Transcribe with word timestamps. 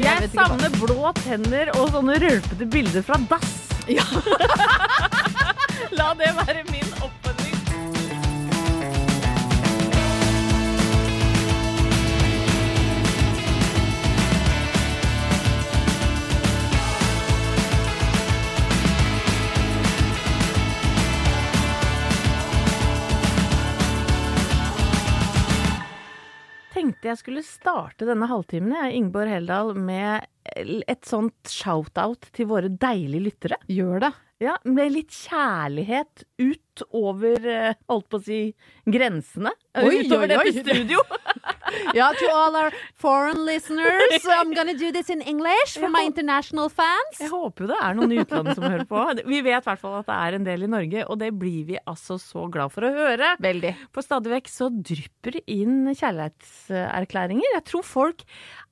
Jeg 0.00 0.30
savner 0.32 0.72
blå 0.80 1.10
tenner 1.20 1.68
og 1.76 1.90
sånne 1.92 2.16
rølpete 2.22 2.68
bilder 2.72 3.04
fra 3.04 3.18
dass. 3.28 3.50
La 5.98 6.12
det 6.16 6.30
være 6.38 6.62
min 6.70 6.91
Tenkte 27.02 27.16
jeg 27.16 27.18
skulle 27.18 27.42
starte 27.42 28.06
denne 28.06 28.28
halvtimen, 28.30 28.76
jeg, 28.76 28.92
Ingeborg 28.94 29.32
Heldal, 29.32 29.72
med 29.74 30.22
et 30.54 31.02
sånt 31.02 31.50
shout-out 31.50 32.28
til 32.30 32.46
våre 32.46 32.68
deilige 32.70 33.24
lyttere. 33.24 33.58
Gjør 33.66 34.04
det. 34.04 34.10
Ja, 34.42 34.56
med 34.66 34.90
litt 34.96 35.14
kjærlighet 35.14 36.24
ut 36.42 36.82
over, 36.96 37.44
eh, 37.46 37.74
holdt 37.90 38.08
på 38.10 38.18
å 38.18 38.24
si, 38.24 38.40
grensene. 38.88 39.52
Oi, 39.78 40.02
Utover 40.02 40.32
oi, 40.34 40.38
oi. 40.40 40.50
dette 40.50 40.64
studio. 40.66 41.02
Ja, 41.96 42.10
to 42.12 42.26
all 42.28 42.56
our 42.56 42.74
foreign 43.00 43.46
listeners, 43.46 44.26
I'm 44.28 44.52
gonna 44.52 44.74
do 44.76 44.90
this 44.92 45.08
in 45.08 45.22
English 45.22 45.78
for 45.80 45.88
my 45.88 46.02
international 46.04 46.68
fans. 46.68 47.16
Jeg 47.20 47.30
håper 47.32 47.70
det 47.70 47.78
er 47.80 47.96
noen 47.96 48.12
i 48.12 48.18
utlandet 48.20 48.58
som 48.58 48.66
hører 48.66 48.84
på. 48.90 49.00
Vi 49.24 49.38
vet 49.40 49.64
i 49.64 49.70
hvert 49.70 49.80
fall 49.80 49.94
at 50.02 50.10
det 50.10 50.18
er 50.18 50.36
en 50.36 50.44
del 50.44 50.66
i 50.66 50.68
Norge, 50.68 51.06
og 51.08 51.16
det 51.22 51.30
blir 51.40 51.64
vi 51.70 51.78
altså 51.88 52.18
så 52.20 52.44
glad 52.52 52.74
for 52.74 52.84
å 52.84 52.92
høre. 52.92 53.32
Veldig. 53.40 53.72
For 53.94 54.04
stadig 54.04 54.34
vekk 54.34 54.52
så 54.52 54.68
drypper 54.68 55.38
det 55.38 55.44
inn 55.54 55.88
kjærlighetserklæringer. 55.96 57.56
Jeg 57.56 57.66
tror 57.72 57.88
folk 57.88 58.26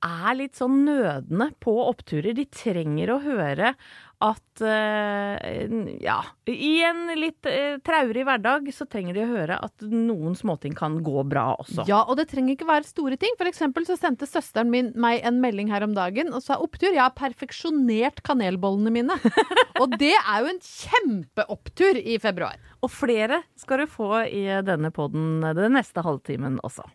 er 0.05 0.37
litt 0.37 0.61
sånn 0.61 0.83
nødende 0.85 1.51
på 1.63 1.73
oppturer. 1.87 2.35
De 2.37 2.45
trenger 2.53 3.15
å 3.15 3.21
høre 3.25 3.73
at 4.21 4.61
eh, 4.61 5.71
ja, 6.03 6.19
i 6.45 6.83
en 6.85 7.07
litt 7.17 7.47
eh, 7.49 7.79
traurig 7.85 8.23
hverdag 8.27 8.69
så 8.75 8.85
trenger 8.85 9.17
de 9.17 9.23
å 9.25 9.31
høre 9.31 9.57
at 9.65 9.85
noen 9.89 10.35
småting 10.37 10.75
kan 10.77 10.99
gå 11.03 11.23
bra 11.27 11.47
også. 11.57 11.87
Ja, 11.89 12.03
og 12.05 12.19
det 12.19 12.27
trenger 12.31 12.55
ikke 12.55 12.69
være 12.69 12.87
store 12.87 13.17
ting. 13.21 13.33
For 13.39 13.49
eksempel 13.49 13.87
så 13.89 13.97
sendte 13.99 14.29
søsteren 14.29 14.71
min 14.73 14.93
meg 15.01 15.25
en 15.27 15.41
melding 15.43 15.71
her 15.73 15.85
om 15.87 15.97
dagen 15.97 16.29
og 16.35 16.45
sa 16.45 16.59
opptur. 16.61 16.91
Jeg 16.93 17.01
har 17.01 17.17
perfeksjonert 17.17 18.21
kanelbollene 18.27 18.93
mine. 18.93 19.17
og 19.81 19.97
det 19.97 20.13
er 20.13 20.45
jo 20.45 20.53
en 20.53 20.63
kjempeopptur 20.69 22.01
i 22.01 22.21
februar. 22.21 22.61
Og 22.85 22.93
flere 22.93 23.41
skal 23.59 23.83
du 23.83 23.89
få 23.89 24.25
i 24.29 24.45
denne 24.65 24.93
podden 24.93 25.41
den 25.57 25.77
neste 25.77 26.05
halvtimen 26.05 26.61
også. 26.65 26.85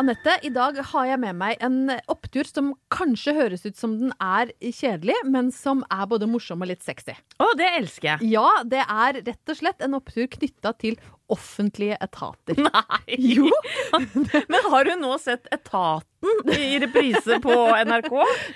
Anette, 0.00 0.32
i 0.42 0.50
dag 0.50 0.78
har 0.90 1.06
jeg 1.06 1.20
med 1.22 1.36
meg 1.38 1.60
en 1.62 1.92
opptur 2.10 2.48
som 2.48 2.72
kanskje 2.90 3.34
høres 3.36 3.62
ut 3.62 3.78
som 3.78 3.92
den 4.00 4.14
er 4.18 4.50
kjedelig, 4.58 5.14
men 5.30 5.52
som 5.54 5.84
er 5.92 6.08
både 6.10 6.26
morsom 6.30 6.64
og 6.64 6.70
litt 6.72 6.82
sexy. 6.82 7.14
Å, 7.38 7.46
det 7.58 7.68
elsker 7.78 8.08
jeg! 8.10 8.32
Ja, 8.34 8.48
det 8.66 8.82
er 8.82 9.20
rett 9.20 9.52
og 9.54 9.60
slett 9.60 9.84
en 9.86 9.94
opptur 10.00 10.26
knytta 10.32 10.74
til 10.82 10.98
offentlige 11.32 11.96
etater. 12.04 12.58
Nei! 12.68 13.18
Jo. 13.36 13.48
Men 14.52 14.70
har 14.70 14.84
du 14.88 14.94
nå 15.00 15.14
sett 15.22 15.46
Etaten 15.54 16.10
i 16.54 16.78
reprise 16.80 17.36
på 17.44 17.52
NRK? 17.84 18.12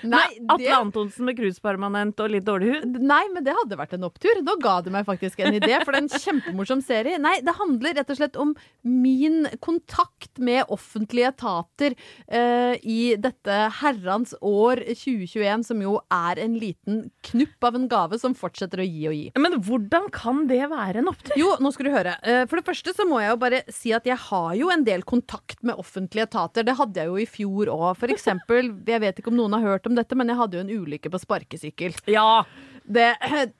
Nei, 0.09 0.21
Med 0.41 0.53
Atle 0.55 0.57
det- 0.65 0.73
Antonsen 0.73 1.27
med 1.29 1.37
cruisepermanent 1.37 2.19
og 2.23 2.31
litt 2.33 2.45
dårlig 2.47 2.71
hud? 2.79 2.95
Nei, 3.05 3.21
men 3.29 3.43
det 3.45 3.53
hadde 3.53 3.77
vært 3.77 3.93
en 3.93 4.07
opptur. 4.07 4.39
Nå 4.41 4.55
ga 4.63 4.79
du 4.81 4.89
meg 4.93 5.05
faktisk 5.05 5.41
en 5.45 5.53
idé, 5.53 5.75
for 5.83 5.93
det 5.93 5.99
er 5.99 6.05
en 6.07 6.23
kjempemorsom 6.23 6.81
serie. 6.85 7.19
Nei, 7.21 7.35
det 7.45 7.53
handler 7.59 7.93
rett 7.99 8.09
og 8.09 8.17
slett 8.17 8.39
om 8.41 8.55
min 8.81 9.43
kontakt 9.61 10.41
med 10.41 10.65
offentlige 10.73 11.29
etater 11.29 11.93
uh, 11.93 12.73
i 12.81 13.13
dette 13.21 13.59
herrens 13.83 14.33
år 14.41 14.81
2021, 14.89 15.67
som 15.69 15.85
jo 15.85 15.99
er 16.09 16.41
en 16.41 16.57
liten 16.57 17.03
knupp 17.29 17.69
av 17.69 17.77
en 17.77 17.85
gave 17.91 18.17
som 18.21 18.33
fortsetter 18.37 18.81
å 18.81 18.87
gi 18.89 19.05
og 19.11 19.17
gi. 19.19 19.27
Men 19.37 19.59
hvordan 19.61 20.09
kan 20.15 20.47
det 20.49 20.63
være 20.73 21.03
en 21.03 21.13
opptur? 21.13 21.37
Jo, 21.37 21.53
nå 21.61 21.69
skal 21.75 21.89
du 21.91 21.93
høre. 21.93 22.17
Uh, 22.25 22.43
For 22.49 22.58
det 22.59 22.67
første 22.67 22.93
så 22.95 23.05
må 23.07 23.21
jeg 23.23 23.31
jo 23.31 23.41
bare 23.41 23.61
si 23.71 23.93
at 23.95 24.07
jeg 24.07 24.19
har 24.27 24.55
jo 24.59 24.71
en 24.73 24.83
del 24.87 25.05
kontakt 25.07 25.61
med 25.65 25.79
offentlige 25.79 26.27
etater. 26.27 26.65
Det 26.67 26.75
hadde 26.79 27.01
jeg 27.01 27.11
jo 27.11 27.19
i 27.19 27.29
fjor 27.29 27.71
òg. 27.73 27.91
For 27.99 28.11
eksempel, 28.11 28.73
jeg 28.87 29.03
vet 29.03 29.21
ikke 29.21 29.31
om 29.31 29.39
noen 29.39 29.55
har 29.57 29.65
hørt 29.75 29.87
om 29.89 29.95
dette, 29.97 30.17
men 30.19 30.31
jeg 30.31 30.39
hadde 30.41 30.59
jo 30.59 30.65
en 30.65 30.73
ulykke 30.83 31.13
på 31.13 31.23
sparkesykkel. 31.23 31.95
Ja! 32.11 32.43
Det, 32.89 33.05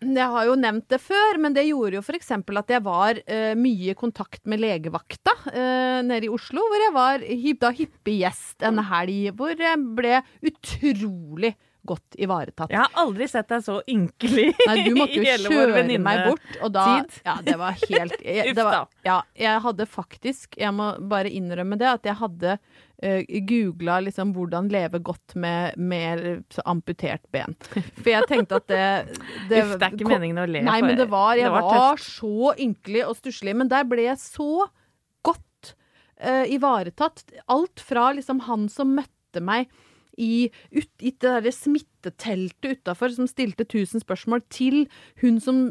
jeg 0.02 0.26
har 0.34 0.48
jo 0.48 0.56
nevnt 0.58 0.88
det 0.90 0.98
før, 1.04 1.38
men 1.38 1.54
det 1.54 1.68
gjorde 1.68 2.00
jo 2.00 2.02
f.eks. 2.02 2.32
at 2.34 2.72
jeg 2.74 2.82
var 2.82 3.20
uh, 3.22 3.54
mye 3.62 3.92
i 3.92 3.98
kontakt 3.98 4.42
med 4.50 4.64
legevakta 4.64 5.36
uh, 5.52 6.00
nede 6.02 6.26
i 6.26 6.32
Oslo, 6.34 6.64
hvor 6.66 6.82
jeg 6.82 6.96
var 6.96 7.26
da 7.62 7.70
hyppig 7.78 8.16
gjest 8.24 8.66
en 8.66 8.82
helg, 8.90 9.30
hvor 9.38 9.54
jeg 9.54 9.84
ble 10.00 10.24
utrolig 10.50 11.54
godt 11.88 12.18
ivaretatt. 12.20 12.72
Jeg 12.74 12.82
har 12.82 12.98
aldri 13.00 13.28
sett 13.32 13.48
deg 13.52 13.64
så 13.66 13.78
ynkelig 13.90 14.50
Nei, 14.70 14.76
du 14.86 14.92
måtte 14.98 15.16
jo 15.16 15.38
kjøre 15.48 15.86
meg 16.04 16.22
bort, 16.28 16.52
og 16.60 16.74
da 16.76 16.86
venninnetid. 16.90 17.22
Ja, 17.26 17.38
det 17.46 17.56
var 17.62 17.80
helt 17.86 18.22
jeg, 18.40 18.56
det 18.58 18.66
var. 18.68 18.86
Ja, 19.08 19.18
jeg 19.40 19.64
hadde 19.66 19.88
faktisk, 19.90 20.60
jeg 20.60 20.76
må 20.76 20.92
bare 21.12 21.32
innrømme 21.34 21.80
det, 21.80 21.90
at 22.00 22.10
jeg 22.10 22.20
hadde 22.20 22.58
uh, 22.60 23.22
googla 23.52 24.00
liksom 24.06 24.34
hvordan 24.36 24.70
leve 24.74 25.02
godt 25.06 25.36
med, 25.40 25.78
med 25.80 26.60
amputert 26.66 27.24
ben. 27.34 27.56
For 27.72 28.12
jeg 28.12 28.28
tenkte 28.32 28.60
at 28.60 28.70
det, 28.72 28.84
det 29.52 29.64
Uff, 29.64 29.76
det 29.78 29.88
er 29.88 29.96
ikke 29.96 30.06
kom- 30.06 30.16
meningen 30.18 30.44
å 30.44 30.48
le. 30.50 30.64
Nei, 30.68 30.80
men 30.86 30.98
det 31.00 31.10
var 31.12 31.40
Jeg 31.40 31.48
det 31.50 31.56
var, 31.56 31.70
var 31.74 32.04
så 32.04 32.54
ynkelig 32.60 33.06
og 33.08 33.18
stusslig. 33.22 33.56
Men 33.58 33.72
der 33.72 33.88
ble 33.90 34.10
jeg 34.10 34.20
så 34.22 34.68
godt 35.26 35.76
uh, 36.24 36.46
ivaretatt. 36.50 37.24
Alt 37.52 37.84
fra 37.84 38.12
liksom 38.18 38.44
han 38.50 38.68
som 38.74 38.98
møtte 39.00 39.44
meg 39.46 39.70
i, 40.20 40.50
ut, 40.76 40.90
i 41.00 41.12
det 41.16 41.24
derre 41.24 41.54
smitteteltet 41.56 42.80
utafor, 42.84 43.16
som 43.16 43.28
stilte 43.30 43.66
1000 43.66 44.04
spørsmål, 44.04 44.44
til 44.52 44.84
hun 45.24 45.40
som 45.44 45.66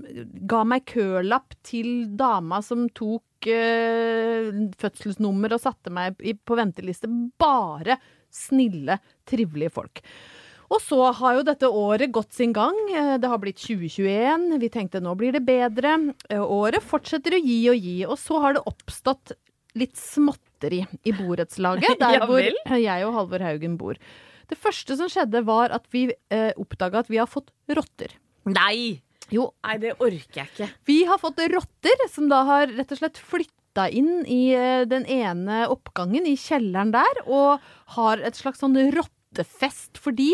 ga 0.49 0.65
meg 0.65 0.87
kølapp, 0.91 1.55
til 1.67 2.07
dama 2.19 2.63
som 2.65 2.89
tok 2.91 3.23
tok 3.39 3.53
eh, 3.55 4.49
fødselsnummer 4.83 5.53
og 5.55 5.61
satte 5.63 5.93
meg 5.95 6.17
i, 6.27 6.33
på 6.35 6.57
venteliste. 6.59 7.07
Bare 7.39 7.95
snille, 8.35 8.97
trivelige 9.31 9.71
folk. 9.71 10.01
Og 10.75 10.83
så 10.83 10.99
har 11.21 11.37
jo 11.39 11.45
dette 11.47 11.71
året 11.71 12.11
gått 12.13 12.35
sin 12.35 12.51
gang. 12.53 12.75
Eh, 12.91 13.13
Det 13.23 13.31
har 13.31 13.39
blitt 13.39 13.61
2021. 13.63 14.59
Vi 14.59 14.69
tenkte 14.75 15.01
nå 15.01 15.15
blir 15.15 15.33
det 15.39 15.45
bedre. 15.47 15.95
Eh, 16.29 16.43
Året 16.43 16.83
fortsetter 16.83 17.39
å 17.39 17.41
gi 17.45 17.61
og 17.71 17.79
gi. 17.79 17.97
Og 18.11 18.19
så 18.19 18.41
har 18.43 18.59
det 18.59 18.67
oppstått 18.67 19.37
litt 19.79 19.95
småtteri 19.97 20.83
i 21.07 21.15
borettslaget, 21.15 21.95
der 22.03 22.19
Ja 22.19 22.27
hvor 22.27 22.43
jeg 22.43 23.07
og 23.07 23.15
Halvor 23.21 23.47
Haugen 23.47 23.79
bor. 23.79 23.95
Det 24.49 24.57
første 24.59 24.97
som 24.97 25.11
skjedde, 25.13 25.43
var 25.47 25.75
at 25.77 25.85
vi 25.93 26.07
eh, 26.33 26.51
oppdaga 26.57 27.03
at 27.05 27.11
vi 27.13 27.21
har 27.21 27.29
fått 27.29 27.53
rotter. 27.77 28.15
Nei! 28.49 29.03
Jo, 29.29 29.51
Nei, 29.67 29.75
det 29.83 29.91
orker 30.01 30.39
jeg 30.41 30.49
ikke. 30.55 30.67
vi 30.89 31.03
har 31.05 31.19
fått 31.21 31.43
rotter 31.53 32.05
som 32.09 32.31
da 32.31 32.39
har 32.49 32.71
rett 32.73 32.95
og 32.95 33.01
slett 33.03 33.19
flytta 33.21 33.85
inn 33.93 34.23
i 34.25 34.55
eh, 34.57 34.87
den 34.89 35.05
ene 35.05 35.67
oppgangen 35.69 36.25
i 36.25 36.33
kjelleren 36.41 36.95
der, 36.95 37.21
og 37.29 37.61
har 37.99 38.23
et 38.25 38.39
slags 38.41 38.65
sånn 38.65 38.79
rottefest. 38.97 40.01
Fordi 40.01 40.31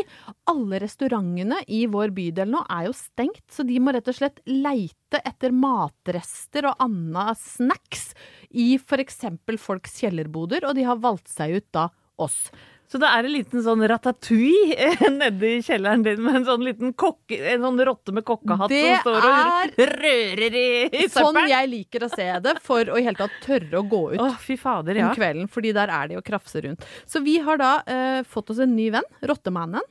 alle 0.46 0.78
restaurantene 0.84 1.58
i 1.66 1.82
vår 1.90 2.14
bydel 2.14 2.52
nå 2.54 2.62
er 2.70 2.86
jo 2.86 2.94
stengt, 2.94 3.42
så 3.50 3.66
de 3.66 3.80
må 3.82 3.96
rett 3.96 4.06
og 4.12 4.20
slett 4.20 4.38
leite 4.46 5.18
etter 5.26 5.50
matrester 5.50 6.70
og 6.70 6.78
anna 6.86 7.32
snacks 7.34 8.12
i 8.54 8.76
f.eks. 8.78 9.24
folks 9.58 9.98
kjellerboder, 10.04 10.70
og 10.70 10.78
de 10.78 10.86
har 10.86 11.02
valgt 11.02 11.34
seg 11.34 11.58
ut 11.58 11.68
da 11.74 11.88
oss. 12.22 12.44
Så 12.94 13.00
det 13.02 13.08
er 13.10 13.26
en 13.26 13.32
liten 13.34 13.62
sånn 13.64 13.80
ratatouille 13.90 14.90
Nede 15.10 15.16
nedi 15.18 15.48
kjelleren 15.66 16.04
din 16.06 16.20
med 16.22 16.36
en 16.38 16.44
sånn 16.46 16.62
liten 16.62 16.92
kokke, 16.94 17.40
en 17.50 17.64
sånn 17.66 17.80
rotte 17.88 18.14
med 18.14 18.22
kokkehatt 18.28 18.70
Det 18.70 18.82
som 18.84 19.00
står 19.02 19.26
og 19.26 19.80
rører 19.90 20.58
i, 20.60 20.68
i 21.00 21.08
Sånn 21.10 21.40
jeg 21.50 21.70
liker 21.72 22.06
å 22.06 22.10
se 22.12 22.28
det, 22.44 22.52
for 22.62 22.92
å 22.94 23.00
i 23.00 23.02
hele 23.02 23.18
tatt 23.18 23.34
tørre 23.42 23.80
å 23.80 23.82
gå 23.90 24.02
ut. 24.12 24.22
oh, 24.22 24.36
fader, 24.60 25.00
ja. 25.00 25.08
om 25.08 25.18
kvelden, 25.18 25.48
fordi 25.50 25.72
der 25.74 25.90
er 25.90 26.12
de 26.12 26.20
og 26.20 26.22
krafser 26.26 26.68
rundt. 26.68 26.86
Så 27.10 27.22
vi 27.24 27.40
har 27.42 27.58
da 27.58 27.72
eh, 27.90 28.20
fått 28.28 28.54
oss 28.54 28.62
en 28.62 28.76
ny 28.76 28.92
venn, 28.94 29.10
Rottemannen. 29.26 29.82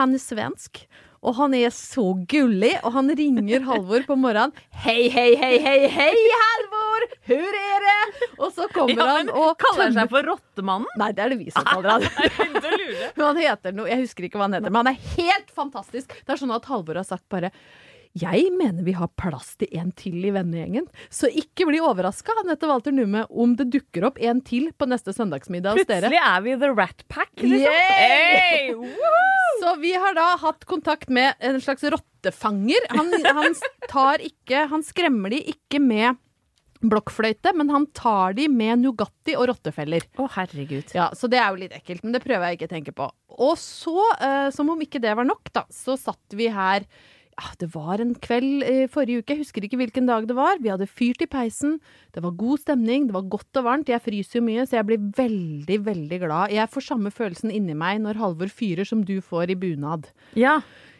Han 0.00 0.16
er 0.16 0.22
svensk. 0.22 0.86
Og 1.18 1.34
han 1.34 1.54
er 1.58 1.72
så 1.74 2.12
gullig, 2.30 2.76
og 2.86 2.94
han 2.94 3.10
ringer 3.18 3.64
Halvor 3.66 4.06
på 4.06 4.16
morgenen. 4.18 4.54
Hei, 4.84 5.08
hei, 5.12 5.32
hei, 5.36 5.56
hei, 5.64 5.80
hei, 5.90 6.14
Halvor! 6.44 6.67
Er 7.34 7.84
det? 7.84 8.28
Og 8.38 8.52
så 8.54 8.68
kommer 8.72 8.94
Ja, 8.94 9.08
han 9.18 9.32
og 9.32 9.58
Kaller 9.60 9.88
han 9.88 9.96
seg 9.96 10.12
for 10.12 10.28
Rottemannen? 10.28 10.88
Nei, 11.00 11.10
det 11.16 11.24
er 11.24 11.34
det 11.34 11.40
vi 11.42 11.50
som 11.54 11.66
kaller 11.68 11.98
han. 11.98 12.06
Men 13.18 13.26
han 13.26 13.42
heter 13.42 13.76
noe, 13.76 13.90
jeg 13.90 14.06
husker 14.06 14.28
ikke 14.28 14.40
hva 14.40 14.48
han 14.48 14.58
heter, 14.58 14.72
men 14.72 14.82
han 14.84 14.94
er 14.94 15.12
helt 15.18 15.52
fantastisk. 15.54 16.14
Det 16.24 16.34
er 16.34 16.40
sånn 16.40 16.54
at 16.54 16.66
Halvor 16.70 16.98
har 17.00 17.06
sagt 17.06 17.26
bare 17.32 17.52
jeg 18.18 18.48
mener 18.56 18.82
vi 18.86 18.94
har 18.96 19.10
plass 19.20 19.52
til 19.60 19.68
en 19.78 19.90
til 19.96 20.16
i 20.26 20.32
vennegjengen, 20.34 20.86
så 21.12 21.28
ikke 21.28 21.66
bli 21.68 21.80
overraska, 21.84 22.34
Walter 22.64 22.94
Numme, 22.94 23.26
om 23.30 23.54
det 23.58 23.68
dukker 23.70 24.08
opp 24.08 24.18
en 24.18 24.40
til 24.42 24.70
på 24.72 24.88
neste 24.88 25.12
søndagsmiddag 25.14 25.76
hos 25.76 25.88
dere. 25.88 26.08
Plutselig 26.08 26.22
er 26.24 26.44
vi 26.46 26.56
The 26.62 26.70
Rat 26.72 27.04
Pack, 27.08 27.32
liksom. 27.44 28.86
Så 29.58 29.74
vi 29.82 29.92
har 29.92 30.14
da 30.16 30.30
hatt 30.40 30.64
kontakt 30.70 31.10
med 31.12 31.34
en 31.44 31.60
slags 31.60 31.84
rottefanger. 31.84 32.88
Han, 32.94 33.12
han 33.26 33.56
tar 33.90 34.22
ikke 34.24 34.66
Han 34.70 34.84
skremmer 34.86 35.34
de 35.34 35.40
ikke 35.52 35.80
med 35.82 36.18
blokkfløyte, 36.84 37.52
men 37.58 37.70
han 37.72 37.86
tar 37.96 38.36
de 38.38 38.48
med 38.52 38.82
Nugatti 38.84 39.34
og 39.38 39.48
rottefeller. 39.52 40.06
Å, 40.18 40.28
herregud. 40.36 40.94
Ja, 40.96 41.10
Så 41.16 41.30
det 41.30 41.40
er 41.42 41.50
jo 41.50 41.62
litt 41.64 41.76
ekkelt, 41.76 42.04
men 42.04 42.14
det 42.14 42.22
prøver 42.24 42.48
jeg 42.48 42.58
ikke 42.58 42.70
å 42.70 42.74
tenke 42.76 42.96
på. 42.96 43.10
Og 43.38 43.54
så, 43.60 43.96
eh, 44.20 44.48
som 44.54 44.70
om 44.70 44.80
ikke 44.82 45.02
det 45.02 45.14
var 45.18 45.26
nok, 45.28 45.52
da, 45.52 45.64
så 45.70 45.98
satt 45.98 46.36
vi 46.38 46.50
her 46.52 46.86
ja, 47.38 47.52
Det 47.60 47.68
var 47.70 48.00
en 48.02 48.16
kveld 48.18 48.64
eh, 48.66 48.88
forrige 48.90 49.22
uke, 49.22 49.36
jeg 49.36 49.44
husker 49.44 49.62
ikke 49.62 49.78
hvilken 49.78 50.08
dag 50.08 50.26
det 50.26 50.34
var. 50.34 50.58
Vi 50.58 50.72
hadde 50.72 50.88
fyrt 50.90 51.22
i 51.22 51.28
peisen, 51.30 51.76
det 52.14 52.22
var 52.24 52.34
god 52.34 52.64
stemning, 52.64 53.06
det 53.06 53.14
var 53.14 53.28
godt 53.30 53.60
og 53.60 53.68
varmt. 53.68 53.92
Jeg 53.92 54.02
fryser 54.02 54.40
jo 54.40 54.46
mye, 54.48 54.66
så 54.66 54.80
jeg 54.80 54.88
blir 54.88 55.04
veldig, 55.14 55.78
veldig 55.86 56.18
glad. 56.24 56.54
Jeg 56.56 56.72
får 56.74 56.88
samme 56.88 57.12
følelsen 57.14 57.54
inni 57.54 57.78
meg 57.78 58.02
når 58.02 58.18
Halvor 58.18 58.50
fyrer 58.50 58.88
som 58.88 59.04
du 59.06 59.20
får 59.22 59.54
i 59.54 59.58
bunad. 59.60 60.10
Ja, 60.34 60.58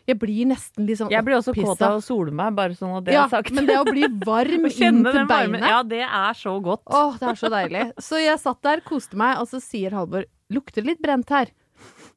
Jeg 0.09 0.17
blir 0.23 0.47
nesten 0.49 0.87
litt 0.89 0.99
sånn 1.03 1.11
jeg 1.13 1.25
blir 1.27 1.37
også 1.37 1.53
kåt 1.53 1.83
av 1.85 1.99
å 1.99 2.03
sole 2.05 2.33
meg, 2.33 2.55
bare 2.57 2.73
sånn 2.79 2.97
at 2.97 3.05
det 3.07 3.13
Ja, 3.13 3.27
er 3.27 3.33
sagt. 3.37 3.53
men 3.53 3.67
det 3.69 3.77
å 3.77 3.85
bli 3.85 4.09
varm 4.25 4.65
inn 4.71 5.03
til 5.05 5.27
beinet 5.29 5.67
Ja, 5.69 5.83
det 5.85 6.01
er 6.07 6.33
så 6.39 6.55
godt. 6.65 6.83
Åh, 6.89 7.19
det 7.21 7.29
er 7.35 7.41
så 7.43 7.51
deilig. 7.53 7.87
Så 8.01 8.21
jeg 8.23 8.41
satt 8.41 8.63
der, 8.65 8.81
koste 8.87 9.21
meg, 9.21 9.37
og 9.43 9.51
så 9.53 9.61
sier 9.63 9.93
Halvor 9.99 10.25
lukter 10.55 10.87
litt 10.89 11.03
brent 11.05 11.29
her. 11.35 11.53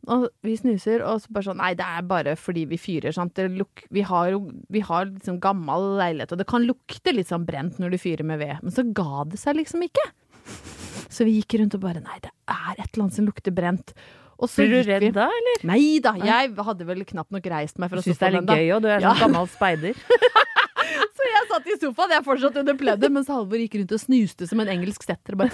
Og 0.09 0.23
vi 0.41 0.55
snuser, 0.57 1.03
og 1.05 1.19
så 1.21 1.29
bare 1.35 1.45
sånn 1.51 1.59
Nei, 1.61 1.73
det 1.77 1.85
er 1.85 2.05
bare 2.09 2.31
fordi 2.39 2.63
vi 2.71 2.79
fyrer, 2.81 3.13
sant. 3.13 3.35
Det 3.38 3.45
luk 3.53 3.83
vi 3.93 4.01
har 4.07 4.33
vi 4.73 4.81
har 4.88 5.05
liksom 5.11 5.38
gammel 5.43 5.91
leilighet, 5.99 6.31
og 6.33 6.39
det 6.41 6.47
kan 6.49 6.63
lukte 6.65 7.13
litt 7.13 7.29
sånn 7.29 7.45
brent 7.45 7.77
når 7.77 7.93
du 7.93 7.99
fyrer 8.01 8.25
med 8.25 8.39
ved. 8.41 8.63
Men 8.63 8.73
så 8.73 8.88
ga 8.88 9.27
det 9.29 9.38
seg 9.43 9.59
liksom 9.59 9.83
ikke. 9.85 10.07
Så 11.11 11.27
vi 11.27 11.35
gikk 11.41 11.59
rundt 11.59 11.75
og 11.77 11.83
bare 11.83 12.01
Nei, 12.01 12.17
det 12.23 12.31
er 12.49 12.79
et 12.79 12.88
eller 12.95 13.03
annet 13.05 13.19
som 13.19 13.27
lukter 13.27 13.53
brent. 13.53 13.93
Blir 14.49 14.71
du 14.73 14.79
redd 14.89 15.13
da, 15.13 15.27
eller? 15.29 15.65
Nei 15.69 15.99
da, 16.03 16.15
jeg 16.17 16.53
hadde 16.57 16.85
vel 16.88 17.03
knapt 17.05 17.31
nok 17.31 17.45
reist 17.53 17.77
meg 17.81 17.89
for 17.91 18.01
å 18.01 18.05
Syns 18.05 18.17
det 18.17 18.27
er 18.31 18.38
litt 18.39 18.49
gøy, 18.49 18.75
og 18.75 18.81
du 18.81 18.88
er 18.89 18.99
Ja. 19.01 19.13
sånn 19.13 19.27
gammel 19.27 19.47
speider. 19.51 19.93
Så 21.11 21.27
jeg 21.27 21.47
satt 21.47 21.67
i 21.69 21.75
sofaen, 21.79 22.11
jeg 22.15 22.23
fortsatt 22.25 22.55
under 22.57 22.75
pleddet, 22.79 23.11
mens 23.13 23.27
Halvor 23.29 23.59
gikk 23.61 23.75
rundt 23.77 23.91
og 23.95 23.99
snuste 24.01 24.47
som 24.49 24.59
en 24.63 24.67
engelsk 24.73 25.03
setter. 25.05 25.35
Bare, 25.38 25.53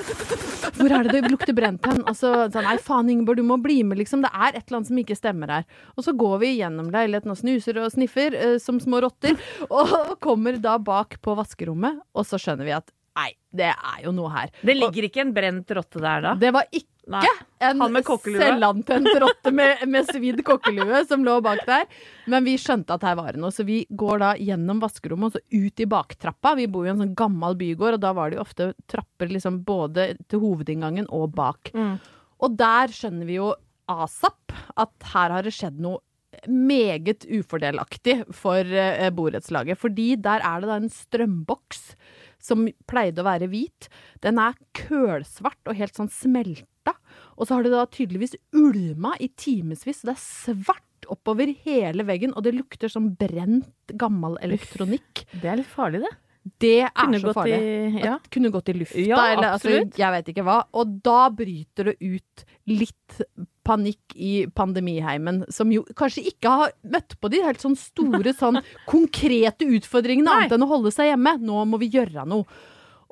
Hvor 0.78 0.94
er 0.96 1.04
det 1.08 1.14
det 1.18 1.32
lukter 1.32 1.54
brent 1.58 1.84
hen? 1.86 2.00
Og 2.08 2.16
så 2.18 2.32
sa 2.54 2.64
nei, 2.64 2.78
faen 2.82 3.10
Ingeborg, 3.12 3.42
du 3.42 3.46
må 3.46 3.58
bli 3.62 3.82
med, 3.86 4.00
liksom. 4.00 4.24
Det 4.24 4.32
er 4.32 4.56
et 4.56 4.64
eller 4.64 4.80
annet 4.80 4.88
som 4.92 5.02
ikke 5.02 5.18
stemmer 5.20 5.52
her. 5.58 5.66
Og 5.98 6.06
så 6.08 6.14
går 6.18 6.38
vi 6.46 6.54
gjennom 6.62 6.90
leiligheten 6.94 7.34
og 7.34 7.40
snuser 7.42 7.82
og 7.84 7.92
sniffer 7.94 8.38
eh, 8.38 8.56
som 8.64 8.80
små 8.82 9.02
rotter, 9.04 9.36
og 9.68 10.16
kommer 10.24 10.58
da 10.62 10.78
bak 10.80 11.20
på 11.26 11.36
vaskerommet, 11.38 12.00
og 12.16 12.26
så 12.30 12.40
skjønner 12.42 12.66
vi 12.70 12.78
at 12.78 12.94
nei, 13.18 13.32
det 13.58 13.72
er 13.74 14.04
jo 14.06 14.14
noe 14.16 14.30
her. 14.34 14.54
Det 14.62 14.76
ligger 14.78 15.08
ikke 15.10 15.24
en 15.26 15.34
brent 15.36 15.74
rotte 15.78 16.04
der 16.04 16.24
da? 16.26 16.36
Det 16.40 16.54
var 16.56 16.70
ikke 16.72 16.94
Nei. 17.08 17.22
en 17.64 17.80
selvantent 18.04 19.08
rotte 19.24 19.52
med, 19.56 19.86
med 19.88 20.10
svidd 20.10 20.42
kokkelue 20.44 21.06
som 21.08 21.24
lå 21.24 21.38
bak 21.44 21.62
der. 21.68 21.86
Men 22.28 22.44
vi 22.44 22.58
skjønte 22.60 22.98
at 22.98 23.06
her 23.08 23.16
var 23.20 23.32
det 23.32 23.40
noe, 23.40 23.54
så 23.56 23.64
vi 23.68 23.80
går 23.88 24.20
da 24.24 24.34
gjennom 24.36 24.82
vaskerommet 24.84 25.30
og 25.30 25.38
så 25.38 25.64
ut 25.64 25.84
i 25.84 25.88
baktrappa. 25.88 26.58
Vi 26.60 26.68
bor 26.72 26.88
i 26.88 26.92
en 26.92 27.00
sånn 27.00 27.16
gammel 27.18 27.56
bygård, 27.60 27.96
og 27.96 28.04
da 28.04 28.12
var 28.18 28.30
det 28.30 28.40
jo 28.40 28.44
ofte 28.44 28.70
trapper 28.92 29.32
liksom 29.32 29.62
både 29.68 30.10
til 30.28 30.44
hovedinngangen 30.44 31.08
og 31.16 31.32
bak. 31.38 31.72
Mm. 31.78 31.96
Og 32.44 32.60
der 32.60 32.92
skjønner 32.94 33.30
vi 33.30 33.40
jo 33.40 33.54
asap 33.88 34.52
at 34.76 35.10
her 35.14 35.32
har 35.38 35.48
det 35.48 35.56
skjedd 35.56 35.80
noe 35.80 36.04
meget 36.46 37.26
ufordelaktig 37.32 38.20
for 38.36 38.62
eh, 38.68 39.10
borettslaget. 39.16 39.80
Fordi 39.80 40.12
der 40.22 40.44
er 40.44 40.62
det 40.62 40.70
da 40.70 40.78
en 40.82 40.92
strømboks 40.92 41.96
som 42.40 42.68
pleide 42.88 43.22
å 43.24 43.28
være 43.28 43.50
hvit. 43.52 43.88
Den 44.24 44.40
er 44.40 44.54
kølsvart 44.78 45.68
og 45.68 45.76
helt 45.80 45.96
sånn 45.98 46.12
smelta. 46.12 46.94
Og 47.38 47.48
så 47.48 47.56
har 47.58 47.64
det 47.64 47.72
da 47.74 47.86
tydeligvis 47.86 48.36
ulma 48.58 49.16
i 49.20 49.28
timevis, 49.38 50.02
så 50.02 50.10
det 50.12 50.16
er 50.16 50.24
svart 50.24 50.84
oppover 51.14 51.52
hele 51.64 52.04
veggen, 52.08 52.34
og 52.36 52.44
det 52.44 52.56
lukter 52.58 52.90
som 52.92 53.12
brent, 53.16 53.70
gammel 54.00 54.38
elektronikk. 54.44 55.26
Det 55.42 55.46
er 55.52 55.60
litt 55.62 55.70
farlig, 55.72 56.02
det. 56.04 56.16
Det 56.64 56.72
er 56.86 56.92
Kunne 56.96 57.20
så 57.20 57.34
farlig. 57.36 57.58
i- 57.60 58.00
ja. 58.06 58.18
Kunne 58.32 58.50
gått 58.52 58.70
i 58.70 58.74
lufta, 58.74 58.98
Ja, 59.06 59.34
eller 59.34 59.52
altså, 59.58 59.70
jeg 59.98 60.12
vet 60.16 60.26
ikke 60.34 60.46
hva. 60.48 60.64
Og 60.74 61.02
da 61.04 61.30
bryter 61.30 61.92
det 61.92 61.98
ut 62.02 62.46
litt 62.68 63.22
panikk 63.68 64.16
i 64.16 64.32
pandemiheimen, 64.56 65.44
som 65.54 65.72
jo 65.74 65.84
kanskje 65.98 66.26
ikke 66.32 66.54
har 66.62 66.74
møtt 66.88 67.18
på 67.20 67.32
de 67.34 67.44
helt 67.44 67.64
sånn 67.64 67.78
store, 67.80 68.34
sånn 68.38 68.62
konkrete 68.94 69.68
utfordringene, 69.78 70.32
annet 70.32 70.58
enn 70.58 70.66
å 70.66 70.72
holde 70.72 70.94
seg 70.96 71.12
hjemme. 71.12 71.38
Nå 71.44 71.68
må 71.68 71.82
vi 71.82 71.92
gjøre 71.98 72.26
noe. 72.28 72.48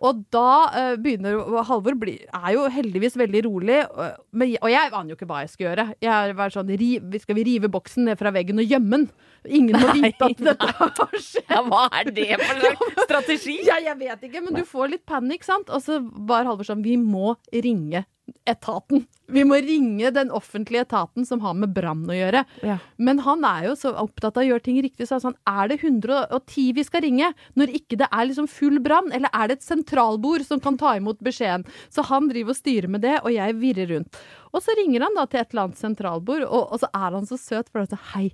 Og 0.04 0.26
da 0.34 0.50
uh, 0.74 0.96
begynner 1.00 1.38
Halvor 1.70 1.96
bli, 2.00 2.18
er 2.28 2.50
jo 2.52 2.66
heldigvis 2.72 3.16
veldig 3.20 3.42
rolig, 3.46 3.78
og, 3.88 4.18
men, 4.36 4.56
og 4.60 4.68
jeg 4.74 4.92
aner 4.92 5.14
jo 5.14 5.16
ikke 5.16 5.28
hva 5.30 5.44
jeg 5.46 5.54
skal 5.54 5.68
gjøre. 5.70 5.86
Jeg 6.04 6.34
er 6.34 6.56
sånn, 6.56 6.74
ri, 6.82 6.90
Skal 7.24 7.38
vi 7.40 7.46
rive 7.48 7.70
boksen 7.72 8.10
ned 8.10 8.20
fra 8.20 8.34
veggen 8.36 8.60
og 8.60 8.68
gjemme 8.68 9.00
den? 9.00 9.06
Ingen 9.46 9.80
må 9.80 9.94
vite 9.96 10.28
at 10.28 10.44
dette 10.50 10.72
har 10.82 11.16
skjedd. 11.16 11.48
Ja, 11.48 11.62
hva 11.70 11.86
er 12.02 12.12
det 12.12 12.28
for 12.42 12.60
slags 12.60 13.06
strategi? 13.08 13.56
Ja, 13.70 13.80
jeg 13.86 13.96
vet 14.02 14.28
ikke, 14.28 14.44
men 14.44 14.60
du 14.60 14.66
får 14.68 14.92
litt 14.98 15.06
panikk, 15.08 15.48
sant? 15.48 15.72
Og 15.72 15.84
så 15.86 16.02
var 16.28 16.50
Halvor 16.50 16.68
sånn, 16.68 16.84
vi 16.84 16.98
må 17.00 17.38
ringe 17.54 18.04
etaten. 18.46 19.06
Vi 19.32 19.42
må 19.48 19.58
ringe 19.62 20.12
den 20.14 20.30
offentlige 20.34 20.84
etaten 20.86 21.26
som 21.26 21.42
har 21.42 21.56
med 21.58 21.74
brann 21.74 22.04
å 22.10 22.16
gjøre. 22.16 22.44
Ja. 22.66 22.78
Men 23.02 23.22
han 23.26 23.46
er 23.48 23.70
jo 23.70 23.76
så 23.80 23.94
opptatt 23.98 24.38
av 24.38 24.44
å 24.44 24.48
gjøre 24.48 24.66
ting 24.68 24.78
riktig, 24.86 25.08
så 25.08 25.18
han 25.18 25.24
sånn, 25.24 25.38
er 25.50 25.72
det 25.72 25.80
110 25.82 26.76
vi 26.78 26.86
skal 26.86 27.06
ringe? 27.06 27.32
Når 27.58 27.74
ikke 27.82 28.00
det 28.02 28.10
er 28.12 28.30
liksom 28.30 28.50
full 28.52 28.78
brann, 28.86 29.10
eller 29.16 29.34
er 29.34 29.50
det 29.50 29.60
et 29.60 29.68
sentralbord 29.68 30.46
som 30.46 30.62
kan 30.62 30.78
ta 30.82 30.96
imot 31.00 31.22
beskjeden? 31.26 31.66
Så 31.94 32.06
han 32.10 32.30
driver 32.30 32.54
og 32.54 32.60
styrer 32.62 32.92
med 32.92 33.06
det, 33.06 33.18
og 33.24 33.34
jeg 33.34 33.58
virrer 33.62 33.92
rundt. 33.96 34.22
Og 34.56 34.62
så 34.64 34.76
ringer 34.78 35.04
han 35.08 35.18
da 35.18 35.26
til 35.28 35.42
et 35.42 35.50
eller 35.52 35.68
annet 35.68 35.82
sentralbord, 35.82 36.46
og, 36.46 36.62
og 36.70 36.84
så 36.84 36.92
er 36.94 37.18
han 37.18 37.26
så 37.28 37.40
søt, 37.42 37.72
for 37.72 37.82
han 37.82 37.90
sier 37.92 38.06
hei, 38.14 38.28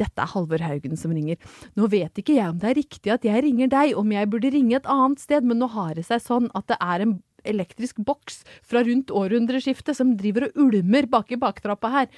dette 0.00 0.20
er 0.20 0.30
Halvor 0.30 0.62
Haugen 0.64 0.96
som 1.00 1.12
ringer. 1.16 1.40
Nå 1.76 1.88
vet 1.92 2.20
ikke 2.20 2.36
jeg 2.36 2.52
om 2.52 2.58
det 2.60 2.70
er 2.70 2.78
riktig 2.78 3.12
at 3.12 3.24
jeg 3.26 3.44
ringer 3.44 3.70
deg, 3.72 3.94
om 3.98 4.12
jeg 4.12 4.30
burde 4.32 4.52
ringe 4.52 4.78
et 4.78 4.90
annet 4.92 5.22
sted, 5.22 5.46
men 5.46 5.60
nå 5.60 5.70
har 5.74 5.94
det 5.96 6.06
seg 6.08 6.22
sånn 6.22 6.50
at 6.56 6.68
det 6.70 6.78
er 6.84 7.04
en 7.04 7.16
elektrisk 7.48 8.00
boks 8.04 8.42
fra 8.66 8.82
rundt 8.86 9.12
århundreskiftet 9.14 9.98
som 9.98 10.16
driver 10.18 10.48
og 10.48 10.60
ulmer 10.66 11.08
bak 11.10 11.32
i 11.32 11.40
baktrappa 11.40 11.92
her. 11.92 12.10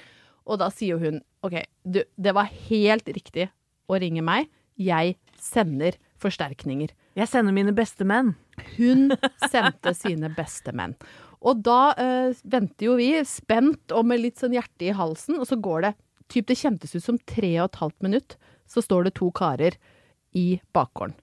Og 0.49 0.59
da 0.61 0.69
sier 0.73 0.99
hun 1.01 1.21
OK, 1.45 1.61
du, 1.85 2.01
det 2.17 2.35
var 2.35 2.51
helt 2.69 3.07
riktig 3.07 3.49
å 3.89 3.99
ringe 4.01 4.23
meg. 4.25 4.49
Jeg 4.79 5.17
sender 5.39 5.97
forsterkninger. 6.19 6.91
Jeg 7.19 7.31
sender 7.31 7.55
mine 7.55 7.73
beste 7.75 8.07
menn. 8.07 8.33
Hun 8.77 9.09
sendte 9.51 9.93
sine 9.97 10.31
beste 10.35 10.73
menn. 10.75 10.95
Og 11.39 11.61
da 11.63 11.93
øh, 11.95 12.35
venter 12.51 12.89
jo 12.89 12.97
vi 12.99 13.13
spent 13.27 13.93
og 13.95 14.07
med 14.09 14.23
litt 14.23 14.41
sånn 14.41 14.55
hjerte 14.57 14.89
i 14.89 14.95
halsen, 14.95 15.39
og 15.39 15.47
så 15.47 15.59
går 15.59 15.87
det 15.87 15.95
typ 16.29 16.45
Det 16.45 16.59
kjentes 16.59 16.91
ut 16.93 17.01
som 17.01 17.17
tre 17.25 17.55
og 17.57 17.71
et 17.71 17.79
halvt 17.81 18.03
minutt, 18.05 18.35
så 18.69 18.83
står 18.85 19.07
det 19.07 19.15
to 19.17 19.31
karer 19.33 19.79
i 20.37 20.59
bakgården. 20.75 21.15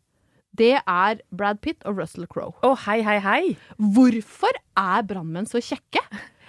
Det 0.56 0.76
er 0.78 1.20
Brad 1.34 1.60
Pitt 1.64 1.84
og 1.88 2.00
Russell 2.00 2.28
Crowe. 2.30 2.56
Å, 2.64 2.72
hei, 2.86 3.00
hei, 3.06 3.18
hei. 3.24 3.42
Hvorfor 3.76 4.56
er 4.80 5.04
brannmenn 5.08 5.48
så 5.50 5.60
kjekke? 5.64 6.02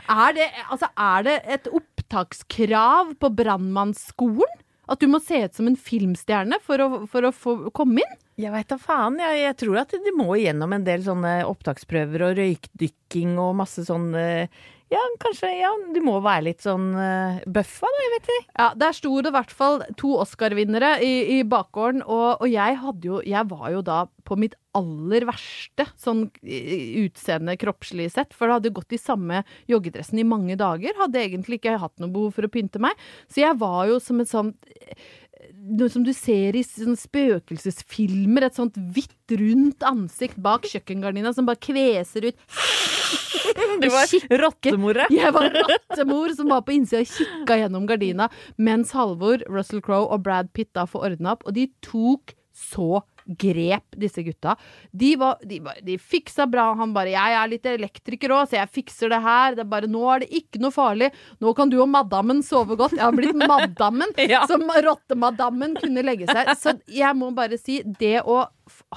Er 0.08 0.38
det, 0.38 0.48
altså, 0.72 0.88
er 0.96 1.26
det 1.28 1.36
et 1.58 1.68
opptakskrav 1.68 3.18
på 3.20 3.32
brannmannsskolen? 3.42 4.64
At 4.88 5.02
du 5.04 5.10
må 5.12 5.20
se 5.20 5.42
ut 5.44 5.58
som 5.58 5.68
en 5.68 5.76
filmstjerne 5.76 6.62
for 6.64 6.80
å, 6.80 6.88
for 7.12 7.28
å 7.28 7.34
få 7.36 7.58
komme 7.76 8.06
inn? 8.06 8.16
Jeg 8.40 8.54
veit 8.54 8.70
da 8.72 8.78
faen. 8.80 9.18
Jeg, 9.20 9.42
jeg 9.42 9.58
tror 9.60 9.82
at 9.82 9.96
de 10.06 10.14
må 10.16 10.30
igjennom 10.38 10.76
en 10.78 10.86
del 10.88 11.04
sånne 11.04 11.42
opptaksprøver 11.50 12.24
og 12.30 12.38
røykdykking 12.40 13.36
og 13.42 13.58
masse 13.60 13.84
sånn 13.90 14.14
eh, 14.16 14.62
Ja, 14.88 15.02
kanskje 15.20 15.50
ja, 15.52 15.74
du 15.92 15.98
må 16.00 16.14
være 16.24 16.46
litt 16.46 16.64
sånn 16.64 16.94
uh, 16.96 17.42
bøffa, 17.44 17.90
da. 17.92 18.04
Jeg 18.06 18.12
vet 18.14 18.30
ikke. 18.30 18.44
Ja, 18.62 18.68
Der 18.80 18.96
sto 18.96 19.12
det 19.20 19.34
i 19.34 19.36
hvert 19.36 19.52
fall 19.52 19.82
to 20.00 20.14
Oscar-vinnere 20.22 20.94
i, 21.04 21.12
i 21.36 21.42
bakgården, 21.44 22.06
og, 22.06 22.40
og 22.40 22.48
jeg 22.48 22.80
jo 23.04 23.20
Jeg 23.28 23.50
var 23.52 23.68
jo 23.74 23.82
da 23.84 24.06
på 24.28 24.38
mitt 24.40 24.56
aller 24.78 25.26
verste 25.28 25.88
sånn 26.00 26.28
utseende 26.40 27.58
kroppslig 27.60 28.12
sett, 28.14 28.36
for 28.36 28.48
det 28.48 28.60
hadde 28.60 28.76
gått 28.78 28.96
i 28.96 29.02
samme 29.02 29.42
joggedressen 29.68 30.22
i 30.22 30.28
mange 30.28 30.56
dager. 30.60 30.96
Hadde 31.02 31.24
egentlig 31.24 31.60
ikke 31.60 31.80
hatt 31.82 31.98
noe 32.00 32.14
behov 32.14 32.38
for 32.38 32.48
å 32.48 32.52
pynte 32.52 32.80
meg. 32.84 32.96
Så 33.28 33.42
jeg 33.44 33.60
var 33.60 33.88
jo 33.92 34.00
som 34.04 34.22
et 34.24 34.32
sånt 34.32 34.70
noe 35.68 35.90
som 35.92 36.04
du 36.06 36.14
ser 36.16 36.56
i 36.58 36.64
spøkelsesfilmer. 36.64 38.48
Et 38.48 38.58
sånt 38.58 38.78
hvitt, 38.96 39.14
rundt 39.28 39.84
ansikt 39.84 40.38
bak 40.40 40.64
kjøkkengardina 40.72 41.34
som 41.36 41.48
bare 41.48 41.60
kveser 41.60 42.30
ut. 42.32 42.38
Du 43.58 43.88
var 43.90 44.10
rottemor, 44.10 44.42
rottemore. 44.42 45.06
Jeg 45.14 45.32
var 45.34 45.48
rottemor 45.54 46.34
som 46.36 46.50
var 46.52 46.64
på 46.68 46.74
innsida 46.76 47.00
og 47.04 47.12
kikka 47.12 47.56
gjennom 47.62 47.86
gardina, 47.88 48.28
mens 48.60 48.92
Halvor, 48.98 49.44
Russell 49.50 49.82
Crowe 49.86 50.10
og 50.12 50.26
Brad 50.26 50.50
Pitt 50.58 50.74
da 50.76 50.84
får 50.90 51.06
ordna 51.12 51.36
opp. 51.36 51.46
Og 51.48 51.56
de 51.56 51.68
tok 51.86 52.36
så 52.58 53.02
grep, 53.28 53.86
disse 54.00 54.24
gutta. 54.24 54.56
De, 54.92 55.16
var, 55.20 55.38
de, 55.44 55.60
var, 55.64 55.78
de 55.84 55.98
fiksa 55.98 56.48
bra. 56.48 56.74
Han 56.80 56.94
bare 56.96 57.12
'Jeg 57.14 57.38
er 57.38 57.52
litt 57.52 57.66
elektriker 57.66 58.34
òg, 58.34 58.50
så 58.50 58.60
jeg 58.62 58.74
fikser 58.80 59.10
det 59.10 59.22
her'. 59.22 59.56
Det 59.56 59.66
er 59.66 59.72
bare 59.72 59.88
'Nå 59.88 60.04
er 60.16 60.20
det 60.20 60.30
ikke 60.32 60.62
noe 60.64 60.72
farlig. 60.72 61.12
Nå 61.42 61.54
kan 61.56 61.70
du 61.70 61.82
og 61.82 61.90
madammen 61.90 62.42
sove 62.44 62.78
godt'. 62.78 62.98
Jeg 62.98 63.06
har 63.06 63.12
blitt 63.12 63.36
madammen, 63.54 64.14
Ja. 64.18 64.46
som 64.48 64.62
rottemadammen 64.62 65.76
kunne 65.76 66.04
legge 66.04 66.28
seg. 66.28 66.48
Så 66.58 66.80
jeg 66.88 67.16
må 67.16 67.34
bare 67.36 67.58
si, 67.58 67.82
det 67.84 68.22
å 68.24 68.48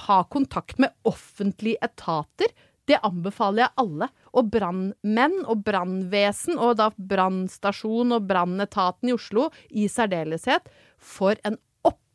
ha 0.07 0.23
kontakt 0.23 0.79
med 0.79 0.91
offentlige 1.05 1.77
etater 1.81 2.47
det 2.89 2.99
anbefaler 3.05 3.65
jeg 3.65 3.75
alle. 3.83 4.07
Og 4.37 4.49
brannmenn 4.51 5.41
og 5.49 5.63
brannvesen, 5.65 6.57
og 6.59 6.77
da 6.81 6.89
brannstasjon 6.95 8.15
og 8.15 8.27
brannetaten 8.29 9.11
i 9.11 9.15
Oslo 9.15 9.49
i 9.69 9.87
særdeleshet. 9.91 10.71
For 10.97 11.39
en 11.47 11.57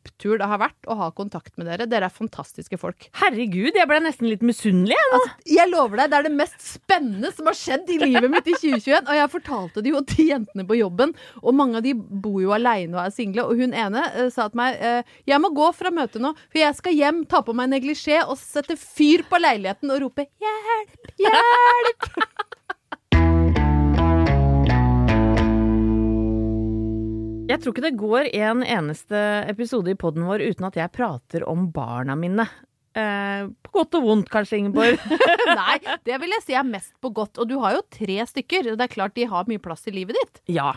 opptur 0.07 0.37
det 0.39 0.47
har 0.49 0.61
vært 0.61 0.87
å 0.89 0.97
ha 0.97 1.09
kontakt 1.15 1.53
med 1.57 1.67
dere. 1.69 1.87
Dere 1.89 2.09
er 2.09 2.13
fantastiske 2.13 2.79
folk. 2.79 3.09
Herregud, 3.19 3.75
jeg 3.77 3.89
ble 3.89 3.99
nesten 4.03 4.29
litt 4.31 4.45
misunnelig. 4.45 4.95
jeg, 4.95 5.11
nå. 5.13 5.21
Jeg 5.57 5.71
lover 5.71 6.01
deg, 6.01 6.11
det 6.11 6.19
er 6.19 6.27
det 6.27 6.33
mest 6.37 6.57
spennende 6.63 7.31
som 7.35 7.49
har 7.49 7.57
skjedd 7.57 7.91
i 7.93 7.99
livet 8.01 8.31
mitt 8.33 8.47
i 8.47 8.55
2021. 8.55 9.03
Og 9.03 9.19
jeg 9.19 9.33
fortalte 9.35 9.83
det 9.85 9.93
jo 9.93 10.03
til 10.07 10.31
jentene 10.31 10.67
på 10.67 10.79
jobben, 10.79 11.13
og 11.43 11.57
mange 11.57 11.81
av 11.81 11.85
de 11.85 11.93
bor 11.97 12.39
jo 12.43 12.55
aleine 12.55 12.97
og 12.97 13.03
er 13.05 13.15
single. 13.15 13.47
Og 13.47 13.61
hun 13.61 13.75
ene 13.77 14.03
uh, 14.15 14.27
sa 14.33 14.49
til 14.49 14.61
meg 14.63 14.81
uh, 14.81 15.15
jeg 15.27 15.43
må 15.43 15.53
gå 15.55 15.71
fra 15.77 15.93
møtet 15.93 16.23
nå, 16.23 16.33
for 16.47 16.63
jeg 16.63 16.79
skal 16.79 16.97
hjem, 16.97 17.23
ta 17.29 17.43
på 17.45 17.55
meg 17.57 17.71
neglisjé 17.73 18.23
og 18.25 18.37
sette 18.41 18.79
fyr 18.79 19.25
på 19.27 19.41
leiligheten 19.41 19.91
og 19.93 20.05
rope 20.07 20.27
'hjelp, 20.27 21.11
hjelp'. 21.21 22.55
Jeg 27.47 27.61
tror 27.63 27.71
ikke 27.71 27.85
det 27.85 27.97
går 27.99 28.29
en 28.35 28.63
eneste 28.65 29.19
episode 29.47 29.93
i 29.93 29.99
poden 29.99 30.25
vår 30.27 30.43
uten 30.49 30.67
at 30.67 30.79
jeg 30.79 30.91
prater 30.95 31.45
om 31.47 31.69
barna 31.71 32.17
mine. 32.19 32.43
Eh, 32.97 33.45
på 33.63 33.71
godt 33.75 33.95
og 33.99 34.07
vondt, 34.07 34.29
kanskje, 34.33 34.57
Ingeborg. 34.59 34.97
Nei, 35.59 35.77
det 36.07 36.17
vil 36.19 36.33
jeg 36.33 36.43
si 36.43 36.57
er 36.57 36.65
mest 36.67 36.91
på 37.03 37.11
godt. 37.15 37.37
Og 37.39 37.47
du 37.47 37.55
har 37.61 37.77
jo 37.77 37.83
tre 37.93 38.17
stykker. 38.27 38.71
Det 38.73 38.87
er 38.87 38.91
klart 38.91 39.15
de 39.15 39.27
har 39.29 39.47
mye 39.47 39.61
plass 39.63 39.85
i 39.87 39.93
livet 39.95 40.17
ditt. 40.19 40.41
ja. 40.57 40.73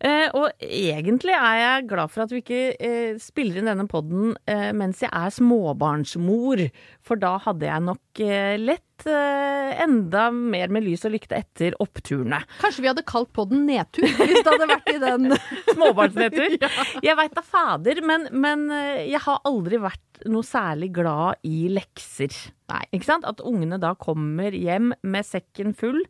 Eh, 0.00 0.28
og 0.32 0.48
egentlig 0.64 1.34
er 1.36 1.56
jeg 1.60 1.88
glad 1.90 2.12
for 2.12 2.24
at 2.24 2.30
vi 2.32 2.40
ikke 2.40 2.60
eh, 2.80 3.18
spiller 3.20 3.60
inn 3.60 3.68
denne 3.68 3.84
poden 3.90 4.30
eh, 4.48 4.70
mens 4.76 5.02
jeg 5.04 5.10
er 5.12 5.34
småbarnsmor, 5.34 6.62
for 7.04 7.20
da 7.20 7.34
hadde 7.44 7.68
jeg 7.68 7.84
nok 7.84 8.22
eh, 8.24 8.54
lett 8.60 8.89
enda 9.08 10.26
mer 10.34 10.72
med 10.72 10.84
lys 10.86 11.04
og 11.08 11.14
lykte 11.14 11.38
etter 11.38 11.76
oppturene. 11.82 12.42
Kanskje 12.60 12.84
vi 12.84 12.90
hadde 12.90 13.06
kalt 13.08 13.32
podden 13.36 13.64
Nedtur 13.68 14.06
hvis 14.06 14.42
det 14.42 14.50
hadde 14.50 14.68
vært 14.70 14.92
i 14.92 15.00
den 15.02 15.34
Småbarnsnedtur. 15.74 16.56
Jeg 17.08 17.18
veit 17.18 17.36
da 17.36 17.44
fader, 17.44 18.02
men, 18.06 18.28
men 18.32 18.66
eh, 18.74 19.06
jeg 19.10 19.22
har 19.24 19.40
aldri 19.48 19.80
vært 19.80 20.24
noe 20.30 20.44
særlig 20.44 20.90
glad 20.94 21.40
i 21.48 21.70
lekser. 21.72 22.34
Nei, 22.70 22.82
ikke 22.96 23.08
sant? 23.08 23.26
At 23.28 23.42
ungene 23.46 23.78
da 23.82 23.94
kommer 23.98 24.54
hjem 24.54 24.92
med 25.02 25.26
sekken 25.26 25.74
full 25.76 26.00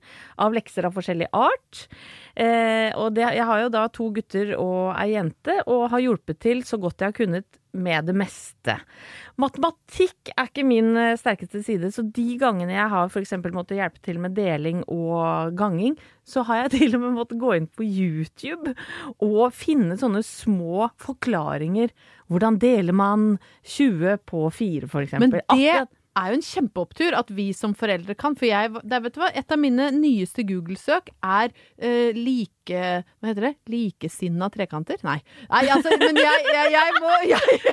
av 0.40 0.54
lekser 0.56 0.88
av 0.88 0.96
forskjellig 0.96 1.30
art. 1.36 1.86
Eh, 2.36 2.90
og 2.96 3.14
det, 3.16 3.26
jeg 3.36 3.46
har 3.48 3.64
jo 3.64 3.72
da 3.72 3.86
to 3.92 4.10
gutter 4.16 4.54
og 4.58 4.92
ei 5.00 5.12
jente, 5.14 5.60
og 5.66 5.88
har 5.94 6.04
hjulpet 6.04 6.40
til 6.44 6.62
så 6.68 6.78
godt 6.80 7.00
jeg 7.02 7.12
har 7.12 7.18
kunnet 7.22 7.58
med 7.70 8.08
det 8.08 8.16
meste. 8.18 8.74
Matematikk 9.38 10.32
er 10.34 10.48
ikke 10.48 10.64
min 10.66 10.88
eh, 10.98 11.14
sterkeste 11.18 11.60
side, 11.64 11.90
så 11.94 12.02
de 12.02 12.24
gangene 12.40 12.74
jeg 12.74 12.88
har 12.92 13.10
f.eks. 13.12 13.34
måttet 13.54 13.78
hjelpe 13.78 14.02
til 14.04 14.18
med 14.22 14.34
deling 14.36 14.82
og 14.90 15.54
ganging, 15.58 15.94
så 16.26 16.42
har 16.48 16.64
jeg 16.64 16.72
til 16.78 16.98
og 16.98 17.04
med 17.04 17.16
måttet 17.20 17.40
gå 17.42 17.54
inn 17.56 17.68
på 17.70 17.86
YouTube 17.86 18.74
og 19.22 19.54
finne 19.56 19.96
sånne 20.00 20.22
små 20.26 20.90
forklaringer. 21.00 21.94
Hvordan 22.30 22.58
deler 22.62 22.94
man 22.96 23.30
20 23.66 24.18
på 24.28 24.44
4, 24.54 24.90
for 24.90 25.06
eksempel? 25.06 25.30
Men 25.30 25.38
det 25.38 25.46
Akkurat- 25.48 25.96
er 26.18 26.32
jo 26.32 26.38
en 26.38 26.44
kjempeopptur 26.44 27.16
at 27.18 27.30
vi 27.34 27.50
som 27.56 27.74
foreldre 27.78 28.16
kan. 28.18 28.36
For 28.38 28.48
jeg, 28.48 28.72
det 28.82 29.02
vet 29.04 29.16
du 29.16 29.20
hva, 29.22 29.30
et 29.36 29.54
av 29.54 29.60
mine 29.60 29.90
nyeste 29.94 30.44
Google-søk 30.48 31.12
er 31.20 31.52
uh, 31.52 32.10
like 32.16 32.80
Hva 33.20 33.30
heter 33.30 33.48
det? 33.48 33.54
Likesinna 33.70 34.50
trekanter? 34.52 35.00
Nei. 35.06 35.18
Nei, 35.50 35.64
altså, 35.74 35.94
men 36.00 36.18
jeg, 36.20 36.46
jeg, 36.50 36.74
jeg 36.76 36.96
må 37.00 37.16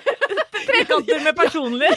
Trekanter 0.67 1.23
med 1.23 1.37
personlig. 1.37 1.93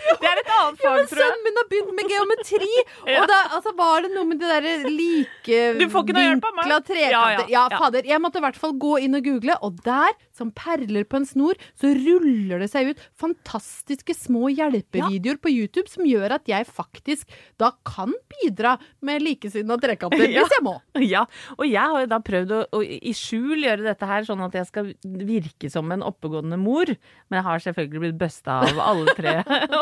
Det 0.22 0.28
er 0.30 0.40
et 0.42 0.50
annet 0.52 0.82
ja, 0.82 0.88
fag, 0.88 0.96
men 0.98 1.08
tror 1.10 1.22
jeg. 1.22 1.28
Sønnen 1.32 1.44
min 1.46 1.60
har 1.60 1.68
begynt 1.72 1.94
med 1.98 2.12
geometri! 2.12 2.72
Ja. 3.12 3.22
Og 3.22 3.26
da 3.28 3.38
altså, 3.56 3.72
var 3.76 4.04
det 4.04 4.12
noe 4.14 4.24
med 4.28 4.38
de 4.40 4.46
derre 4.46 4.72
likevinkla 4.86 6.78
trekanter. 6.86 6.98
Ja, 7.02 7.10
Ja, 7.12 7.22
ja, 7.42 7.46
ja. 7.50 7.78
fader. 7.78 8.06
Jeg 8.06 8.20
måtte 8.22 8.38
i 8.40 8.44
hvert 8.44 8.58
fall 8.58 8.74
gå 8.80 8.92
inn 9.04 9.16
og 9.18 9.24
google, 9.26 9.56
og 9.66 9.80
der, 9.84 10.14
som 10.36 10.52
perler 10.54 11.04
på 11.08 11.18
en 11.18 11.26
snor, 11.28 11.58
så 11.78 11.90
ruller 11.96 12.62
det 12.62 12.68
seg 12.72 12.92
ut 12.92 13.02
fantastiske 13.20 14.14
små 14.16 14.48
hjelpevideoer 14.52 15.40
på 15.42 15.52
YouTube 15.52 15.90
som 15.90 16.06
gjør 16.08 16.36
at 16.38 16.48
jeg 16.50 16.66
faktisk 16.68 17.30
da 17.60 17.72
kan 17.86 18.14
bidra 18.32 18.76
med 19.04 19.22
likesinnede 19.26 19.80
trekanter, 19.82 20.24
Ja. 20.32 20.44
hvis 20.46 20.54
jeg 20.56 20.64
må. 20.64 20.76
Ja, 21.02 21.24
og 21.58 21.66
jeg 21.68 21.82
har 21.82 22.04
jo 22.06 22.10
da 22.14 22.20
prøvd 22.24 22.54
å, 22.56 22.60
å 22.78 22.82
i 22.86 23.12
skjul 23.16 23.64
gjøre 23.66 23.84
dette 23.86 24.08
her, 24.08 24.24
sånn 24.28 24.42
at 24.46 24.54
jeg 24.56 24.68
skal 24.70 24.92
virke 25.02 25.70
som 25.72 25.90
en 25.92 26.04
oppegående 26.06 26.56
mor. 26.60 26.88
Men 27.28 27.40
jeg 27.40 27.46
har 27.48 27.64
selvfølgelig 27.66 28.02
blitt 28.06 28.20
busta 28.22 28.60
av 28.70 28.80
alle 28.82 29.14
tre 29.18 29.34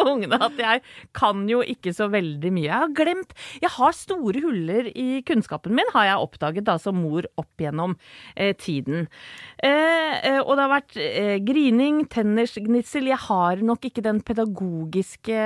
ungene. 0.12 0.38
At 0.40 0.59
jeg 0.61 0.83
kan 1.16 1.47
jo 1.50 1.62
ikke 1.62 1.95
så 1.97 2.11
veldig 2.12 2.52
mye. 2.57 2.66
Jeg 2.69 2.85
har 2.85 2.95
glemt 2.97 3.35
Jeg 3.62 3.73
har 3.76 3.97
store 3.97 4.42
huller 4.45 4.90
i 4.95 5.23
kunnskapen 5.26 5.75
min, 5.76 5.95
har 5.95 6.11
jeg 6.11 6.26
oppdaget 6.26 6.69
da 6.69 6.76
som 6.80 7.00
mor 7.00 7.26
opp 7.40 7.62
gjennom 7.62 7.97
eh, 8.37 8.54
tiden. 8.59 9.09
Eh, 9.62 10.14
eh, 10.26 10.40
og 10.40 10.54
det 10.57 10.66
har 10.66 10.75
vært 10.75 11.00
eh, 11.00 11.37
grining, 11.45 12.04
tennisgnissel. 12.11 13.11
Jeg 13.11 13.21
har 13.28 13.64
nok 13.64 13.90
ikke 13.90 14.04
den 14.04 14.23
pedagogiske 14.26 15.40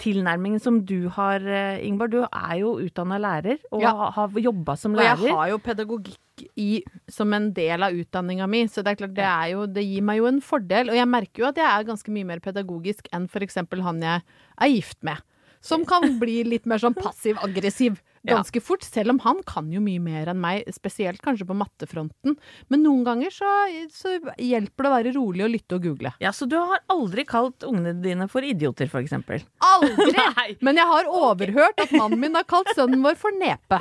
tilnærmingen 0.00 0.60
som 0.62 0.80
du 0.88 1.08
har, 1.12 1.40
eh, 1.44 1.80
Ingeborg. 1.86 2.10
Du 2.10 2.22
er 2.24 2.54
jo 2.60 2.74
utdanna 2.80 3.18
lærer 3.20 3.58
og 3.70 3.82
Ja. 3.82 4.10
har- 4.10 4.28
jobba 4.40 4.76
som 4.78 4.94
Og 4.96 5.00
jeg 5.02 5.16
har 5.30 5.48
jo 5.50 5.58
pedagogikk 5.58 6.16
i, 6.56 6.82
som 7.08 7.32
en 7.34 7.52
del 7.52 7.82
av 7.82 7.92
utdanninga 7.92 8.48
mi, 8.48 8.64
så 8.64 8.82
det 8.82 8.86
er 8.92 9.06
klart 9.06 9.14
det, 9.14 9.24
er 9.24 9.50
jo, 9.52 9.66
det 9.66 9.84
gir 9.84 10.02
meg 10.02 10.18
jo 10.18 10.26
en 10.26 10.40
fordel. 10.40 10.88
Og 10.88 10.94
jeg 10.96 11.06
merker 11.06 11.38
jo 11.42 11.46
at 11.48 11.56
jeg 11.56 11.66
er 11.66 11.84
ganske 11.84 12.08
mye 12.08 12.24
mer 12.26 12.40
pedagogisk 12.40 13.06
enn 13.12 13.28
f.eks. 13.28 13.54
han 13.56 14.00
jeg 14.00 14.22
er 14.58 14.68
gift 14.68 15.02
med. 15.02 15.18
Som 15.60 15.84
kan 15.90 16.18
bli 16.18 16.42
litt 16.44 16.64
mer 16.66 16.78
sånn 16.78 16.94
passiv-aggressiv. 16.94 17.98
Ganske 18.26 18.60
fort. 18.60 18.84
Selv 18.84 19.14
om 19.14 19.20
han 19.24 19.42
kan 19.46 19.70
jo 19.72 19.82
mye 19.84 20.00
mer 20.02 20.30
enn 20.32 20.40
meg, 20.40 20.68
spesielt 20.74 21.22
kanskje 21.24 21.46
på 21.48 21.56
mattefronten. 21.56 22.36
Men 22.68 22.84
noen 22.84 23.04
ganger 23.06 23.34
så, 23.34 23.50
så 23.94 24.16
hjelper 24.36 24.86
det 24.86 24.90
å 24.90 24.94
være 24.96 25.14
rolig 25.16 25.46
og 25.46 25.54
lytte 25.54 25.78
og 25.78 25.86
google. 25.88 26.14
Ja, 26.22 26.32
Så 26.36 26.48
du 26.50 26.56
har 26.58 26.82
aldri 26.92 27.24
kalt 27.28 27.64
ungene 27.66 27.94
dine 28.02 28.28
for 28.30 28.46
idioter, 28.46 28.90
eksempel? 29.00 29.44
Aldri! 29.64 30.12
Nei. 30.36 30.48
Men 30.64 30.80
jeg 30.80 30.90
har 30.90 31.10
overhørt 31.10 31.80
at 31.80 31.94
mannen 31.96 32.20
min 32.20 32.36
har 32.36 32.46
kalt 32.48 32.70
sønnen 32.76 33.02
vår 33.04 33.16
for 33.20 33.34
nepe. 33.40 33.80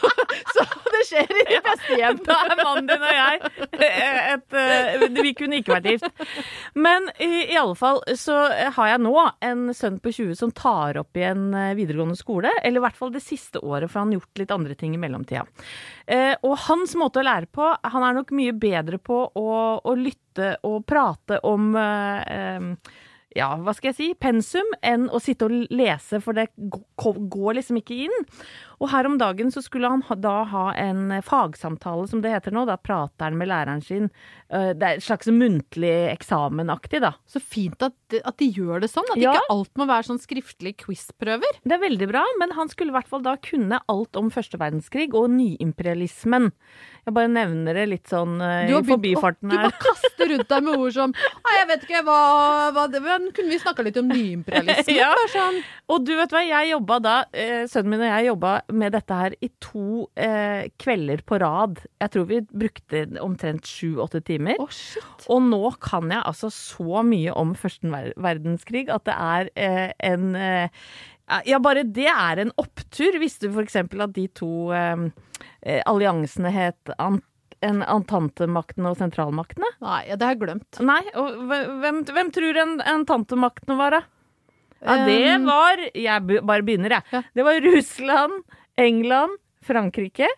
så 0.54 0.66
det 0.96 1.02
skjer 1.08 1.30
i 1.30 1.44
de 1.50 1.60
beste 1.64 1.98
hjem. 2.00 2.20
Da 2.26 2.38
er 2.46 2.60
mannen 2.60 2.88
din 2.90 3.04
og 3.04 3.16
jeg 3.16 3.40
et, 3.86 4.56
et, 4.56 5.18
Vi 5.20 5.32
kunne 5.36 5.60
ikke 5.60 5.76
vært 5.76 5.88
gift. 5.90 6.24
Men 6.78 7.10
i, 7.22 7.46
i 7.52 7.58
alle 7.58 7.76
fall 7.78 8.02
så 8.18 8.38
har 8.76 8.92
jeg 8.92 9.02
nå 9.04 9.14
en 9.44 9.66
sønn 9.76 10.00
på 10.02 10.12
20 10.14 10.38
som 10.38 10.52
tar 10.56 11.00
opp 11.00 11.18
i 11.18 11.26
en 11.28 11.48
eh, 11.54 11.74
videregående 11.78 12.16
skole. 12.18 12.52
Eller 12.62 12.80
i 12.80 12.86
hvert 12.86 12.98
fall 12.98 13.12
det 13.14 13.24
siste 13.24 13.60
året, 13.62 13.75
for 13.84 14.00
han 14.00 14.14
har 14.14 14.20
gjort 14.20 14.40
litt 14.40 14.54
andre 14.56 14.76
ting 14.78 14.94
i 14.96 15.00
mellomtida. 15.00 15.44
Eh, 16.06 16.32
og 16.40 16.56
hans 16.64 16.96
måte 16.96 17.20
å 17.20 17.26
lære 17.26 17.50
på 17.52 17.66
Han 17.92 18.04
er 18.06 18.16
nok 18.16 18.32
mye 18.36 18.54
bedre 18.56 18.98
på 19.02 19.18
å, 19.28 19.50
å 19.82 19.92
lytte 19.98 20.54
og 20.64 20.86
prate 20.88 21.40
om 21.44 21.74
eh, 21.76 22.22
eh, 22.32 22.96
ja, 23.36 23.50
hva 23.60 23.74
skal 23.76 23.90
jeg 23.90 23.98
si, 23.98 24.08
pensum 24.18 24.68
enn 24.84 25.10
å 25.12 25.20
sitte 25.22 25.48
og 25.48 25.72
lese, 25.74 26.22
for 26.24 26.36
det 26.36 26.48
går 26.56 27.58
liksom 27.58 27.80
ikke 27.82 27.98
inn. 28.06 28.16
Og 28.80 28.90
her 28.92 29.06
om 29.08 29.16
dagen 29.18 29.48
så 29.54 29.62
skulle 29.64 29.88
han 29.88 30.02
ha, 30.08 30.14
da 30.14 30.44
ha 30.44 30.64
en 30.76 31.10
fagsamtale, 31.24 32.08
som 32.10 32.20
det 32.20 32.32
heter 32.34 32.52
nå. 32.52 32.66
Da 32.68 32.76
prater 32.76 33.24
han 33.30 33.38
med 33.40 33.48
læreren 33.48 33.82
sin. 33.84 34.10
Eh, 34.50 34.72
Det 34.74 34.82
er 34.82 34.96
et 34.98 35.02
slags 35.06 35.26
muntlig 35.32 35.94
eksamenaktig, 36.12 37.00
da. 37.00 37.14
Så 37.26 37.40
fint 37.40 37.80
at, 37.82 37.94
at 38.24 38.36
de 38.38 38.50
gjør 38.52 38.80
det 38.84 38.90
sånn. 38.92 39.08
At 39.14 39.18
Ja. 39.22 39.32
ikke 39.32 39.50
alt 39.54 39.72
må 39.80 39.86
være 39.88 40.08
sånn 40.10 40.20
skriftlige 40.20 40.76
quiz-prøver. 40.84 41.60
Det 41.64 41.72
er 41.72 41.82
veldig 41.88 42.08
bra, 42.10 42.24
men 42.38 42.52
han 42.52 42.68
skulle 42.68 42.92
i 42.92 42.96
hvert 42.98 43.08
fall 43.08 43.22
da 43.24 43.36
kunne 43.36 43.80
alt 43.88 44.16
om 44.16 44.28
første 44.30 44.58
verdenskrig 44.60 45.14
og 45.14 45.30
nyimperialismen. 45.32 46.50
Jeg 47.06 47.14
bare 47.14 47.30
nevner 47.30 47.76
det 47.78 47.84
litt 47.88 48.08
sånn 48.10 48.40
eh, 48.42 48.66
i 48.72 48.80
forbifarten 48.86 49.52
her. 49.52 49.68
Du 49.68 49.68
bare 49.70 49.82
kaster 49.82 50.30
rundt 50.32 50.48
deg 50.50 50.64
med 50.66 50.80
ord 50.82 50.92
som 50.96 51.12
Nei, 51.14 51.52
jeg 51.60 51.68
vet 51.70 51.84
ikke 51.86 52.00
hva, 52.06 52.16
hva 52.74 52.86
det 52.90 53.00
Men 53.04 53.28
kunne 53.36 53.52
vi 53.54 53.58
snakka 53.62 53.84
litt 53.86 53.96
om 54.00 54.08
nyimperialisme? 54.16 54.96
Ja. 54.96 55.12
Sånn 55.30 55.60
Og 55.92 56.02
du 56.06 56.12
vet 56.18 56.34
hva, 56.34 56.42
jeg 56.42 56.72
jobba 56.72 56.98
da, 57.04 57.14
eh, 57.32 57.62
sønnen 57.70 57.92
min 57.94 58.02
og 58.02 58.10
jeg 58.10 58.26
jobba 58.32 58.54
med 58.72 58.94
dette 58.96 59.16
her 59.16 59.34
i 59.44 59.50
to 59.62 60.06
eh, 60.18 60.68
kvelder 60.80 61.22
på 61.26 61.38
rad. 61.42 61.80
Jeg 62.02 62.12
tror 62.14 62.28
vi 62.30 62.40
brukte 62.50 63.04
omtrent 63.22 63.68
sju-åtte 63.68 64.22
timer. 64.26 64.58
Oh, 64.62 64.70
shit. 64.72 65.26
Og 65.32 65.44
nå 65.46 65.62
kan 65.82 66.10
jeg 66.12 66.22
altså 66.22 66.50
så 66.52 67.04
mye 67.06 67.34
om 67.36 67.54
første 67.58 67.90
verdenskrig 68.22 68.86
at 68.92 69.06
det 69.08 69.16
er 69.16 69.52
eh, 69.54 69.92
en 70.10 70.34
eh, 70.38 70.88
Ja, 71.46 71.58
bare 71.58 71.82
det 71.82 72.08
er 72.10 72.42
en 72.42 72.52
opptur. 72.60 73.18
Visste 73.22 73.50
du 73.50 73.60
eksempel 73.62 74.04
at 74.04 74.14
de 74.14 74.28
to 74.34 74.70
eh, 74.74 75.08
eh, 75.62 75.82
alliansene 75.86 76.52
het 76.54 76.94
Ant 76.98 77.24
en 77.64 77.80
Antantemaktene 77.88 78.90
og 78.92 78.98
sentralmaktene? 79.00 79.68
Nei, 79.80 80.02
det 80.12 80.20
har 80.20 80.34
jeg 80.34 80.42
glemt. 80.42 80.80
Nei, 80.84 81.00
og 81.16 81.38
hvem, 81.48 82.02
hvem 82.04 82.28
tror 82.34 82.60
en 82.62 82.74
Antantemaktene 82.84 83.78
var, 83.78 83.96
da? 83.96 84.02
Ja, 84.84 84.96
det 85.06 85.36
var 85.46 85.80
Jeg 85.94 86.42
bare 86.46 86.64
begynner, 86.66 86.98
jeg. 86.98 87.02
Ja. 87.12 87.22
Det 87.34 87.46
var 87.46 87.60
Russland, 87.64 88.42
England, 88.76 89.38
Frankrike 89.64 90.28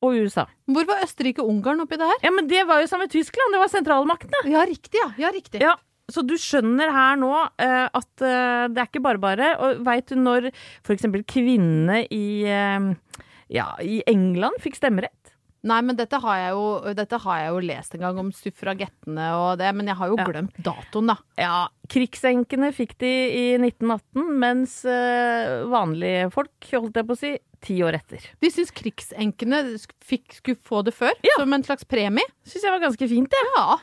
og 0.00 0.16
USA. 0.16 0.46
Hvor 0.70 0.86
var 0.88 1.04
Østerrike 1.04 1.42
og 1.44 1.52
Ungarn 1.52 1.82
oppi 1.84 1.98
det 2.00 2.08
her? 2.08 2.20
Ja, 2.24 2.32
men 2.32 2.48
det 2.48 2.64
var 2.68 2.80
jo 2.80 2.88
sammen 2.88 3.08
med 3.08 3.14
Tyskland. 3.14 3.52
Det 3.52 3.60
var 3.60 3.72
sentralmaktene. 3.72 4.42
Ja, 4.52 4.64
riktig, 4.68 4.96
ja. 4.96 5.10
Ja, 5.20 5.32
riktig. 5.34 5.60
Ja, 5.60 5.74
så 6.10 6.24
du 6.26 6.34
skjønner 6.40 6.92
her 6.94 7.18
nå 7.20 7.30
uh, 7.36 7.86
at 7.86 8.24
uh, 8.24 8.66
det 8.72 8.80
er 8.80 8.88
ikke 8.88 9.04
bare 9.04 9.22
bare. 9.22 9.52
Og 9.60 9.82
veit 9.86 10.08
du 10.10 10.16
når 10.18 10.50
f.eks. 10.82 11.06
kvinnene 11.28 12.02
i, 12.08 12.24
uh, 12.48 13.20
ja, 13.52 13.72
i 13.84 14.00
England 14.10 14.60
fikk 14.64 14.80
stemmerett? 14.80 15.19
Nei, 15.62 15.80
men 15.84 15.96
dette 15.98 16.16
har, 16.22 16.36
jeg 16.40 16.52
jo, 16.56 16.94
dette 16.96 17.18
har 17.20 17.38
jeg 17.42 17.50
jo 17.52 17.58
lest 17.68 17.94
en 17.94 18.00
gang 18.00 18.18
om 18.22 18.30
suffragettene 18.32 19.26
og 19.36 19.58
det, 19.60 19.74
men 19.76 19.86
jeg 19.90 19.96
har 19.98 20.08
jo 20.08 20.16
Ja. 20.16 20.24
glemt 20.24 20.56
datoen, 20.56 21.06
da. 21.12 21.16
Ja, 21.36 21.68
krigsenkene 21.86 22.70
fikk 22.72 22.96
de 23.02 23.10
i 23.28 23.44
1918, 23.58 24.38
mens 24.40 24.78
eh, 24.88 25.60
vanlige 25.68 26.30
folk, 26.32 26.52
holdt 26.72 26.96
jeg 26.96 27.06
på 27.06 27.12
å 27.12 27.20
si, 27.20 27.34
ti 27.60 27.76
år 27.84 27.98
etter. 28.00 28.24
De 28.40 28.48
syns 28.48 28.70
krigsenkene 28.72 29.60
fikk, 30.00 30.38
skulle 30.40 30.56
få 30.64 30.80
det 30.86 30.94
før, 30.96 31.12
Ja. 31.22 31.36
som 31.36 31.52
en 31.52 31.62
slags 31.62 31.84
premie. 31.84 32.24
Syns 32.48 32.62
jeg 32.64 32.72
var 32.72 32.80
ganske 32.88 33.08
fint, 33.08 33.28
det. 33.28 33.44
Ja. 33.58 33.76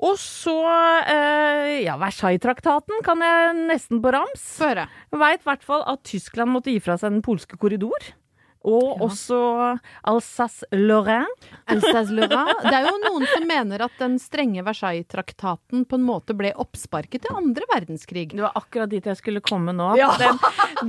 Og 0.00 0.14
så, 0.16 0.54
eh, 1.10 1.82
ja, 1.84 1.96
Versailles-traktaten 1.98 3.02
kan 3.04 3.18
jeg 3.20 3.54
nesten 3.68 4.00
på 4.00 4.12
rams. 4.14 4.44
Få 4.56 4.68
høre. 4.72 4.88
Veit 5.12 5.40
i 5.40 5.44
hvert 5.44 5.62
fall 5.66 5.82
at 5.86 6.04
Tyskland 6.04 6.52
måtte 6.54 6.70
gi 6.72 6.78
fra 6.80 6.96
seg 6.96 7.10
den 7.10 7.20
polske 7.20 7.58
korridor. 7.58 7.98
Og 8.64 8.98
Ja. 8.98 9.04
også 9.06 9.38
Alsace-Lorraine. 10.08 11.26
Alsace-Lorraine. 11.70 12.54
Det 12.64 12.74
er 12.74 12.86
jo 12.88 12.96
noen 13.04 13.26
som 13.30 13.46
mener 13.48 13.84
at 13.86 13.94
den 14.00 14.18
strenge 14.22 14.62
Versailles-traktaten 14.66 15.84
på 15.88 15.98
en 15.98 16.06
måte 16.06 16.34
ble 16.36 16.52
oppsparket 16.58 17.22
til 17.26 17.36
andre 17.38 17.66
verdenskrig. 17.72 18.30
Det 18.34 18.42
var 18.44 18.56
akkurat 18.58 18.90
dit 18.92 19.04
jeg 19.08 19.16
skulle 19.20 19.40
komme 19.44 19.72
nå. 19.76 19.92
Ja. 19.98 20.10
Den, 20.18 20.38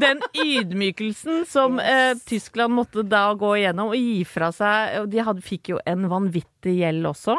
den 0.01 0.21
ydmykelsen 0.33 1.45
som 1.49 1.79
eh, 1.79 2.13
Tyskland 2.29 2.73
måtte 2.75 3.03
da 3.07 3.27
gå 3.39 3.53
igjennom 3.59 3.93
og 3.93 3.99
gi 3.99 4.23
fra 4.27 4.51
seg 4.55 5.07
De 5.11 5.21
hadde, 5.23 5.43
fikk 5.45 5.71
jo 5.73 5.79
en 5.87 6.07
vanvittig 6.11 6.75
gjeld 6.81 7.05
også. 7.07 7.37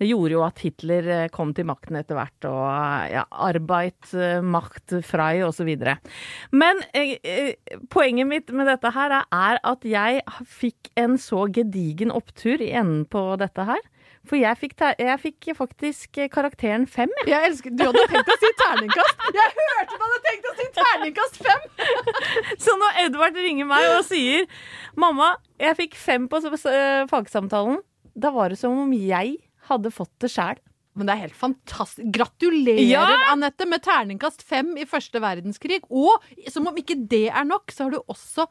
Det 0.00 0.08
gjorde 0.08 0.36
jo 0.36 0.44
at 0.46 0.62
Hitler 0.64 1.08
eh, 1.16 1.28
kom 1.34 1.52
til 1.56 1.66
makten 1.68 1.98
etter 2.00 2.16
hvert, 2.18 2.46
og 2.48 2.62
eh, 2.70 3.12
ja, 3.18 3.24
Arbeid, 3.44 3.98
eh, 4.16 4.40
Macht, 4.44 4.94
Frei 5.06 5.42
osv. 5.44 5.68
Men 6.56 6.80
eh, 6.94 7.54
poenget 7.92 8.28
mitt 8.30 8.52
med 8.56 8.70
dette 8.70 8.92
her 8.94 9.18
er, 9.18 9.26
er 9.32 9.60
at 9.72 9.84
jeg 9.88 10.22
fikk 10.48 10.90
en 11.00 11.16
så 11.20 11.46
gedigen 11.52 12.12
opptur 12.14 12.60
i 12.62 12.70
enden 12.76 13.04
på 13.10 13.22
dette 13.40 13.64
her. 13.68 13.80
For 14.22 14.38
jeg 14.38 14.54
fikk, 14.60 14.76
jeg 15.02 15.18
fikk 15.18 15.48
faktisk 15.58 16.18
eh, 16.22 16.28
karakteren 16.30 16.84
fem. 16.86 17.10
jeg. 17.24 17.32
Jeg 17.32 17.48
elsker, 17.50 17.72
Du 17.74 17.82
hadde 17.88 18.04
tenkt 18.12 18.28
å 18.30 18.36
si 18.38 18.50
terningkast! 18.60 19.24
Jeg 19.34 19.54
hørte 19.56 19.96
du 19.98 20.04
hadde 20.04 20.20
tenkt 20.28 20.46
å 20.46 20.52
si 20.60 20.66
terningkast 20.76 21.40
fem! 21.42 21.64
Så 22.64 22.76
når 22.78 23.00
Edvard 23.06 23.40
ringer 23.42 23.66
meg 23.66 23.88
og 23.96 24.04
sier 24.06 24.46
'Mamma, 24.94 25.32
jeg 25.58 25.74
fikk 25.80 25.96
fem 25.98 26.28
på 26.30 26.38
s- 26.38 26.68
fagsamtalen', 27.10 27.80
da 28.14 28.30
var 28.30 28.52
det 28.54 28.60
som 28.60 28.78
om 28.78 28.92
jeg 28.94 29.38
hadde 29.70 29.90
fått 29.90 30.12
det 30.22 30.30
sjæl. 30.30 30.60
Men 30.94 31.08
det 31.08 31.14
er 31.16 31.22
helt 31.24 31.38
fantastisk. 31.40 32.06
Gratulerer, 32.12 32.84
Ja! 32.84 33.06
Anette, 33.32 33.64
med 33.66 33.82
terningkast 33.82 34.42
fem 34.44 34.74
i 34.76 34.84
første 34.84 35.18
verdenskrig. 35.24 35.80
Og 35.90 36.20
som 36.52 36.66
om 36.68 36.76
ikke 36.76 36.98
det 37.08 37.30
er 37.32 37.46
nok, 37.48 37.72
så 37.72 37.88
har 37.88 37.94
du 37.96 38.02
også 38.12 38.44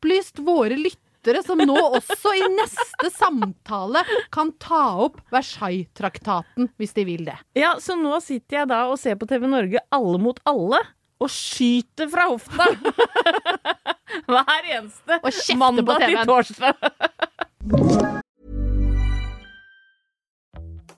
opplyst 0.00 0.38
våre 0.38 0.76
lyttere, 0.76 1.42
som 1.44 1.58
nå 1.60 1.76
også 1.76 2.32
i 2.32 2.46
neste 2.54 3.10
samtale 3.12 4.00
kan 4.32 4.52
ta 4.58 4.96
opp 5.04 5.20
Versailles-traktaten, 5.32 6.70
hvis 6.80 6.96
de 6.96 7.04
vil 7.04 7.26
det. 7.28 7.36
Ja, 7.54 7.74
så 7.80 7.96
nå 8.00 8.16
sitter 8.24 8.62
jeg 8.62 8.70
da 8.72 8.86
og 8.88 8.96
ser 8.98 9.18
på 9.20 9.28
TV 9.28 9.44
Norge 9.46 9.82
Alle 9.92 10.18
mot 10.18 10.40
alle. 10.48 10.80
Og 11.20 11.28
skyter 11.28 12.08
fra 12.08 12.30
hofta! 12.30 12.64
Hver 14.30 14.70
eneste 14.72 15.56
mandag 15.60 16.00
til 16.06 16.16
torsdag. 16.24 16.74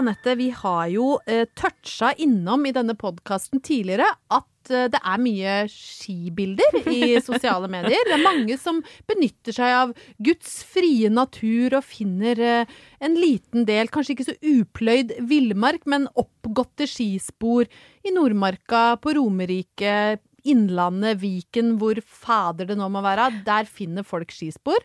Anette, 0.00 0.34
vi 0.38 0.48
har 0.56 0.86
jo 0.88 1.18
eh, 1.28 1.44
toucha 1.58 2.14
innom 2.16 2.64
i 2.64 2.72
denne 2.72 2.94
podkasten 2.96 3.60
tidligere 3.60 4.06
at 4.32 4.70
eh, 4.72 4.86
det 4.88 4.96
er 4.96 5.20
mye 5.20 5.56
skibilder 5.68 6.78
i 6.88 7.18
sosiale 7.28 7.68
medier. 7.68 8.00
Det 8.08 8.16
er 8.16 8.24
mange 8.24 8.56
som 8.60 8.80
benytter 9.10 9.56
seg 9.58 9.76
av 9.76 9.92
Guds 10.24 10.62
frie 10.64 11.10
natur 11.12 11.76
og 11.76 11.84
finner 11.84 12.40
eh, 12.40 12.72
en 13.04 13.18
liten 13.20 13.68
del, 13.68 13.92
kanskje 13.92 14.16
ikke 14.16 14.28
så 14.30 14.38
upløyd 14.54 15.14
villmark, 15.28 15.84
men 15.84 16.08
oppgåtte 16.16 16.88
skispor 16.88 17.68
i 18.00 18.16
Nordmarka, 18.16 18.96
på 19.04 19.18
Romerike, 19.20 20.16
Innlandet, 20.48 21.20
Viken, 21.20 21.74
hvor 21.76 22.00
fader 22.00 22.72
det 22.72 22.80
nå 22.80 22.88
må 22.88 23.04
være. 23.04 23.28
Der 23.44 23.68
finner 23.68 24.06
folk 24.08 24.32
skispor. 24.32 24.80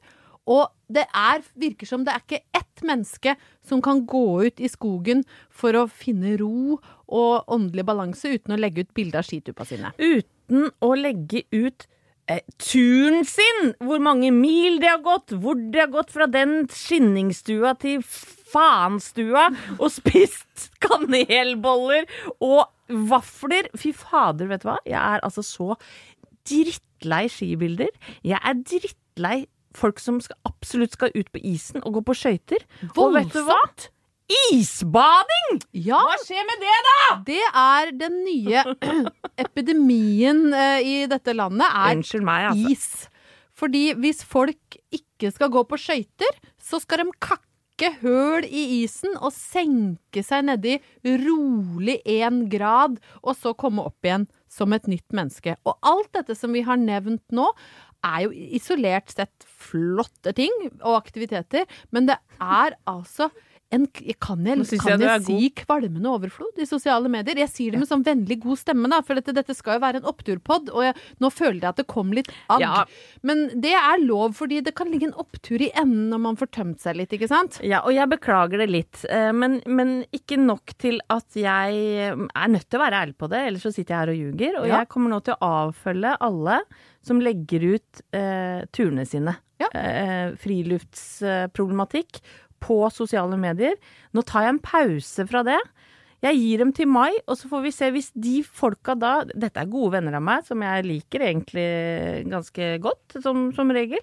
Og 0.51 0.67
det 0.91 1.05
er, 1.09 1.41
virker 1.57 1.89
som 1.89 2.05
det 2.05 2.13
er 2.13 2.23
ikke 2.23 2.43
ett 2.57 2.85
menneske 2.85 3.35
som 3.65 3.81
kan 3.83 4.03
gå 4.09 4.45
ut 4.45 4.61
i 4.61 4.69
skogen 4.69 5.23
for 5.49 5.77
å 5.77 5.87
finne 5.89 6.35
ro 6.41 6.77
og 7.05 7.51
åndelig 7.51 7.85
balanse 7.87 8.35
uten 8.35 8.55
å 8.55 8.59
legge 8.59 8.85
ut 8.85 8.95
bilde 8.97 9.19
av 9.19 9.27
skitupa 9.27 9.65
sine. 9.67 9.93
Uten 9.97 10.69
å 10.83 10.91
legge 10.99 11.45
ut 11.55 11.87
eh, 12.29 12.43
turen 12.61 13.25
sin! 13.27 13.73
Hvor 13.81 14.03
mange 14.03 14.31
mil 14.35 14.79
de 14.83 14.91
har 14.91 15.03
gått, 15.05 15.33
hvor 15.33 15.57
de 15.57 15.81
har 15.81 15.91
gått 15.93 16.13
fra 16.13 16.29
den 16.31 16.65
skinningstua 16.71 17.75
til 17.81 18.03
faenstua, 18.05 19.49
og 19.79 19.89
spist 19.97 20.69
kanelboller 20.83 22.09
og 22.39 22.67
vafler. 23.09 23.71
Fy 23.77 23.95
fader, 23.97 24.51
vet 24.51 24.65
du 24.65 24.69
hva? 24.69 24.79
Jeg 24.85 25.01
er 25.01 25.25
altså 25.25 25.45
så 25.45 25.73
drittlei 26.45 27.25
skibilder. 27.31 27.91
Jeg 28.25 28.37
er 28.37 28.61
drittlei 28.61 29.37
folk 29.79 29.99
som 30.01 30.21
skal, 30.23 30.37
absolutt 30.47 30.95
skal 30.95 31.13
ut 31.15 31.29
på 31.33 31.41
isen 31.43 31.83
og 31.83 31.99
gå 31.99 32.05
på 32.09 32.15
skøyter. 32.17 32.65
Og 32.95 33.13
vet 33.15 33.33
du 33.33 33.41
hva? 33.47 33.59
Isbading! 34.49 35.59
Ja, 35.85 35.99
Hva 36.01 36.15
skjer 36.23 36.45
med 36.47 36.63
det, 36.63 36.75
da? 36.87 36.99
det 37.27 37.41
er 37.45 37.91
den 37.99 38.15
nye 38.25 38.63
epidemien 39.45 40.47
eh, 40.49 40.79
i 40.81 40.95
dette 41.11 41.35
landet, 41.37 41.67
er 41.69 41.99
Unnskyld 41.99 42.25
meg, 42.25 42.47
altså. 42.49 42.71
is. 42.73 42.87
Fordi 43.55 43.83
hvis 44.01 44.23
folk 44.27 44.79
ikke 44.95 45.29
skal 45.35 45.51
gå 45.53 45.61
på 45.69 45.77
skøyter, 45.79 46.39
så 46.59 46.81
skal 46.81 47.03
de 47.05 47.13
kakke 47.23 47.91
høl 48.01 48.47
i 48.49 48.63
isen 48.81 49.13
og 49.19 49.29
senke 49.35 50.23
seg 50.25 50.47
nedi 50.49 50.79
rolig 51.21 51.99
én 52.09 52.45
grad, 52.51 52.97
og 53.21 53.37
så 53.37 53.53
komme 53.53 53.85
opp 53.85 54.07
igjen 54.09 54.25
som 54.51 54.73
et 54.75 54.89
nytt 54.89 55.15
menneske. 55.15 55.55
Og 55.67 55.77
alt 55.85 56.11
dette 56.15 56.35
som 56.39 56.55
vi 56.55 56.63
har 56.65 56.79
nevnt 56.81 57.23
nå, 57.35 57.47
er 58.05 58.21
jo 58.27 58.31
isolert 58.59 59.11
sett 59.15 59.49
flotte 59.65 60.35
ting 60.37 60.53
og 60.81 60.95
aktiviteter, 60.99 61.65
men 61.91 62.07
det 62.11 62.19
er 62.39 62.77
altså 62.89 63.31
en, 63.73 63.87
kan 63.89 64.45
jeg, 64.45 64.77
kan 64.77 65.01
jeg 65.01 65.01
jeg 65.01 65.21
si 65.25 65.47
kvalmende 65.57 66.07
overflod 66.07 66.59
i 66.61 66.67
sosiale 66.69 67.09
medier? 67.11 67.39
Jeg 67.41 67.49
sier 67.51 67.73
det 67.73 67.79
med 67.81 67.89
sånn 67.89 68.03
vennlig 68.05 68.37
god 68.43 68.59
stemme, 68.61 68.87
da, 68.93 68.99
for 69.03 69.17
dette, 69.17 69.33
dette 69.35 69.55
skal 69.57 69.79
jo 69.79 69.83
være 69.83 69.99
en 70.03 70.07
oppturpod, 70.11 70.69
og 70.69 70.85
jeg, 70.85 70.95
nå 71.19 71.31
føler 71.33 71.57
jeg 71.63 71.71
at 71.73 71.81
det 71.81 71.87
kom 71.91 72.13
litt 72.15 72.29
agg. 72.53 72.61
Ja. 72.61 72.83
Men 73.25 73.47
det 73.65 73.73
er 73.75 74.03
lov, 74.05 74.37
fordi 74.37 74.61
det 74.63 74.75
kan 74.77 74.93
ligge 74.93 75.09
en 75.09 75.17
opptur 75.19 75.65
i 75.65 75.71
enden 75.73 76.07
når 76.13 76.23
man 76.27 76.39
får 76.39 76.53
tømt 76.55 76.85
seg 76.85 77.01
litt, 77.01 77.17
ikke 77.17 77.31
sant? 77.31 77.57
Ja, 77.65 77.81
og 77.81 77.97
jeg 77.97 78.11
beklager 78.13 78.61
det 78.61 78.69
litt, 78.71 79.01
eh, 79.09 79.31
men, 79.35 79.59
men 79.65 79.97
ikke 80.15 80.37
nok 80.39 80.77
til 80.79 81.01
at 81.11 81.35
jeg 81.35 81.83
er 82.13 82.53
nødt 82.53 82.69
til 82.69 82.79
å 82.79 82.85
være 82.85 83.01
ærlig 83.07 83.17
på 83.17 83.33
det, 83.33 83.47
ellers 83.49 83.65
så 83.65 83.73
sitter 83.73 83.95
jeg 83.97 84.03
her 84.03 84.13
og 84.13 84.21
ljuger. 84.21 84.59
Og 84.61 84.69
Ja. 84.69 84.83
jeg 84.83 84.93
kommer 84.93 85.17
nå 85.17 85.23
til 85.25 85.35
å 85.35 85.53
avfølge 85.65 86.15
alle 86.21 86.61
som 87.05 87.21
legger 87.23 87.67
ut 87.75 88.01
eh, 88.15 88.65
turene 88.75 89.05
sine. 89.07 89.37
Ja. 89.61 89.69
Eh, 89.71 90.33
friluftsproblematikk 90.41 92.19
på 92.65 92.81
sosiale 92.93 93.37
medier. 93.39 93.77
Nå 94.15 94.25
tar 94.27 94.47
jeg 94.47 94.55
en 94.55 94.63
pause 94.65 95.27
fra 95.29 95.45
det. 95.47 95.59
Jeg 96.25 96.39
gir 96.39 96.61
dem 96.63 96.71
til 96.73 96.87
mai, 96.89 97.11
og 97.29 97.35
så 97.37 97.49
får 97.51 97.61
vi 97.67 97.71
se 97.75 97.89
hvis 97.93 98.07
de 98.17 98.39
folka 98.41 98.95
da 98.97 99.11
Dette 99.27 99.61
er 99.61 99.69
gode 99.69 99.91
venner 99.97 100.15
av 100.17 100.23
meg, 100.25 100.45
som 100.47 100.63
jeg 100.63 100.85
liker 100.87 101.25
egentlig 101.27 101.65
ganske 102.31 102.69
godt, 102.81 103.17
som, 103.21 103.49
som 103.53 103.73
regel. 103.75 104.01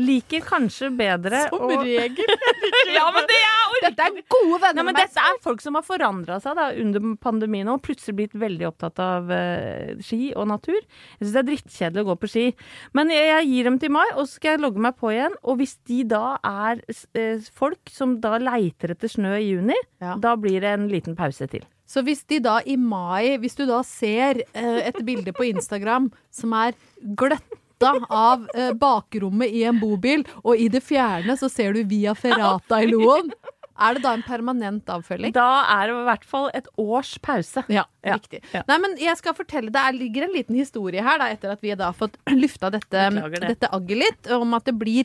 Liker 0.00 0.42
kanskje 0.46 0.90
bedre 0.98 1.44
Som 1.52 1.68
regel. 1.84 2.34
Ja, 2.96 3.06
men 3.14 3.28
det 3.30 3.38
er 3.38 3.59
Dette 3.84 4.06
er 4.06 4.16
gode 4.32 4.58
venner 4.62 4.86
Nei, 4.88 4.94
dette 4.96 5.22
er 5.22 5.38
folk 5.44 5.62
som 5.64 5.76
har 5.78 5.84
forandra 5.86 6.38
seg 6.42 6.56
da, 6.58 6.66
under 6.82 7.14
pandemien 7.22 7.68
og 7.72 7.82
plutselig 7.86 8.16
blitt 8.18 8.36
veldig 8.38 8.66
opptatt 8.68 9.00
av 9.02 9.30
uh, 9.32 9.94
ski 10.04 10.32
og 10.34 10.48
natur. 10.50 10.78
Jeg 10.80 11.22
syns 11.24 11.34
det 11.36 11.40
er 11.42 11.48
drittkjedelig 11.50 12.04
å 12.04 12.08
gå 12.10 12.16
på 12.22 12.30
ski. 12.32 12.44
Men 12.98 13.12
jeg, 13.14 13.26
jeg 13.30 13.48
gir 13.52 13.68
dem 13.70 13.78
til 13.82 13.94
mai, 13.94 14.06
og 14.16 14.24
så 14.26 14.38
skal 14.38 14.56
jeg 14.56 14.64
logge 14.66 14.84
meg 14.84 14.96
på 15.00 15.12
igjen. 15.14 15.36
Og 15.44 15.60
hvis 15.62 15.76
de 15.90 16.00
da 16.10 16.24
er 16.46 16.82
uh, 16.90 17.50
folk 17.56 17.92
som 17.94 18.18
da 18.24 18.36
leiter 18.42 18.96
etter 18.96 19.12
snø 19.12 19.36
i 19.38 19.50
juni, 19.52 19.78
Ja. 20.00 20.14
da 20.20 20.34
blir 20.40 20.60
det 20.64 20.74
en 20.74 20.88
liten 20.90 21.16
pause 21.18 21.46
til. 21.52 21.64
Så 21.90 22.04
hvis 22.06 22.22
de 22.30 22.38
da 22.42 22.60
i 22.64 22.76
mai, 22.78 23.36
hvis 23.42 23.56
du 23.58 23.64
da 23.68 23.80
ser 23.86 24.44
uh, 24.54 24.78
et 24.80 25.00
bilde 25.06 25.32
på 25.36 25.48
Instagram 25.50 26.10
som 26.34 26.54
er 26.56 26.76
gløtt 27.18 27.48
av 27.80 28.42
eh, 28.54 28.74
bakrommet 28.76 29.48
i 29.56 29.62
en 29.64 29.78
bobil, 29.80 30.20
og 30.44 30.58
i 30.60 30.66
det 30.68 30.82
fjerne 30.84 31.32
så 31.40 31.48
ser 31.48 31.72
du 31.72 31.78
Via 31.88 32.12
Ferrata 32.12 32.82
i 32.84 32.88
Loen, 32.92 33.30
er 33.80 33.94
det 33.96 34.02
da 34.04 34.12
en 34.16 34.22
permanent 34.26 34.84
avfølging? 34.92 35.32
Da 35.36 35.48
er 35.80 35.88
det 35.90 35.96
i 35.96 36.04
hvert 36.10 36.24
fall 36.28 36.50
et 36.54 36.68
års 36.78 37.16
pause. 37.24 37.64
Ja, 37.72 37.84
Ja, 38.02 38.14
riktig. 38.16 38.38
ja. 38.54 38.62
Nei, 38.68 38.78
men 38.80 38.94
jeg 38.96 39.12
skal 39.20 39.34
fortelle, 39.36 39.68
Det 39.70 39.76
er, 39.80 39.92
ligger 39.92 40.24
en 40.24 40.32
liten 40.32 40.56
historie 40.56 41.02
her, 41.04 41.18
da, 41.20 41.26
etter 41.34 41.50
at 41.52 41.60
vi 41.60 41.74
da 41.76 41.90
har 41.90 41.96
fått 41.98 42.14
lufta 42.42 42.70
dette, 42.72 43.02
det. 43.12 43.40
dette 43.44 43.68
agget 43.76 43.98
litt, 44.00 44.30
om 44.32 44.54
at 44.56 44.64
det 44.64 44.74
blir 44.80 45.04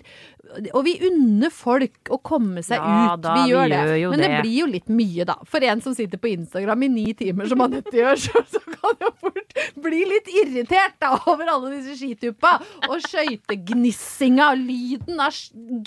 Og 0.73 0.83
vi 0.85 0.93
unner 1.09 1.49
folk 1.51 2.07
å 2.13 2.19
komme 2.23 2.61
seg 2.63 2.77
Ja, 2.79 3.15
ut. 3.15 3.21
da, 3.25 3.33
vi 3.41 3.51
gjør 3.51 3.65
vi 3.65 3.73
det. 3.73 3.97
gjør 4.03 4.09
men 4.13 4.19
det 4.23 4.29
det. 4.31 4.41
blir 4.45 4.57
jo 4.61 4.67
litt 4.71 4.87
mye, 4.93 5.25
da. 5.27 5.35
For 5.49 5.63
en 5.67 5.81
som 5.81 5.95
sitter 5.97 6.17
på 6.21 6.31
Instagram 6.31 6.83
i 6.83 6.87
ni 6.93 7.13
timer, 7.13 7.47
som 7.51 7.61
Anette 7.65 7.91
gjør, 7.99 8.15
så, 8.27 8.43
så 8.47 8.61
kan 8.77 8.95
jo 9.01 9.11
fort 9.19 9.59
bli 9.83 10.03
litt 10.07 10.27
irritert 10.31 10.95
da, 11.01 11.15
over 11.27 11.51
alle 11.51 11.73
disse 11.75 11.97
skituppa. 11.99 12.59
Og 12.87 13.01
skøytegnissinga, 13.03 14.51
lyden 14.59 15.19
av 15.19 15.33
sk- 15.35 15.81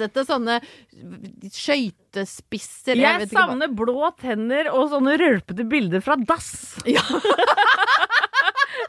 gnissete 0.00 0.24
sånne 0.26 0.58
skøytespisser. 1.50 2.96
Jeg, 2.98 3.18
vet 3.20 3.30
ikke 3.30 3.38
hva- 3.38 3.48
savner 3.50 3.68
blå 3.76 4.10
tenner 4.20 4.70
og 4.72 4.88
sånne 4.90 5.16
rølpete 5.20 5.64
bilder 5.68 6.00
fra 6.04 6.16
dass. 6.16 6.78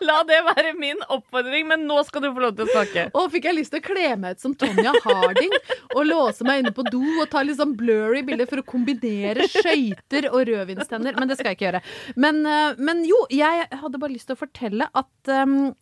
La 0.01 0.21
det 0.25 0.37
være 0.45 0.71
min 0.79 0.97
oppfordring, 1.11 1.67
men 1.67 1.83
nå 1.89 1.99
skal 2.07 2.23
du 2.23 2.29
få 2.33 2.41
lov 2.41 2.55
til 2.57 2.65
å 2.65 2.71
snakke. 2.71 3.03
Og 3.17 3.27
fikk 3.33 3.45
jeg 3.49 3.57
lyst 3.57 3.73
til 3.73 3.81
å 3.81 3.85
kle 3.85 4.07
meg 4.21 4.37
ut 4.37 4.43
som 4.45 4.53
Tonja 4.57 4.93
Harding 5.03 5.53
og 5.95 6.05
låse 6.07 6.45
meg 6.47 6.63
inne 6.63 6.73
på 6.75 6.85
do 6.87 7.01
og 7.21 7.27
ta 7.31 7.43
litt 7.45 7.59
sånn 7.59 7.75
blurry 7.77 8.21
bilder 8.25 8.49
for 8.49 8.63
å 8.63 8.67
kombinere 8.67 9.45
skøyter 9.51 10.29
og 10.31 10.45
rødvinstenner. 10.49 11.17
Men 11.17 11.29
det 11.29 11.37
skal 11.37 11.51
jeg 11.51 11.59
ikke 11.59 11.67
gjøre. 11.69 11.83
Men, 12.23 12.41
eh, 12.45 12.79
men 12.81 13.03
jo, 13.07 13.19
jeg 13.33 13.67
hadde 13.83 14.01
bare 14.01 14.15
lyst 14.15 14.27
til 14.31 14.37
å 14.37 14.41
fortelle 14.41 14.87
at 14.89 15.33
um, 15.43 15.73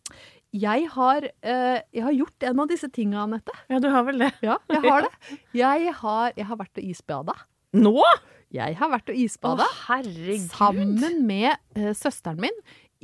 jeg, 0.56 0.88
har, 0.96 1.26
eh, 1.42 1.78
jeg 1.94 2.02
har 2.06 2.14
gjort 2.16 2.46
en 2.50 2.60
av 2.64 2.68
disse 2.70 2.88
tinga, 2.90 3.22
Anette. 3.26 3.54
Ja, 3.70 3.78
du 3.82 3.88
har 3.92 4.04
vel 4.08 4.18
det? 4.24 4.32
Ja, 4.42 4.58
jeg 4.70 4.82
har 4.86 5.02
det. 5.06 5.38
Jeg 5.54 5.94
har, 6.00 6.32
jeg 6.36 6.46
har 6.50 6.60
vært 6.60 6.80
og 6.82 6.88
isbada. 6.90 7.36
Nå? 7.78 7.96
Jeg 8.50 8.74
har 8.80 8.90
vært 8.90 9.12
og 9.12 9.14
Å, 9.14 9.20
isbada 9.22 9.66
herregud. 9.86 10.48
sammen 10.50 11.20
med 11.28 11.52
eh, 11.78 11.92
søsteren 11.94 12.40
min 12.42 12.56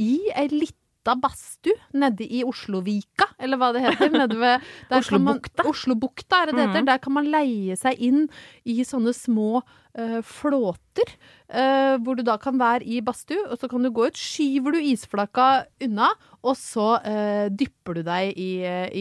i 0.02 0.26
ei 0.35 0.48
lita 0.50 0.74
badstue 1.14 1.77
nede 1.95 2.27
i 2.27 2.42
Oslovika, 2.47 3.29
eller 3.38 3.61
hva 3.61 3.71
det 3.77 3.85
heter. 3.85 4.11
Nede 4.11 4.38
ved, 4.40 4.66
Oslobukta. 4.99 5.66
Oslobukta 5.71 6.42
er 6.42 6.51
det 6.51 6.57
det 6.57 6.64
heter. 6.66 6.83
Mm. 6.83 6.90
Der 6.90 7.03
kan 7.05 7.14
man 7.14 7.31
leie 7.31 7.77
seg 7.79 8.03
inn 8.03 8.27
i 8.66 8.81
sånne 8.87 9.14
små 9.14 9.62
uh, 9.62 10.21
flåter, 10.27 11.14
uh, 11.55 11.97
hvor 12.03 12.19
du 12.19 12.25
da 12.27 12.37
kan 12.42 12.59
være 12.59 12.83
i 12.85 13.01
badstue, 13.05 13.47
og 13.47 13.61
så 13.61 13.71
kan 13.71 13.87
du 13.87 13.92
gå 13.95 14.09
ut, 14.11 14.19
skyver 14.19 14.77
du 14.77 14.83
isflaka 14.83 15.49
unna, 15.87 16.11
og 16.42 16.59
så 16.59 16.97
uh, 17.05 17.47
dypper 17.53 18.01
du 18.01 18.07
deg 18.07 18.33
i, 18.35 18.53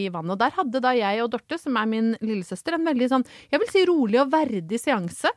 i 0.06 0.08
vannet. 0.14 0.36
Og 0.36 0.44
der 0.46 0.60
hadde 0.60 0.84
da 0.86 0.94
jeg 0.98 1.24
og 1.26 1.32
Dorte, 1.34 1.60
som 1.62 1.80
er 1.82 1.90
min 1.90 2.14
lillesøster, 2.22 2.78
en 2.78 2.92
veldig 2.92 3.12
sånn, 3.12 3.30
jeg 3.50 3.64
vil 3.64 3.72
si 3.74 3.88
rolig 3.90 4.22
og 4.22 4.36
verdig 4.36 4.82
seanse. 4.82 5.34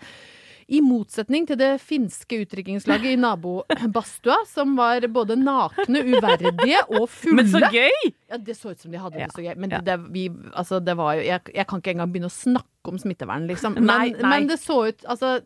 I 0.68 0.82
motsetning 0.84 1.46
til 1.48 1.56
det 1.56 1.70
finske 1.80 2.42
utdrikningslaget 2.42 3.14
i 3.14 3.18
nabobadstua, 3.20 4.42
som 4.50 4.74
var 4.76 5.06
både 5.08 5.38
nakne, 5.40 6.02
uverdige 6.04 6.82
og 6.92 7.06
fulle. 7.08 7.38
Men 7.40 7.48
så 7.48 7.62
gøy! 7.72 8.10
Ja, 8.28 8.36
Det 8.36 8.56
så 8.58 8.74
ut 8.74 8.82
som 8.82 8.92
de 8.92 9.00
hadde 9.00 9.16
det 9.16 9.30
så 9.32 9.40
gøy. 9.46 9.54
Men 9.56 9.72
det, 9.86 9.96
vi, 10.12 10.26
altså, 10.52 10.82
det 10.84 10.96
var 10.98 11.16
jo 11.16 11.24
jeg, 11.24 11.54
jeg 11.56 11.68
kan 11.70 11.80
ikke 11.80 11.94
engang 11.96 12.12
begynne 12.12 12.28
å 12.28 12.36
snakke 12.36 12.92
om 12.92 13.00
smittevern, 13.00 13.48
liksom. 13.48 13.78
Men, 13.80 13.88
Nei, 13.88 14.10
nei. 14.12 14.28
men 14.28 14.48
det 14.48 14.58
så 14.60 14.78
ut 14.90 15.02
Altså, 15.08 15.38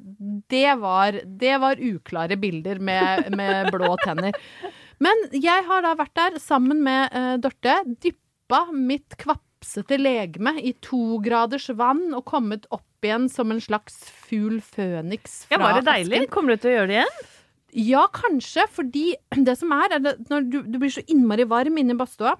det 0.50 0.74
var, 0.82 1.20
det 1.26 1.54
var 1.62 1.80
uklare 1.82 2.38
bilder 2.42 2.82
med, 2.82 3.30
med 3.38 3.70
blå 3.74 3.94
tenner. 4.02 4.34
Men 5.02 5.24
jeg 5.34 5.64
har 5.66 5.86
da 5.86 5.94
vært 5.98 6.14
der 6.18 6.42
sammen 6.42 6.82
med 6.82 7.14
uh, 7.14 7.34
Dorte, 7.42 7.78
dyppa 8.02 8.64
mitt 8.74 9.16
kvapsete 9.62 9.98
legeme 9.98 10.56
i 10.60 10.72
to 10.82 11.18
graders 11.22 11.68
vann 11.78 12.12
og 12.16 12.24
kommet 12.26 12.66
opp 12.74 12.82
igjen 13.06 13.28
som 13.30 13.50
en 13.52 13.60
slags 13.62 13.94
fugl 14.28 14.60
føniks 14.62 15.44
fra 15.48 15.56
Ja, 15.58 15.62
Var 15.62 15.80
det 15.80 15.86
deilig? 15.86 16.18
asken. 16.22 16.30
Kommer 16.34 16.54
du 16.56 16.62
til 16.62 16.70
å 16.72 16.76
gjøre 16.76 16.88
det 16.90 16.96
igjen? 17.00 17.28
Ja, 17.88 18.06
kanskje, 18.12 18.66
fordi 18.70 19.14
det 19.46 19.56
som 19.58 19.72
er, 19.72 19.94
er 19.96 20.16
når 20.30 20.48
du, 20.50 20.62
du 20.66 20.78
blir 20.82 20.90
så 20.92 21.04
innmari 21.08 21.44
varm 21.48 21.78
inne 21.78 21.94
i 21.94 21.98
badstua, 21.98 22.34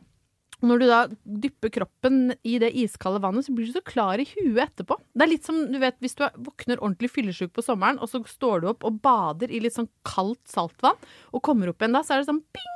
når 0.63 0.79
du 0.79 0.87
da 0.87 0.99
dypper 1.43 1.73
kroppen 1.75 2.35
i 2.47 2.59
det 2.63 2.69
iskalde 2.79 3.19
vannet, 3.25 3.45
så 3.47 3.55
blir 3.55 3.67
du 3.67 3.73
så 3.75 3.83
klar 3.83 4.21
i 4.23 4.27
huet 4.37 4.61
etterpå. 4.69 4.95
Det 5.15 5.25
er 5.25 5.33
litt 5.33 5.45
som 5.49 5.57
du 5.73 5.79
vet, 5.83 5.97
hvis 5.99 6.15
du 6.15 6.23
er- 6.23 6.37
våkner 6.39 6.79
ordentlig 6.79 7.11
fyllesyk 7.11 7.51
på 7.57 7.65
sommeren, 7.67 7.99
og 7.99 8.07
så 8.13 8.21
står 8.27 8.61
du 8.63 8.69
opp 8.71 8.85
og 8.87 9.01
bader 9.03 9.51
i 9.51 9.59
litt 9.59 9.75
sånn 9.75 9.89
kaldt 10.07 10.43
saltvann, 10.47 10.95
og 11.35 11.43
kommer 11.43 11.69
opp 11.73 11.83
igjen 11.83 11.95
da, 11.99 12.03
så 12.07 12.15
er 12.15 12.23
det 12.23 12.31
sånn 12.31 12.45
ping! 12.55 12.69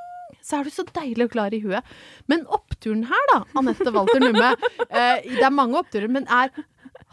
Så 0.44 0.60
er 0.60 0.66
du 0.68 0.70
så 0.74 0.84
deilig 0.96 1.26
og 1.28 1.34
klar 1.34 1.54
i 1.54 1.60
huet. 1.62 1.84
Men 2.30 2.46
oppturen 2.52 3.04
her, 3.08 3.26
da, 3.32 3.42
Anette 3.58 3.92
Walter 3.94 4.22
Numme, 4.22 4.54
eh, 4.88 5.26
det 5.26 5.42
er 5.42 5.54
mange 5.54 5.78
oppturer, 5.82 6.08
men 6.12 6.26
er 6.30 6.50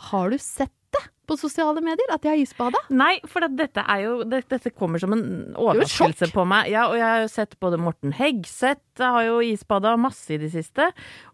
Har 0.09 0.29
du 0.29 0.37
sett 0.41 0.73
det 0.93 1.01
på 1.29 1.37
sosiale 1.39 1.81
medier? 1.81 2.09
At 2.13 2.25
jeg 2.25 2.33
har 2.35 2.41
isbada? 2.41 2.79
Nei, 2.93 3.15
for 3.29 3.45
dette 3.47 3.81
er 3.81 4.03
jo 4.03 4.23
Dette 4.27 4.59
kommer 4.75 4.99
som 5.01 5.13
en 5.15 5.23
overraskelse 5.55 6.29
på 6.33 6.45
meg. 6.49 6.69
Ja, 6.73 6.87
og 6.91 6.97
jeg 6.99 7.07
har 7.07 7.21
jo 7.23 7.31
sett 7.31 7.57
både 7.63 7.79
Morten 7.81 8.13
Hegseth 8.13 8.92
har 9.01 9.23
jo 9.25 9.39
isbada 9.41 9.95
masse 9.97 10.35
i 10.35 10.37
det 10.37 10.51
siste. 10.53 10.89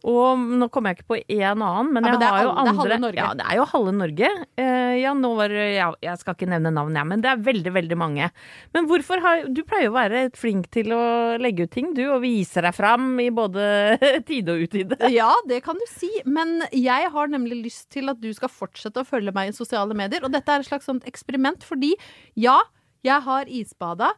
Og 0.08 0.40
nå 0.40 0.70
kommer 0.72 0.94
jeg 0.94 1.02
ikke 1.02 1.10
på 1.12 1.20
én 1.36 1.60
annen, 1.60 1.90
men 1.92 2.06
Ja, 2.06 2.14
jeg 2.14 2.20
men 2.20 2.24
er 2.24 2.32
har 2.32 2.44
jo 2.46 2.54
andre 2.54 2.64
det 2.64 2.72
er 2.72 2.80
halve 2.80 3.00
Norge. 3.04 3.20
Ja, 3.20 3.30
det 3.36 3.48
er 3.50 3.58
jo 3.60 3.66
halve 3.74 3.94
Norge. 3.98 4.30
Uh, 4.60 4.94
ja, 5.00 5.14
nå 5.18 5.32
var 5.36 5.56
ja, 5.60 5.90
Jeg 6.06 6.22
skal 6.22 6.38
ikke 6.38 6.50
nevne 6.54 6.72
navn, 6.72 6.96
jeg, 6.96 7.10
men 7.12 7.26
det 7.26 7.32
er 7.34 7.44
veldig, 7.50 7.74
veldig 7.76 7.98
mange. 8.00 8.30
Men 8.76 8.90
hvorfor 8.90 9.24
har 9.26 9.44
Du 9.50 9.64
pleier 9.68 9.92
å 9.92 9.98
være 9.98 10.24
flink 10.38 10.70
til 10.72 10.94
å 10.96 11.04
legge 11.42 11.68
ut 11.68 11.74
ting, 11.74 11.92
du, 11.98 12.06
og 12.14 12.22
vise 12.24 12.64
deg 12.64 12.76
fram 12.76 13.12
i 13.20 13.30
både 13.34 13.66
tide 14.30 14.56
og 14.56 14.66
utide. 14.70 15.00
Ja, 15.12 15.32
det 15.50 15.62
kan 15.66 15.80
du 15.80 15.86
si, 15.92 16.12
men 16.26 16.62
jeg 16.72 17.12
har 17.12 17.32
nemlig 17.32 17.64
lyst 17.66 17.90
til 17.94 18.12
at 18.12 18.22
du 18.22 18.30
skal 18.36 18.52
fortsette 18.54 19.02
å 19.04 19.08
følge 19.08 19.34
meg 19.36 19.52
i 19.52 19.58
sosiale 19.58 19.98
medier. 19.98 20.24
Og 20.24 20.34
dette 20.34 20.54
er 20.54 20.64
et 20.64 20.70
slags 20.70 20.88
sånt 20.90 21.08
eksperiment, 21.10 21.66
fordi 21.66 21.96
ja, 22.40 22.60
jeg 23.06 23.26
har 23.26 23.50
isbada. 23.50 24.14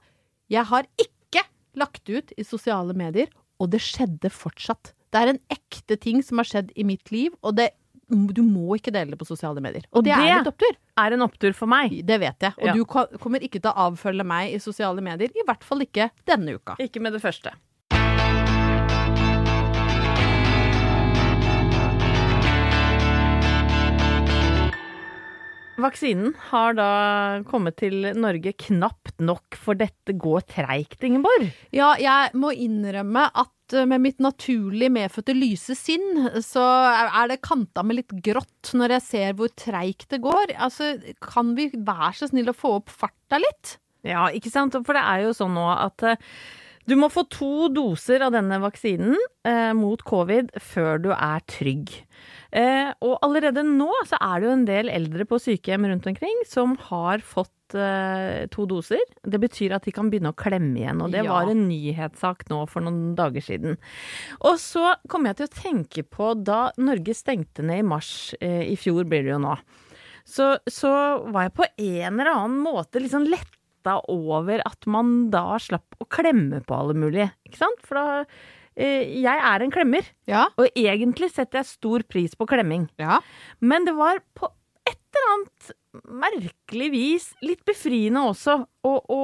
Jeg 0.52 0.68
har 0.68 0.88
ikke 1.00 1.21
lagt 1.78 2.10
ut 2.10 2.34
i 2.38 2.44
sosiale 2.44 2.94
medier, 2.98 3.30
og 3.62 3.70
det 3.72 3.82
skjedde 3.84 4.32
fortsatt. 4.34 4.94
Det 5.12 5.20
er 5.22 5.34
en 5.34 5.40
ekte 5.52 5.98
ting 6.00 6.22
som 6.24 6.40
har 6.42 6.48
skjedd 6.50 6.72
i 6.76 6.84
mitt 6.88 7.12
liv, 7.12 7.34
og 7.44 7.56
det, 7.60 7.70
du 8.10 8.42
må 8.44 8.76
ikke 8.80 8.92
dele 8.92 9.12
det 9.14 9.20
på 9.20 9.28
sosiale 9.28 9.62
medier. 9.64 9.86
Og 9.96 10.04
det, 10.04 10.14
er 10.16 10.40
litt 10.42 10.50
opptur. 10.52 10.78
er 11.00 11.16
en 11.16 11.22
opptur 11.26 11.54
for 11.56 11.68
meg. 11.72 11.94
Det 12.08 12.20
vet 12.20 12.40
jeg. 12.48 12.54
Og 12.60 12.68
Ja. 12.68 12.74
du 12.74 12.84
kommer 12.86 13.40
ikke 13.44 13.62
til 13.62 13.72
å 13.72 13.90
avfølge 13.90 14.26
meg 14.28 14.54
i 14.54 14.60
sosiale 14.60 15.02
medier, 15.02 15.30
i 15.36 15.46
hvert 15.48 15.64
fall 15.64 15.80
ikke 15.86 16.10
denne 16.28 16.56
uka. 16.58 16.76
Ikke 16.80 17.00
med 17.02 17.14
det 17.14 17.22
første. 17.22 17.54
Vaksinen 25.84 26.36
har 26.50 26.76
da 26.78 26.92
kommet 27.50 27.78
til 27.82 28.06
Norge 28.18 28.54
knapt 28.68 29.22
nok, 29.24 29.58
for 29.60 29.78
dette 29.80 30.16
går 30.20 30.46
treigt, 30.50 31.02
Ingeborg. 31.06 31.50
Ja, 31.76 31.94
jeg 32.02 32.32
må 32.38 32.54
innrømme 32.54 33.28
at 33.30 33.76
eh, 33.76 33.88
med 33.90 34.04
mitt 34.06 34.24
naturlig 34.24 34.92
medfødte 34.94 35.36
lyse 35.38 35.76
sinn, 35.78 36.26
så 36.46 36.64
er 37.04 37.32
det 37.32 37.42
kanta 37.46 37.86
med 37.86 38.02
litt 38.02 38.16
grått 38.26 38.74
når 38.78 38.98
jeg 38.98 39.08
ser 39.10 39.38
hvor 39.40 39.54
treigt 39.58 40.10
det 40.14 40.22
går. 40.24 40.56
Altså, 40.58 40.96
kan 41.24 41.56
vi 41.58 41.72
være 41.76 42.16
så 42.22 42.32
snill 42.32 42.52
å 42.54 42.58
få 42.58 42.78
opp 42.82 42.92
farta 42.94 43.42
litt? 43.42 43.78
Ja, 44.08 44.30
ikke 44.34 44.52
sant? 44.54 44.78
For 44.86 44.98
det 44.98 45.06
er 45.06 45.28
jo 45.28 45.38
sånn 45.38 45.56
nå 45.58 45.68
at 45.76 46.06
eh, 46.08 46.20
du 46.90 46.96
må 46.98 47.12
få 47.14 47.24
to 47.30 47.70
doser 47.74 48.24
av 48.26 48.34
denne 48.34 48.58
vaksinen 48.64 49.16
eh, 49.48 49.72
mot 49.78 50.02
covid 50.08 50.50
før 50.60 51.02
du 51.04 51.12
er 51.14 51.44
trygg. 51.50 51.94
Eh, 52.52 52.90
og 53.08 53.18
allerede 53.24 53.64
nå 53.64 53.88
så 54.10 54.18
er 54.20 54.42
det 54.42 54.48
jo 54.50 54.54
en 54.58 54.66
del 54.68 54.90
eldre 54.92 55.24
på 55.30 55.38
sykehjem 55.40 55.86
rundt 55.88 56.08
omkring 56.12 56.42
som 56.50 56.74
har 56.90 57.24
fått 57.24 57.76
eh, 57.80 58.46
to 58.52 58.66
doser. 58.68 59.00
Det 59.24 59.40
betyr 59.40 59.78
at 59.78 59.86
de 59.88 59.94
kan 59.96 60.10
begynne 60.12 60.34
å 60.34 60.38
klemme 60.38 60.76
igjen, 60.82 61.00
og 61.06 61.14
det 61.14 61.24
Ja. 61.24 61.32
var 61.32 61.52
en 61.54 61.64
nyhetssak 61.70 62.44
nå 62.52 62.66
for 62.68 62.84
noen 62.84 63.16
dager 63.16 63.40
siden. 63.46 63.78
Og 64.44 64.60
så 64.60 64.96
kom 65.08 65.26
jeg 65.30 65.38
til 65.40 65.48
å 65.48 65.56
tenke 65.62 66.04
på 66.04 66.34
da 66.44 66.72
Norge 66.78 67.16
stengte 67.16 67.64
ned 67.64 67.80
i 67.86 67.88
mars 67.88 68.36
eh, 68.42 68.68
i 68.68 68.76
fjor, 68.76 69.06
blir 69.08 69.24
det 69.24 69.32
jo 69.32 69.40
nå. 69.40 69.56
Så, 70.28 70.58
så 70.70 70.92
var 71.32 71.48
jeg 71.48 71.56
på 71.58 71.66
en 71.80 72.20
eller 72.20 72.34
annen 72.36 72.60
måte 72.62 73.00
sånn 73.10 73.30
letta 73.32 73.96
over 74.12 74.62
at 74.68 74.86
man 74.86 75.30
da 75.34 75.56
slapp 75.58 75.96
å 76.04 76.06
klemme 76.06 76.60
på 76.68 76.76
alle 76.78 76.94
mulige, 76.94 77.32
ikke 77.48 77.64
sant? 77.64 77.80
For 77.88 77.96
da 77.98 78.26
Jeg 78.76 79.38
er 79.44 79.62
en 79.66 79.72
klemmer, 79.74 80.06
Ja. 80.28 80.46
og 80.58 80.68
egentlig 80.76 81.32
setter 81.32 81.60
jeg 81.60 81.66
stor 81.66 82.04
pris 82.08 82.36
på 82.36 82.48
klemming. 82.48 82.90
Ja. 82.98 83.20
Men 83.60 83.86
det 83.86 83.96
var 83.98 84.20
på 84.38 84.48
et 84.88 84.98
eller 85.12 85.34
annet 85.36 85.72
merkelig 86.08 86.92
vis 86.94 87.26
litt 87.44 87.66
befriende 87.68 88.22
også 88.32 88.62
å, 88.88 88.94
å 89.12 89.22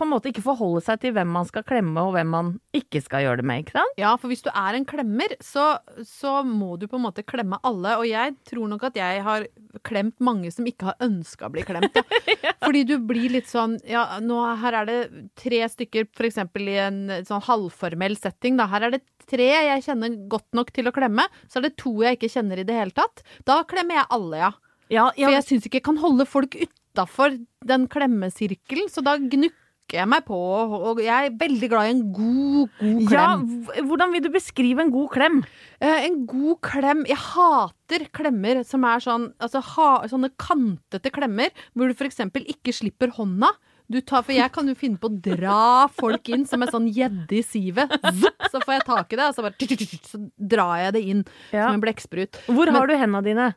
på 0.00 0.06
en 0.06 0.12
måte 0.14 0.30
ikke 0.30 0.44
forholde 0.44 0.80
seg 0.84 1.02
til 1.02 1.12
hvem 1.16 1.28
man 1.36 1.46
skal 1.48 1.64
klemme, 1.68 2.00
og 2.00 2.14
hvem 2.16 2.30
man 2.32 2.50
ikke 2.76 3.02
skal 3.04 3.26
gjøre 3.26 3.42
det 3.42 3.46
med, 3.50 3.62
ikke 3.64 3.76
sant? 3.76 3.98
Ja, 4.00 4.14
for 4.20 4.32
hvis 4.32 4.44
du 4.46 4.48
er 4.50 4.78
en 4.78 4.86
klemmer, 4.88 5.34
så, 5.44 5.66
så 6.08 6.38
må 6.46 6.74
du 6.80 6.86
på 6.88 6.96
en 6.96 7.04
måte 7.04 7.24
klemme 7.26 7.60
alle. 7.66 7.98
Og 8.00 8.06
jeg 8.08 8.34
tror 8.48 8.70
nok 8.72 8.86
at 8.88 8.96
jeg 8.96 9.20
har 9.26 9.44
klemt 9.86 10.16
mange 10.24 10.50
som 10.54 10.66
ikke 10.68 10.88
har 10.90 11.04
ønska 11.04 11.48
å 11.50 11.54
bli 11.54 11.66
klemt. 11.68 12.00
Ja. 12.40 12.52
Fordi 12.62 12.82
du 12.88 12.94
blir 13.04 13.32
litt 13.32 13.48
sånn 13.50 13.74
Ja, 13.88 14.02
nå 14.22 14.36
her 14.62 14.76
er 14.78 14.86
det 14.88 14.96
tre 15.38 15.58
stykker, 15.68 16.06
f.eks. 16.16 16.38
i 16.40 16.76
en 16.80 17.00
sånn 17.28 17.42
halvformell 17.44 18.14
setting. 18.16 18.56
Da. 18.56 18.68
Her 18.70 18.86
er 18.86 18.94
det 18.94 19.02
tre 19.28 19.48
jeg 19.50 19.84
kjenner 19.84 20.14
godt 20.30 20.48
nok 20.56 20.72
til 20.76 20.88
å 20.88 20.94
klemme. 20.94 21.26
Så 21.50 21.60
er 21.60 21.68
det 21.68 21.74
to 21.80 21.92
jeg 22.04 22.16
ikke 22.16 22.32
kjenner 22.32 22.62
i 22.62 22.66
det 22.68 22.76
hele 22.78 22.96
tatt. 22.96 23.24
Da 23.48 23.60
klemmer 23.68 24.00
jeg 24.00 24.08
alle, 24.16 24.40
ja. 24.46 24.52
Ja, 24.90 25.06
For 25.14 25.36
jeg 25.36 25.46
syns 25.46 25.66
ikke 25.68 25.78
jeg 25.80 25.86
kan 25.86 26.00
holde 26.02 26.26
folk 26.26 26.56
utafor 26.58 27.36
den 27.66 27.86
klemmesirkelen, 27.92 28.88
så 28.90 29.04
da 29.06 29.16
gnukker 29.20 29.59
jeg 29.98 30.08
meg 30.08 30.24
på. 30.24 30.36
Og 30.36 31.00
jeg 31.02 31.26
er 31.30 31.36
veldig 31.40 31.68
glad 31.72 31.86
i 31.88 31.94
en 31.94 32.02
god, 32.12 32.68
god 32.80 33.08
klem. 33.08 33.42
ja, 33.74 33.82
hvordan 33.88 34.12
vil 34.12 34.22
du 34.22 34.30
beskrive 34.30 34.80
en 34.84 34.90
god 34.94 35.08
klem? 35.10 35.40
Eh, 35.80 36.04
en 36.06 36.26
god 36.28 36.60
klem 36.60 37.04
Jeg 37.08 37.16
hater 37.16 38.04
klemmer 38.12 38.62
som 38.68 38.84
er 38.84 39.00
sånn 39.00 39.32
Altså 39.40 39.62
ha, 39.64 39.88
sånne 40.10 40.28
kantete 40.36 41.10
klemmer 41.10 41.48
hvor 41.74 41.88
du 41.88 41.94
f.eks. 41.96 42.20
ikke 42.44 42.72
slipper 42.76 43.08
hånda. 43.16 43.48
Du 43.90 43.98
tar, 44.06 44.22
for 44.22 44.30
jeg 44.30 44.52
kan 44.54 44.68
jo 44.70 44.74
finne 44.78 45.00
på 45.02 45.08
å 45.10 45.16
dra 45.20 45.88
folk 45.90 46.28
inn 46.30 46.44
som 46.46 46.62
en 46.62 46.70
sånn 46.70 46.86
gjedde 46.94 47.40
i 47.40 47.42
sivet. 47.42 47.90
Så 48.52 48.60
får 48.62 48.76
jeg 48.76 48.84
tak 48.86 49.12
i 49.12 49.16
det, 49.18 49.24
og 49.26 49.34
så 49.34 49.42
bare 49.42 49.98
Så 50.06 50.20
drar 50.38 50.76
jeg 50.84 50.92
det 50.94 51.02
inn 51.10 51.24
Ja. 51.50 51.64
som 51.66 51.74
en 51.74 51.82
blekksprut. 51.82 52.38
Hvor 52.46 52.66
Men- 52.70 52.74
har 52.76 52.86
du 52.86 52.94
hendene 52.94 53.24
dine? 53.24 53.48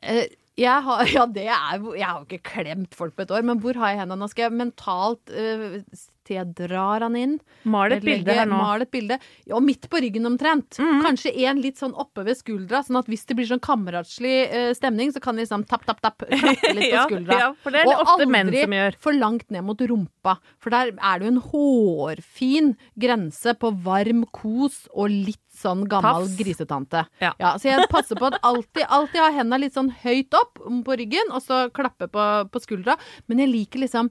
Eh, 0.00 0.24
jeg 0.60 0.82
har, 0.86 1.04
ja, 1.16 1.26
det 1.26 1.46
er 1.50 1.86
Jeg 1.98 2.06
har 2.06 2.24
ikke 2.24 2.42
klemt 2.54 2.94
folk 2.94 3.16
på 3.16 3.26
et 3.26 3.34
år, 3.34 3.46
men 3.46 3.60
hvor 3.62 3.78
har 3.80 3.94
jeg 3.94 4.02
hendene? 4.02 4.20
Nå 4.22 4.30
skal 4.30 4.48
jeg 4.48 4.58
mentalt 4.58 5.32
uh, 5.34 5.80
til 6.24 6.36
jeg 6.38 6.54
drar 6.56 7.04
han 7.06 7.16
inn. 7.16 7.34
Mal 7.68 7.92
et 7.92 8.02
bilde 8.04 8.32
her 8.34 8.46
nå. 8.50 8.56
Mal 8.60 8.82
et 8.86 8.90
bilde. 8.94 9.18
Ja, 9.46 9.60
midt 9.60 9.88
på 9.92 10.00
ryggen 10.02 10.26
omtrent. 10.28 10.78
Mhm. 10.80 11.02
Kanskje 11.04 11.32
en 11.46 11.60
litt 11.62 11.76
sånn 11.80 11.94
oppe 11.94 12.24
ved 12.26 12.36
skuldra, 12.38 12.82
sånn 12.86 12.98
at 13.02 13.06
hvis 13.12 13.26
det 13.28 13.36
blir 13.38 13.46
sånn 13.50 13.60
kameratslig 13.64 14.34
eh, 14.50 14.72
stemning, 14.74 15.12
så 15.12 15.20
kan 15.20 15.36
de 15.36 15.44
liksom 15.44 15.64
tapp, 15.68 15.84
tapp, 15.86 16.00
tapp, 16.04 16.24
klappe 16.28 16.74
litt 16.74 16.92
på 16.94 17.04
skuldra. 17.10 17.38
ja, 17.38 17.50
for 17.62 17.70
det 17.74 17.84
er 17.84 17.90
det 17.90 17.96
Og 17.98 18.06
ofte 18.06 18.26
menn 18.30 18.52
som 18.54 18.76
gjør. 18.78 18.98
for 19.00 19.12
langt 19.12 19.50
ned 19.50 19.64
mot 19.64 19.78
rumpa, 19.80 20.38
for 20.58 20.70
der 20.74 20.92
er 20.96 21.18
det 21.18 21.28
jo 21.28 21.32
en 21.34 21.42
hårfin 21.50 22.74
grense 22.98 23.54
på 23.60 23.70
varm 23.84 24.24
kos 24.34 24.84
og 24.94 25.10
litt 25.10 25.40
sånn 25.54 25.84
gammel 25.86 26.24
Tafs. 26.26 26.36
grisetante. 26.38 27.04
Ja. 27.22 27.32
så 27.58 27.68
jeg 27.70 27.86
passer 27.92 28.18
på 28.18 28.26
at 28.26 28.40
alltid, 28.42 28.84
alltid 28.90 29.20
ha 29.22 29.30
hendene 29.30 29.60
litt 29.62 29.76
sånn 29.76 29.92
høyt 30.02 30.34
opp 30.34 30.58
på 30.58 30.96
ryggen, 30.98 31.30
og 31.30 31.42
så 31.44 31.68
klappe 31.74 32.08
på, 32.10 32.24
på 32.50 32.62
skuldra. 32.64 32.96
Men 33.28 33.38
jeg 33.44 33.52
liker 33.52 33.84
liksom 33.84 34.10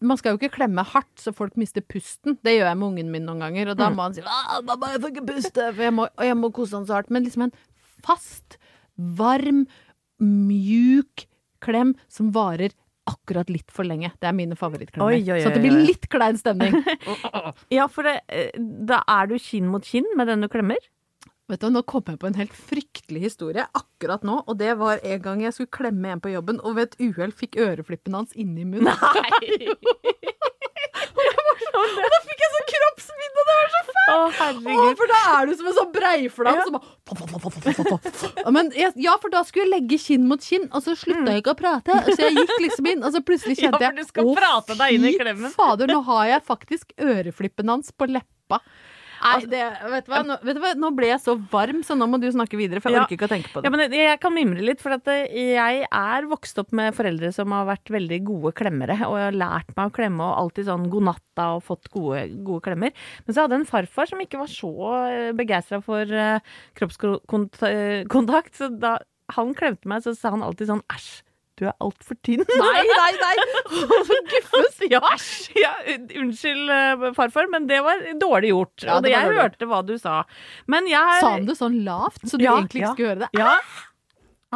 man 0.00 0.16
skal 0.16 0.32
jo 0.32 0.38
ikke 0.40 0.54
klemme 0.56 0.82
hardt 0.84 1.20
så 1.20 1.32
folk 1.36 1.56
mister 1.60 1.80
pusten. 1.84 2.38
Det 2.42 2.54
gjør 2.58 2.70
jeg 2.70 2.78
med 2.80 2.88
ungen 2.88 3.10
min 3.12 3.26
noen 3.28 3.40
ganger. 3.44 3.68
Og 3.70 3.76
da 3.76 3.90
Mm. 3.90 3.96
må 3.96 4.02
han 4.06 4.14
si 4.14 4.22
«Ah, 4.24 4.60
'mamma, 4.62 4.92
jeg 4.92 5.00
får 5.02 5.10
ikke 5.12 5.26
puste', 5.26 5.74
for 5.74 5.82
jeg 5.82 5.92
må, 5.92 6.08
og 6.16 6.24
jeg 6.24 6.36
må 6.36 6.52
kose 6.52 6.72
han 6.76 6.86
så 6.86 6.94
hardt. 6.96 7.10
Men 7.10 7.24
liksom 7.24 7.42
en 7.44 7.52
fast, 8.02 8.56
varm, 8.98 9.66
mjuk 10.20 11.26
klem 11.60 11.94
som 12.08 12.32
varer 12.32 12.72
akkurat 13.06 13.48
litt 13.52 13.70
for 13.70 13.84
lenge. 13.84 14.10
Det 14.20 14.26
er 14.28 14.32
mine 14.34 14.56
favorittklemmer. 14.58 15.20
Så 15.44 15.52
det 15.54 15.62
blir 15.62 15.86
litt 15.86 16.08
klein 16.10 16.36
stemning. 16.40 16.74
Ja, 17.70 17.86
for 17.86 18.02
det, 18.02 18.20
eh, 18.28 18.50
da 18.58 19.02
er 19.06 19.26
du 19.30 19.36
kinn 19.38 19.68
mot 19.70 19.84
kinn 19.86 20.04
med 20.16 20.26
den 20.26 20.40
du 20.40 20.48
klemmer? 20.48 20.76
Vet 21.46 21.62
du, 21.62 21.68
Nå 21.70 21.82
kom 21.86 22.02
jeg 22.10 22.18
på 22.18 22.26
en 22.26 22.34
helt 22.40 22.54
fryktelig 22.58 23.20
historie 23.28 23.66
akkurat 23.78 24.24
nå. 24.26 24.40
Og 24.50 24.58
det 24.58 24.72
var 24.80 24.98
en 25.02 25.20
gang 25.22 25.44
jeg 25.44 25.54
skulle 25.54 25.70
klemme 25.78 26.10
en 26.10 26.22
på 26.22 26.32
jobben, 26.34 26.58
og 26.66 26.74
ved 26.78 26.90
et 26.90 26.96
uhell 27.06 27.34
fikk 27.34 27.58
øreflippen 27.62 28.16
hans 28.18 28.34
inni 28.34 28.66
munnen. 28.66 28.90
Nei! 28.90 29.74
Og 31.76 31.92
da 31.96 32.18
fikk 32.24 32.40
jeg 32.40 32.50
sånn 32.52 32.66
kroppsminne, 32.70 33.36
det 33.36 33.44
var 33.48 33.70
så 33.72 33.80
fælt! 33.86 33.98
Å, 34.06 34.74
Å, 34.74 34.88
for 34.98 35.10
da 35.10 35.18
er 35.36 35.48
du 35.48 35.52
som 35.58 35.68
en 35.70 35.76
sånn 35.76 35.90
breiflam 35.92 36.56
Ja. 36.56 36.64
som 36.66 36.76
bare. 36.76 38.52
Men 38.56 38.70
jeg, 38.76 38.92
Ja, 39.06 39.16
for 39.22 39.32
da 39.34 39.42
skulle 39.46 39.66
jeg 39.66 39.72
legge 39.74 39.98
kinn 40.02 40.26
mot 40.30 40.42
kinn, 40.42 40.66
og 40.72 40.82
så 40.86 40.94
slutta 40.98 41.34
jeg 41.34 41.42
ikke 41.44 41.54
å 41.56 41.58
prate. 41.58 41.98
Så 42.10 42.16
jeg 42.22 42.36
gikk 42.38 42.54
liksom 42.64 42.90
inn, 42.92 43.04
og 43.06 43.12
så 43.16 43.22
plutselig 43.26 43.58
kjente 43.60 43.82
jeg 43.82 43.92
å 44.24 44.34
fy 44.88 45.12
fader, 45.58 45.86
nå 45.92 46.00
har 46.10 46.24
jeg 46.32 46.46
faktisk 46.48 46.92
øreflippen 46.98 47.68
hans 47.74 47.92
på 47.92 48.08
leppa. 48.10 48.62
Nei, 49.22 49.40
det, 49.50 49.60
vet, 49.90 50.06
du 50.06 50.12
hva, 50.12 50.20
nå, 50.26 50.36
vet 50.44 50.56
du 50.58 50.60
hva, 50.62 50.72
nå 50.76 50.90
ble 50.96 51.08
jeg 51.12 51.20
så 51.24 51.34
varm, 51.52 51.82
så 51.86 51.96
nå 51.98 52.08
må 52.10 52.20
du 52.20 52.26
snakke 52.32 52.58
videre, 52.58 52.80
for 52.82 52.90
jeg 52.92 52.98
Ja. 53.00 53.04
orker 53.06 53.16
ikke 53.16 53.28
å 53.28 53.32
tenke 53.32 53.50
på 53.52 53.62
Ja, 53.62 53.70
det. 53.70 53.72
men 53.72 53.92
jeg 53.96 54.20
kan 54.20 54.34
mimre 54.34 54.62
litt, 54.64 54.80
for 54.82 54.92
eh, 54.92 55.26
jeg 55.30 55.86
er 55.90 56.28
vokst 56.30 56.58
opp 56.58 56.72
med 56.72 56.94
foreldre 56.94 57.32
som 57.32 57.50
har 57.52 57.66
vært 57.66 57.88
veldig 57.90 58.20
gode 58.24 58.52
klemmere, 58.54 58.98
og 59.06 59.16
jeg 59.18 59.28
har 59.32 59.38
lært 59.40 59.76
meg 59.76 59.90
å 59.90 59.94
klemme 59.96 60.20
og 60.20 60.38
alltid 60.44 60.66
sånn 60.66 60.88
god 60.90 61.02
natta 61.10 61.48
og 61.56 61.62
fått 61.64 61.88
gode, 61.90 62.26
gode 62.44 62.62
klemmer. 62.62 62.92
Men 63.26 63.34
så 63.34 63.42
hadde 63.44 63.56
jeg 63.56 63.60
en 63.64 63.70
farfar 63.72 64.06
som 64.08 64.18
ikke 64.20 64.38
var 64.38 64.46
så 64.52 64.72
begeistra 65.36 65.82
for 65.82 66.02
eh, 66.02 66.40
kroppskontakt, 66.78 68.54
så 68.56 68.68
da 68.78 68.98
han 69.34 69.54
klemte 69.58 69.88
meg, 69.90 70.04
så 70.04 70.14
sa 70.16 70.30
han 70.30 70.44
alltid 70.46 70.68
sånn 70.70 70.84
æsj. 70.92 71.22
Du 71.56 71.64
er 71.64 71.72
altfor 71.80 72.18
tynn. 72.26 72.42
Nei, 72.60 72.82
nei, 72.84 73.12
nei! 73.16 73.34
Guffes! 74.32 74.80
Ja, 74.92 75.00
ja, 75.56 75.72
unnskyld, 76.20 76.68
eh, 76.70 77.06
farfar, 77.16 77.48
men 77.52 77.64
det 77.70 77.80
var 77.84 78.02
dårlig 78.20 78.50
gjort. 78.52 78.84
Ja, 78.84 78.98
og 78.98 79.06
det 79.06 79.14
jeg 79.14 79.24
dårlig 79.24 79.40
hørte 79.40 79.68
hva 79.70 79.80
du 79.86 79.94
sa. 79.98 80.18
Men 80.70 80.88
jeg 80.90 81.20
Sa 81.24 81.32
han 81.38 81.48
det 81.48 81.56
sånn 81.58 81.80
lavt, 81.86 82.20
så 82.28 82.36
du 82.38 82.44
Ja, 82.44 82.58
egentlig 82.58 82.84
ikke 82.84 82.90
ja. 82.90 82.92
skulle 82.94 83.14
høre 83.14 83.24
det? 83.24 83.30
Ja. 83.40 83.54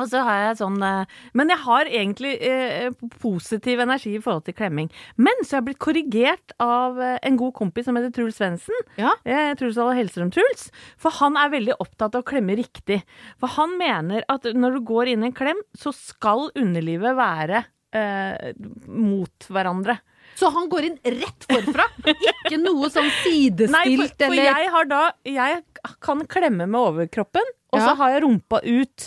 Og 0.00 0.10
så 0.10 0.22
har 0.26 0.40
jeg 0.44 0.58
sånn 0.60 0.78
eh, 0.84 1.16
Men 1.38 1.52
jeg 1.52 1.62
har 1.64 1.90
egentlig 1.90 2.34
eh, 2.46 2.90
positiv 3.20 3.82
energi 3.84 4.14
i 4.16 4.22
forhold 4.22 4.46
til 4.48 4.56
klemming. 4.58 4.90
Men 5.20 5.44
så 5.44 5.56
har 5.56 5.62
jeg 5.62 5.68
blitt 5.70 5.82
korrigert 5.86 6.54
av 6.62 7.00
eh, 7.00 7.18
en 7.26 7.38
god 7.40 7.54
kompis 7.58 7.88
som 7.88 7.98
heter 7.98 8.14
Truls 8.16 8.40
Svendsen. 8.40 8.84
Ja. 9.00 9.14
Eh, 9.24 9.52
Truls 9.60 9.78
Alle 9.80 9.98
Hellstrøm-Truls. 10.00 10.68
For 11.00 11.14
han 11.20 11.38
er 11.40 11.52
veldig 11.54 11.78
opptatt 11.78 12.16
av 12.16 12.24
å 12.24 12.30
klemme 12.30 12.56
riktig. 12.58 13.02
For 13.40 13.52
han 13.58 13.76
mener 13.80 14.26
at 14.32 14.48
når 14.56 14.78
du 14.78 14.86
går 14.90 15.12
inn 15.12 15.26
i 15.26 15.30
en 15.30 15.36
klem, 15.36 15.60
så 15.76 15.92
skal 15.96 16.48
underlivet 16.58 17.18
være 17.18 17.64
eh, 17.96 18.52
mot 18.88 19.50
hverandre. 19.50 20.00
Så 20.40 20.48
han 20.54 20.70
går 20.72 20.86
inn 20.88 20.98
rett 21.20 21.44
forfra? 21.50 21.84
Ikke 22.08 22.56
noe 22.62 22.88
sånn 22.92 23.10
sidestilt 23.20 23.74
Nei, 23.74 23.96
for, 24.00 24.12
for 24.16 24.26
eller 24.32 24.46
jeg 24.48 24.70
har 24.74 24.86
da 24.88 25.00
Jeg 25.28 25.62
kan 26.04 26.22
klemme 26.30 26.64
med 26.66 26.80
overkroppen, 26.80 27.44
og 27.70 27.78
Ja. 27.78 27.90
så 27.90 27.92
har 28.00 28.10
jeg 28.14 28.22
rumpa 28.24 28.58
ut. 28.64 29.04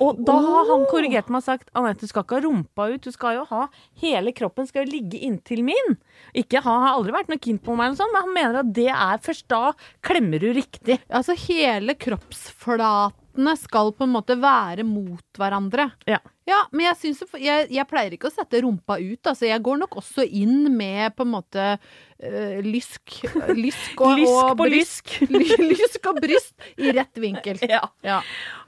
Og 0.00 0.20
da 0.24 0.32
har 0.40 0.70
han 0.70 0.86
korrigert 0.88 1.28
meg 1.28 1.42
og 1.42 1.44
sagt 1.44 1.68
Anette, 1.76 2.06
du 2.06 2.08
skal 2.08 2.24
ikke 2.24 2.38
ha 2.38 2.44
rumpa 2.46 2.86
ut, 2.94 3.02
du 3.04 3.10
skal 3.12 3.34
jo 3.36 3.42
ha 3.50 3.66
Hele 4.00 4.32
kroppen 4.32 4.66
skal 4.70 4.86
jo 4.86 4.94
ligge 4.94 5.20
inntil 5.26 5.60
min. 5.66 5.98
Ikke 6.32 6.62
ha, 6.64 6.76
har 6.86 6.94
aldri 6.96 7.12
vært 7.18 7.28
noe 7.34 7.42
keen 7.42 7.58
på 7.60 7.74
meg, 7.76 7.90
eller 7.90 8.00
sånn, 8.00 8.14
men 8.14 8.24
han 8.24 8.34
mener 8.38 8.60
at 8.62 8.72
det 8.78 8.88
er 8.94 9.20
først 9.26 9.46
da 9.52 9.72
klemmer 10.06 10.40
du 10.40 10.48
riktig. 10.56 10.96
Altså 11.12 11.36
hele 11.48 11.94
kroppsflatene 12.00 13.56
skal 13.60 13.92
på 13.96 14.06
en 14.06 14.14
måte 14.16 14.38
være 14.40 14.86
mot 14.88 15.26
hverandre. 15.38 15.90
Ja. 16.08 16.22
Ja, 16.50 16.60
men 16.74 16.88
jeg, 16.88 16.96
synes, 16.98 17.20
jeg, 17.38 17.66
jeg 17.70 17.86
pleier 17.90 18.14
ikke 18.16 18.26
å 18.30 18.34
sette 18.34 18.60
rumpa 18.64 18.96
ut. 18.98 19.20
Altså, 19.30 19.46
jeg 19.46 19.62
går 19.62 19.78
nok 19.84 19.98
også 20.00 20.24
inn 20.26 20.66
med 20.74 21.14
på 21.14 21.22
en 21.26 21.30
måte 21.36 21.66
øh, 21.76 22.56
lysk, 22.66 23.20
lysk 23.54 24.00
og, 24.02 24.16
Lysk 24.20 24.32
og 24.34 24.56
på 24.58 24.66
bryst. 24.66 25.12
Ly- 25.30 25.68
lysk 25.70 26.08
og 26.10 26.18
bryst 26.24 26.66
i 26.80 26.90
rett 26.96 27.20
vinkel. 27.22 27.60
Ja. 27.70 27.84
Ja. 28.02 28.18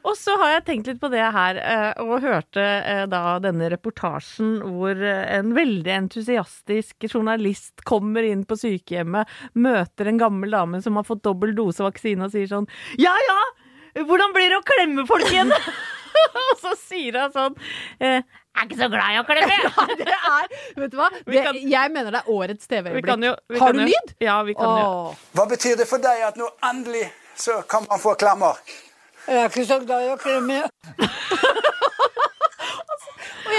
Og 0.07 0.15
så 0.19 0.35
har 0.39 0.53
jeg 0.57 0.65
tenkt 0.69 0.89
litt 0.91 1.01
på 1.03 1.11
det 1.13 1.23
her, 1.35 1.59
eh, 1.59 2.03
og 2.03 2.23
hørte 2.23 2.63
eh, 2.63 3.03
da 3.11 3.37
denne 3.43 3.69
reportasjen 3.73 4.57
hvor 4.67 4.99
eh, 4.99 5.25
en 5.39 5.51
veldig 5.57 5.93
entusiastisk 5.97 7.07
journalist 7.11 7.83
kommer 7.89 8.27
inn 8.27 8.45
på 8.47 8.59
sykehjemmet, 8.59 9.31
møter 9.59 10.11
en 10.11 10.21
gammel 10.23 10.55
dame 10.55 10.83
som 10.85 10.99
har 10.99 11.07
fått 11.09 11.25
dobbel 11.27 11.55
dose 11.59 11.83
vaksine 11.87 12.27
og 12.29 12.35
sier 12.35 12.51
sånn 12.51 12.67
Ja 13.03 13.15
ja, 13.27 13.39
hvordan 14.03 14.35
blir 14.35 14.51
det 14.55 14.59
å 14.61 14.67
klemme 14.67 15.07
folk 15.09 15.27
igjen? 15.31 15.51
og 16.43 16.53
så 16.61 16.73
sier 16.79 17.19
hun 17.23 17.33
sånn 17.35 17.57
eh, 18.01 18.21
Jeg 18.21 18.61
er 18.61 18.67
ikke 18.69 18.79
så 18.83 18.89
glad 18.93 19.15
i 19.15 19.19
å 19.21 19.25
klemme. 19.29 19.57
Det 20.03 20.17
er, 20.19 20.53
vet 20.83 20.93
du 20.93 20.97
hva? 21.01 21.09
Det, 21.25 21.43
kan- 21.47 21.61
jeg 21.73 21.93
mener 21.95 22.11
det 22.13 22.21
er 22.23 22.31
årets 22.35 22.69
TV-øyeblikk. 22.69 23.09
Har 23.63 23.73
du 23.73 23.81
jo- 23.83 23.89
lyd? 23.89 24.15
Ja, 24.21 24.37
vi 24.45 24.55
kan 24.59 24.77
jo. 24.83 24.93
Hva 25.39 25.47
betyr 25.51 25.77
det 25.81 25.89
for 25.89 26.03
deg 26.05 26.25
at 26.29 26.37
nå 26.41 26.51
endelig 26.71 27.07
så 27.41 27.63
kan 27.69 27.87
man 27.89 27.99
få 28.03 28.13
klemmer? 28.21 28.61
Jeg 29.27 29.39
er 29.45 29.49
ikke 29.53 29.65
så 29.69 29.79
glad 29.87 30.05
i 30.05 30.13
å 30.13 30.19
klemme. 30.21 30.63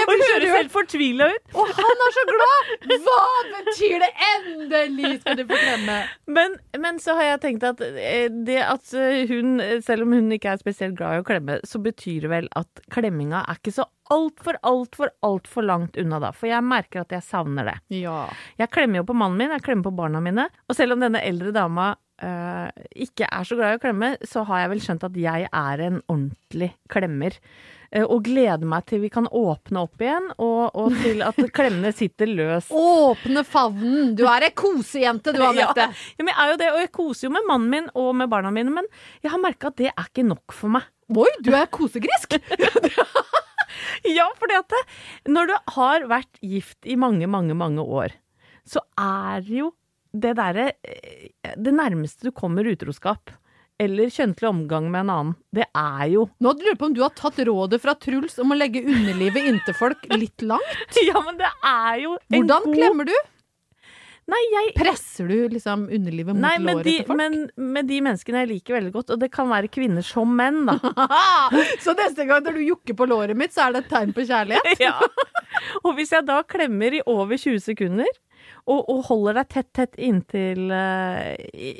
Og 0.02 0.12
hun 0.12 0.24
høres 0.26 0.54
helt 0.58 0.74
fortvila 0.74 1.30
ut. 1.32 1.54
Og 1.54 1.72
han 1.78 2.04
er 2.06 2.14
så 2.16 2.26
glad! 2.30 2.74
Hva 3.06 3.18
betyr 3.54 4.04
det? 4.04 4.10
Endelig 4.30 5.12
skal 5.22 5.40
du 5.40 5.44
få 5.48 5.58
klemme! 5.60 5.98
Men, 6.36 6.58
men 6.80 7.00
så 7.02 7.16
har 7.18 7.30
jeg 7.34 7.42
tenkt 7.44 7.66
at 7.68 7.82
eh, 7.84 8.28
det 8.46 8.60
at 8.64 8.94
eh, 8.98 9.24
hun, 9.30 9.58
selv 9.84 10.06
om 10.06 10.14
hun 10.16 10.32
ikke 10.34 10.54
er 10.54 10.62
spesielt 10.62 10.96
glad 10.98 11.18
i 11.18 11.24
å 11.24 11.26
klemme, 11.26 11.60
så 11.66 11.80
betyr 11.82 12.26
det 12.26 12.32
vel 12.32 12.48
at 12.58 12.84
klemminga 12.94 13.44
er 13.44 13.60
ikke 13.60 13.74
så 13.78 13.88
altfor, 14.12 14.58
altfor, 14.62 15.12
altfor 15.24 15.64
langt 15.66 15.98
unna 16.00 16.20
da. 16.22 16.32
For 16.36 16.50
jeg 16.50 16.64
merker 16.66 17.04
at 17.04 17.14
jeg 17.14 17.24
savner 17.24 17.70
det. 17.70 17.76
Ja. 18.02 18.24
Jeg 18.60 18.72
klemmer 18.74 19.00
jo 19.00 19.08
på 19.08 19.16
mannen 19.16 19.40
min, 19.40 19.54
jeg 19.54 19.64
klemmer 19.64 19.88
på 19.88 19.94
barna 19.96 20.20
mine. 20.24 20.48
Og 20.68 20.76
selv 20.78 20.96
om 20.96 21.04
denne 21.04 21.22
eldre 21.24 21.54
dama 21.56 21.92
øh, 21.94 22.68
ikke 23.06 23.28
er 23.30 23.48
så 23.48 23.58
glad 23.58 23.74
i 23.74 23.78
å 23.78 23.84
klemme, 23.84 24.14
så 24.26 24.44
har 24.48 24.64
jeg 24.64 24.74
vel 24.74 24.84
skjønt 24.84 25.08
at 25.08 25.16
jeg 25.24 25.48
er 25.48 25.86
en 25.88 26.02
ordentlig 26.04 26.74
klemmer. 26.92 27.38
Eh, 27.94 28.02
og 28.02 28.24
gleder 28.26 28.66
meg 28.66 28.86
til 28.90 29.04
vi 29.04 29.10
kan 29.12 29.28
åpne 29.30 29.84
opp 29.86 30.02
igjen, 30.02 30.26
og, 30.42 30.74
og 30.74 30.96
til 30.98 31.22
at 31.26 31.38
klemmene 31.56 31.92
sitter 31.94 32.30
løst. 32.30 32.72
Åpne 32.74 33.44
favnen. 33.46 34.14
Du 34.18 34.24
er 34.30 34.48
ei 34.48 34.54
kosejente, 34.56 35.34
du, 35.34 35.42
Anette. 35.48 35.86
Ja, 35.86 35.92
ja, 36.18 36.24
men 36.26 36.32
jeg 36.32 36.40
er 36.42 36.52
jo 36.52 36.58
det, 36.64 36.72
og 36.72 36.82
jeg 36.82 36.92
koser 36.98 37.28
jo 37.28 37.34
med 37.36 37.46
mannen 37.50 37.70
min 37.70 37.88
og 37.94 38.10
med 38.18 38.32
barna 38.32 38.50
mine, 38.54 38.74
men 38.74 38.90
jeg 39.22 39.32
har 39.34 39.42
merka 39.42 39.70
at 39.70 39.78
det 39.78 39.92
er 39.92 40.10
ikke 40.10 40.26
nok 40.26 40.56
for 40.56 40.74
meg. 40.74 40.90
Oi, 41.14 41.30
du 41.44 41.52
er 41.54 41.70
kosegrisk! 41.72 42.38
Ja, 44.06 44.28
at 44.28 44.70
det, 44.70 44.80
når 45.32 45.48
du 45.48 45.54
har 45.74 46.04
vært 46.06 46.38
gift 46.44 46.86
i 46.86 46.94
mange, 47.00 47.26
mange, 47.26 47.56
mange 47.58 47.82
år, 47.82 48.12
så 48.68 48.82
er 49.00 49.42
jo 49.48 49.72
det 50.14 50.36
derre 50.38 50.68
eh, 50.86 51.32
Det 51.58 51.72
nærmeste 51.74 52.28
du 52.28 52.30
kommer 52.36 52.68
utroskap, 52.70 53.32
eller 53.82 54.10
kjønnslig 54.12 54.48
omgang 54.48 54.86
med 54.92 55.04
en 55.04 55.12
annen, 55.14 55.34
det 55.54 55.66
er 55.74 56.06
jo 56.12 56.28
Nå 56.42 56.54
lurer 56.54 56.74
jeg 56.74 56.80
på 56.80 56.88
om 56.90 56.96
du 56.96 57.02
har 57.02 57.14
tatt 57.18 57.40
rådet 57.48 57.80
fra 57.82 57.96
Truls 57.98 58.36
om 58.42 58.54
å 58.54 58.58
legge 58.58 58.84
underlivet 58.86 59.50
inntil 59.50 59.76
folk 59.78 60.06
litt 60.14 60.44
langt. 60.46 60.82
Ja, 61.04 61.20
men 61.24 61.38
det 61.40 61.50
er 61.66 62.02
jo 62.04 62.14
en 62.16 62.36
Hvordan 62.38 62.68
god 62.68 62.76
klemmer 62.78 63.08
du? 63.10 63.14
Nei, 64.30 64.40
jeg 64.54 64.70
Presser 64.78 65.28
du 65.28 65.50
liksom 65.52 65.84
underlivet 65.92 66.32
mot 66.32 66.40
Nei, 66.40 66.54
låret 66.62 66.86
de, 66.86 66.94
til 67.02 67.08
folk? 67.10 67.18
men 67.20 67.74
med 67.74 67.90
de 67.90 67.98
menneskene 68.06 68.44
jeg 68.44 68.50
liker 68.54 68.78
veldig 68.78 68.92
godt, 68.94 69.12
og 69.12 69.20
det 69.20 69.28
kan 69.34 69.50
være 69.50 69.68
kvinner 69.72 70.06
som 70.06 70.30
menn, 70.38 70.62
da. 70.70 70.78
så 71.84 71.92
neste 71.98 72.24
gang 72.30 72.46
når 72.46 72.56
du 72.56 72.62
jukker 72.64 72.96
på 72.96 73.08
låret 73.10 73.36
mitt, 73.36 73.52
så 73.52 73.66
er 73.66 73.74
det 73.74 73.84
et 73.84 73.90
tegn 73.92 74.14
på 74.16 74.24
kjærlighet? 74.24 74.80
ja. 74.86 74.96
Og 75.82 75.92
hvis 75.98 76.14
jeg 76.16 76.24
da 76.30 76.38
klemmer 76.48 76.96
i 76.96 77.02
over 77.04 77.36
20 77.36 77.60
sekunder, 77.66 78.08
og, 78.70 78.80
og 78.90 79.00
holder 79.08 79.38
deg 79.40 79.48
tett, 79.52 79.70
tett 79.76 79.96
inntil, 80.00 80.70
eh, 80.72 81.34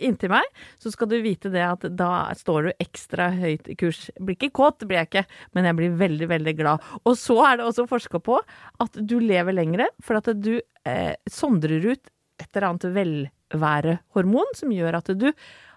inntil 0.05 0.33
meg, 0.35 0.49
så 0.81 0.93
skal 0.93 1.11
du 1.11 1.17
vite 1.25 1.53
det 1.53 1.65
at 1.65 1.87
da 1.97 2.11
står 2.37 2.69
du 2.69 2.85
ekstra 2.85 3.31
høyt 3.35 3.71
i 3.73 3.77
kurs. 3.81 4.07
Blir 4.21 4.37
ikke 4.37 4.53
kåt, 4.61 4.85
blir 4.85 5.01
jeg 5.03 5.11
ikke, 5.11 5.25
men 5.57 5.69
jeg 5.69 5.79
blir 5.81 5.99
veldig, 6.03 6.31
veldig 6.35 6.57
glad. 6.61 6.89
Og 7.05 7.17
så 7.21 7.39
er 7.49 7.61
det 7.61 7.69
også 7.69 7.89
forska 7.91 8.21
på 8.25 8.41
at 8.85 9.01
du 9.01 9.17
lever 9.23 9.57
lengre, 9.57 9.89
for 10.05 10.21
at 10.21 10.29
du 10.37 10.59
eh, 10.59 11.15
sondrer 11.31 11.89
ut 11.95 12.13
et 12.43 12.49
eller 12.51 12.69
annet 12.73 12.89
velværehormon 12.99 14.57
som 14.59 14.73
gjør 14.75 14.99
at 14.99 15.13
du 15.17 15.31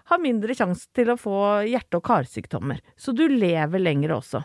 har 0.08 0.22
mindre 0.22 0.56
sjanse 0.56 0.88
til 0.96 1.12
å 1.12 1.18
få 1.20 1.38
hjerte- 1.68 2.00
og 2.00 2.06
karsykdommer. 2.08 2.80
Så 2.96 3.12
du 3.16 3.26
lever 3.28 3.82
lenger 3.82 4.16
også. 4.16 4.42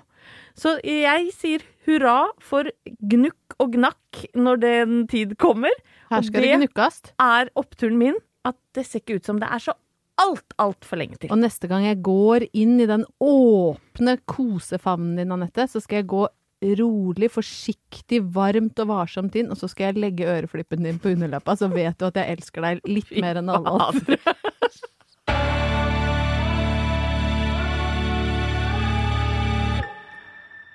Så 0.55 0.77
jeg 0.85 1.31
sier 1.35 1.63
hurra 1.87 2.17
for 2.43 2.69
gnukk 3.11 3.57
og 3.61 3.73
gnakk 3.77 4.25
når 4.35 4.61
den 4.63 4.99
tid 5.11 5.35
kommer. 5.41 5.73
Her 6.11 6.21
Og 6.21 6.27
skal 6.29 6.45
det 6.45 6.53
gnukkast. 6.61 7.13
er 7.21 7.49
oppturen 7.59 7.97
min 7.99 8.19
at 8.47 8.57
det 8.75 8.85
ser 8.87 9.01
ikke 9.03 9.19
ut 9.21 9.25
som 9.29 9.39
det 9.39 9.49
er 9.51 9.61
så 9.63 9.73
alt, 10.21 10.53
altfor 10.61 10.99
lenge 10.99 11.17
til. 11.17 11.31
Og 11.33 11.39
neste 11.41 11.67
gang 11.71 11.85
jeg 11.87 12.01
går 12.05 12.45
inn 12.53 12.75
i 12.83 12.85
den 12.89 13.03
åpne 13.23 14.17
kosefavnen 14.29 15.15
din, 15.17 15.31
Anette, 15.33 15.65
så 15.71 15.81
skal 15.81 16.01
jeg 16.03 16.09
gå 16.11 16.27
rolig, 16.79 17.27
forsiktig, 17.33 18.21
varmt 18.35 18.77
og 18.79 18.87
varsomt 18.87 19.33
inn, 19.35 19.49
og 19.51 19.57
så 19.59 19.67
skal 19.67 19.89
jeg 19.89 19.99
legge 19.99 20.29
øreflippen 20.29 20.85
din 20.85 20.99
på 21.01 21.11
underleppa, 21.11 21.57
så 21.59 21.67
vet 21.67 21.97
du 21.99 22.05
at 22.07 22.15
jeg 22.21 22.37
elsker 22.37 22.63
deg 22.63 22.85
litt 22.87 23.11
mer 23.19 23.41
enn 23.41 23.51
alle 23.51 23.73
andre. 23.89 24.19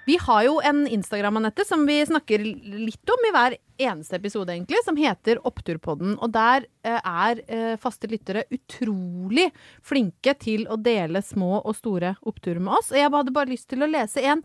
Vi 0.08 0.16
har 0.16 0.44
jo 0.46 0.54
en 0.64 0.86
Instagram, 0.88 1.36
Anette, 1.36 1.66
som 1.68 1.82
vi 1.86 1.98
snakker 2.06 2.40
litt 2.40 3.10
om 3.12 3.24
i 3.28 3.32
hver 3.34 3.56
eneste 3.76 4.16
episode, 4.16 4.54
egentlig, 4.54 4.78
som 4.86 4.96
heter 4.96 5.36
Oppturpodden. 5.44 6.14
Og 6.24 6.30
der 6.32 6.64
eh, 6.86 6.96
er 6.96 7.42
eh, 7.44 7.74
faste 7.82 8.08
lyttere 8.08 8.46
utrolig 8.48 9.50
flinke 9.84 10.32
til 10.40 10.64
å 10.72 10.78
dele 10.80 11.20
små 11.20 11.58
og 11.58 11.76
store 11.76 12.14
oppturer 12.24 12.62
med 12.62 12.78
oss. 12.78 12.88
Og 12.94 13.02
jeg 13.02 13.12
hadde 13.18 13.34
bare 13.36 13.52
lyst 13.52 13.68
til 13.68 13.84
å 13.84 13.90
lese 13.90 14.24
en. 14.32 14.40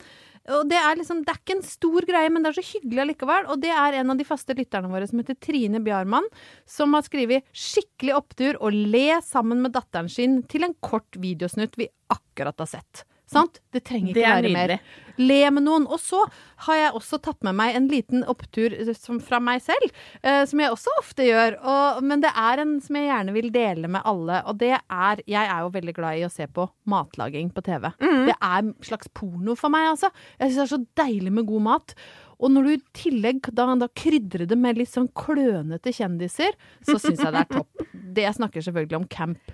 Og 0.52 0.68
det 0.68 0.82
er 0.82 1.00
liksom, 1.00 1.24
det 1.24 1.32
er 1.32 1.40
ikke 1.40 1.56
en 1.56 1.66
stor 1.70 2.10
greie, 2.12 2.34
men 2.36 2.44
det 2.44 2.52
er 2.52 2.60
så 2.60 2.66
hyggelig 2.74 3.06
allikevel. 3.06 3.50
Og 3.56 3.64
det 3.64 3.72
er 3.72 4.02
en 4.02 4.12
av 4.12 4.20
de 4.20 4.28
faste 4.28 4.60
lytterne 4.60 4.92
våre 4.92 5.08
som 5.08 5.24
heter 5.24 5.40
Trine 5.48 5.80
Bjarmann, 5.88 6.28
som 6.68 7.00
har 7.00 7.08
skrevet 7.08 7.48
'skikkelig 7.56 8.18
opptur' 8.20 8.60
og 8.60 8.76
le 8.76 9.22
sammen 9.24 9.64
med 9.64 9.78
datteren 9.80 10.12
sin 10.12 10.42
til 10.44 10.68
en 10.68 10.76
kort 10.84 11.16
videosnutt 11.16 11.80
vi 11.80 11.88
akkurat 12.12 12.60
har 12.60 12.74
sett. 12.76 13.08
Sant? 13.34 13.60
Det 13.74 13.84
trenger 13.88 14.14
ikke 14.14 14.20
Det 14.22 14.28
være 14.30 14.44
nydelig. 14.48 14.78
mer. 14.78 15.00
Le 15.22 15.40
med 15.54 15.62
noen. 15.68 15.84
Og 15.94 16.00
så 16.02 16.24
har 16.66 16.78
jeg 16.80 16.94
også 16.98 17.20
tatt 17.22 17.44
med 17.46 17.54
meg 17.60 17.76
en 17.78 17.88
liten 17.92 18.24
opptur 18.32 18.74
eh, 18.74 18.94
som, 18.98 19.20
fra 19.22 19.38
meg 19.44 19.62
selv, 19.62 19.92
eh, 20.24 20.42
som 20.50 20.62
jeg 20.64 20.74
også 20.74 20.96
ofte 21.02 21.28
gjør. 21.28 21.60
Og, 21.62 22.02
men 22.06 22.24
det 22.24 22.32
er 22.34 22.64
en 22.64 22.76
som 22.82 22.98
jeg 22.98 23.10
gjerne 23.12 23.36
vil 23.36 23.52
dele 23.54 23.92
med 23.94 24.02
alle, 24.10 24.42
og 24.50 24.58
det 24.64 24.74
er 24.80 25.22
Jeg 25.30 25.46
er 25.46 25.60
jo 25.62 25.70
veldig 25.76 25.94
glad 25.98 26.18
i 26.22 26.26
å 26.26 26.34
se 26.34 26.48
på 26.50 26.66
matlaging 26.90 27.52
på 27.54 27.62
TV. 27.66 27.90
Mm. 28.02 28.26
Det 28.32 28.36
er 28.40 28.58
en 28.64 28.74
slags 28.82 29.10
porno 29.14 29.56
for 29.60 29.74
meg, 29.74 29.92
altså. 29.94 30.10
Jeg 30.40 30.52
syns 30.54 30.58
det 30.58 30.66
er 30.68 30.76
så 30.78 30.86
deilig 31.06 31.34
med 31.34 31.50
god 31.50 31.68
mat. 31.70 31.96
Og 32.44 32.52
når 32.52 32.66
du 32.68 32.72
i 32.74 32.80
tillegg 33.00 33.48
da, 33.56 33.66
da 33.80 33.88
krydrer 33.96 34.44
det 34.50 34.58
med 34.60 34.78
litt 34.82 34.92
sånn 34.92 35.08
klønete 35.16 35.94
kjendiser, 35.96 36.58
så 36.84 36.98
syns 37.00 37.22
jeg 37.24 37.32
det 37.34 37.44
er 37.46 37.52
topp. 37.54 37.84
Det 38.14 38.26
jeg 38.28 38.36
snakker 38.38 38.66
selvfølgelig 38.66 38.98
om 39.00 39.06
Camp 39.10 39.54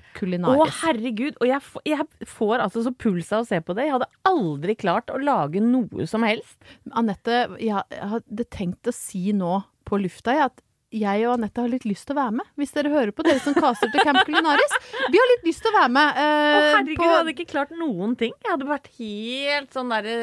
Å, 0.57 0.65
herregud. 0.81 1.37
Og 1.39 1.47
jeg, 1.47 1.61
f- 1.61 1.83
jeg 1.87 2.07
får 2.27 2.63
altså 2.65 2.83
så 2.87 2.91
puls 2.97 3.29
av 3.35 3.45
å 3.45 3.47
se 3.47 3.61
på 3.63 3.75
det. 3.77 3.85
Jeg 3.87 3.95
hadde 3.99 4.09
aldri 4.27 4.75
klart 4.81 5.13
å 5.13 5.19
lage 5.21 5.61
noe 5.63 6.07
som 6.09 6.25
helst. 6.27 6.57
Anette, 6.97 7.43
jeg, 7.61 7.85
jeg 7.93 8.09
hadde 8.15 8.47
tenkt 8.51 8.89
å 8.89 8.95
si 8.95 9.29
nå 9.37 9.59
på 9.87 10.01
lufta 10.01 10.35
jeg, 10.35 10.49
at 10.51 10.65
jeg 10.91 11.25
og 11.27 11.35
Anette 11.37 11.61
har 11.61 11.69
litt 11.69 11.85
lyst 11.85 12.07
til 12.09 12.15
å 12.15 12.19
være 12.19 12.33
med. 12.39 12.47
Hvis 12.57 12.71
dere 12.73 12.89
hører 12.89 13.11
på, 13.13 13.21
dere 13.27 13.39
som 13.43 13.53
caster 13.53 13.91
til 13.93 14.01
Camp 14.01 14.23
Culinaris. 14.25 14.73
Vi 15.13 15.19
har 15.21 15.27
litt 15.35 15.43
lyst 15.45 15.61
til 15.61 15.69
å 15.69 15.75
være 15.79 15.91
med. 15.93 16.09
Å, 16.09 16.23
eh, 16.23 16.69
herregud, 16.75 16.95
på- 16.97 17.03
jeg 17.05 17.13
hadde 17.17 17.33
ikke 17.35 17.47
klart 17.51 17.73
noen 17.77 18.15
ting. 18.17 18.33
Jeg 18.43 18.51
hadde 18.55 18.65
vært 18.69 18.87
helt 18.97 19.69
sånn 19.75 19.89
derre 19.93 20.15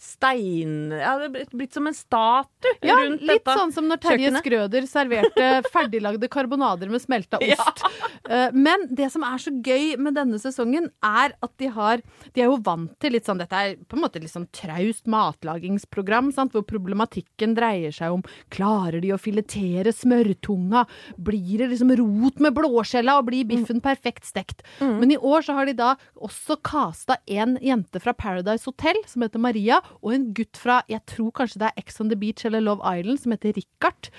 stein... 0.00 0.74
Jeg 0.94 1.04
hadde 1.04 1.44
blitt- 1.52 1.72
som 1.74 1.86
en 1.90 1.96
statue 1.96 2.72
ja, 2.86 2.94
rundt 3.02 3.22
litt 3.26 3.44
sånn 3.48 3.72
som 3.74 3.88
når 3.90 4.00
Terje. 4.04 4.32
Skrøder 4.40 4.86
serverte 4.88 5.48
ferdiglagde 5.74 6.28
karbonader 6.32 6.88
med 6.92 7.02
smelta 7.04 7.40
ost. 7.42 7.84
Eh, 8.28 8.48
Men 8.54 8.88
det 8.94 9.10
som 9.12 9.24
er 9.26 9.36
så 9.42 9.52
gøy 9.64 9.96
med 10.00 10.14
denne 10.16 10.38
sesongen, 10.40 10.88
er 11.04 11.34
at 11.42 11.52
de 11.60 11.68
har 11.74 12.00
De 12.34 12.40
er 12.42 12.48
jo 12.48 12.56
vant 12.64 12.92
til 13.00 13.12
litt 13.16 13.26
sånn 13.28 13.38
Dette 13.40 13.52
er 13.60 13.74
på 13.88 13.96
en 13.98 14.02
måte 14.04 14.20
litt 14.22 14.32
sånn 14.32 14.48
traust 14.54 15.06
matlagingsprogram, 15.10 16.32
sant, 16.34 16.52
hvor 16.54 16.64
problematikken 16.68 17.54
dreier 17.56 17.92
seg 17.94 18.14
om 18.16 18.22
Klarer 18.54 19.00
de 19.04 19.12
å 19.14 19.18
filetere 19.20 19.92
smørtunga? 20.14 20.84
Blir 21.16 21.58
det 21.58 21.70
liksom 21.72 21.92
rot 21.98 22.40
med 22.42 22.54
blåskjella, 22.56 23.18
og 23.18 23.28
blir 23.28 23.44
biffen 23.48 23.82
perfekt 23.84 24.24
stekt? 24.28 24.62
Men 24.80 25.10
i 25.10 25.18
år 25.18 25.44
så 25.46 25.56
har 25.58 25.66
de 25.66 25.76
da 25.78 25.94
også 26.16 26.58
casta 26.64 27.18
en 27.26 27.58
jente 27.62 28.00
fra 28.02 28.14
Paradise 28.14 28.64
Hotel 28.68 28.96
som 29.06 29.22
heter 29.22 29.42
Maria, 29.42 29.80
og 30.02 30.14
en 30.14 30.30
gutt 30.36 30.56
fra 30.60 30.82
jeg 30.90 31.02
tror 31.10 31.32
kanskje 31.34 31.60
det 31.62 31.70
er 31.70 31.82
Ex 31.84 32.00
on 32.00 32.10
the 32.12 32.18
Beach 32.18 32.44
eller 32.44 32.60
Love 32.64 32.82
Island 32.84 33.20
som 33.20 33.34
heter 33.34 33.54
Richard. 33.56 34.10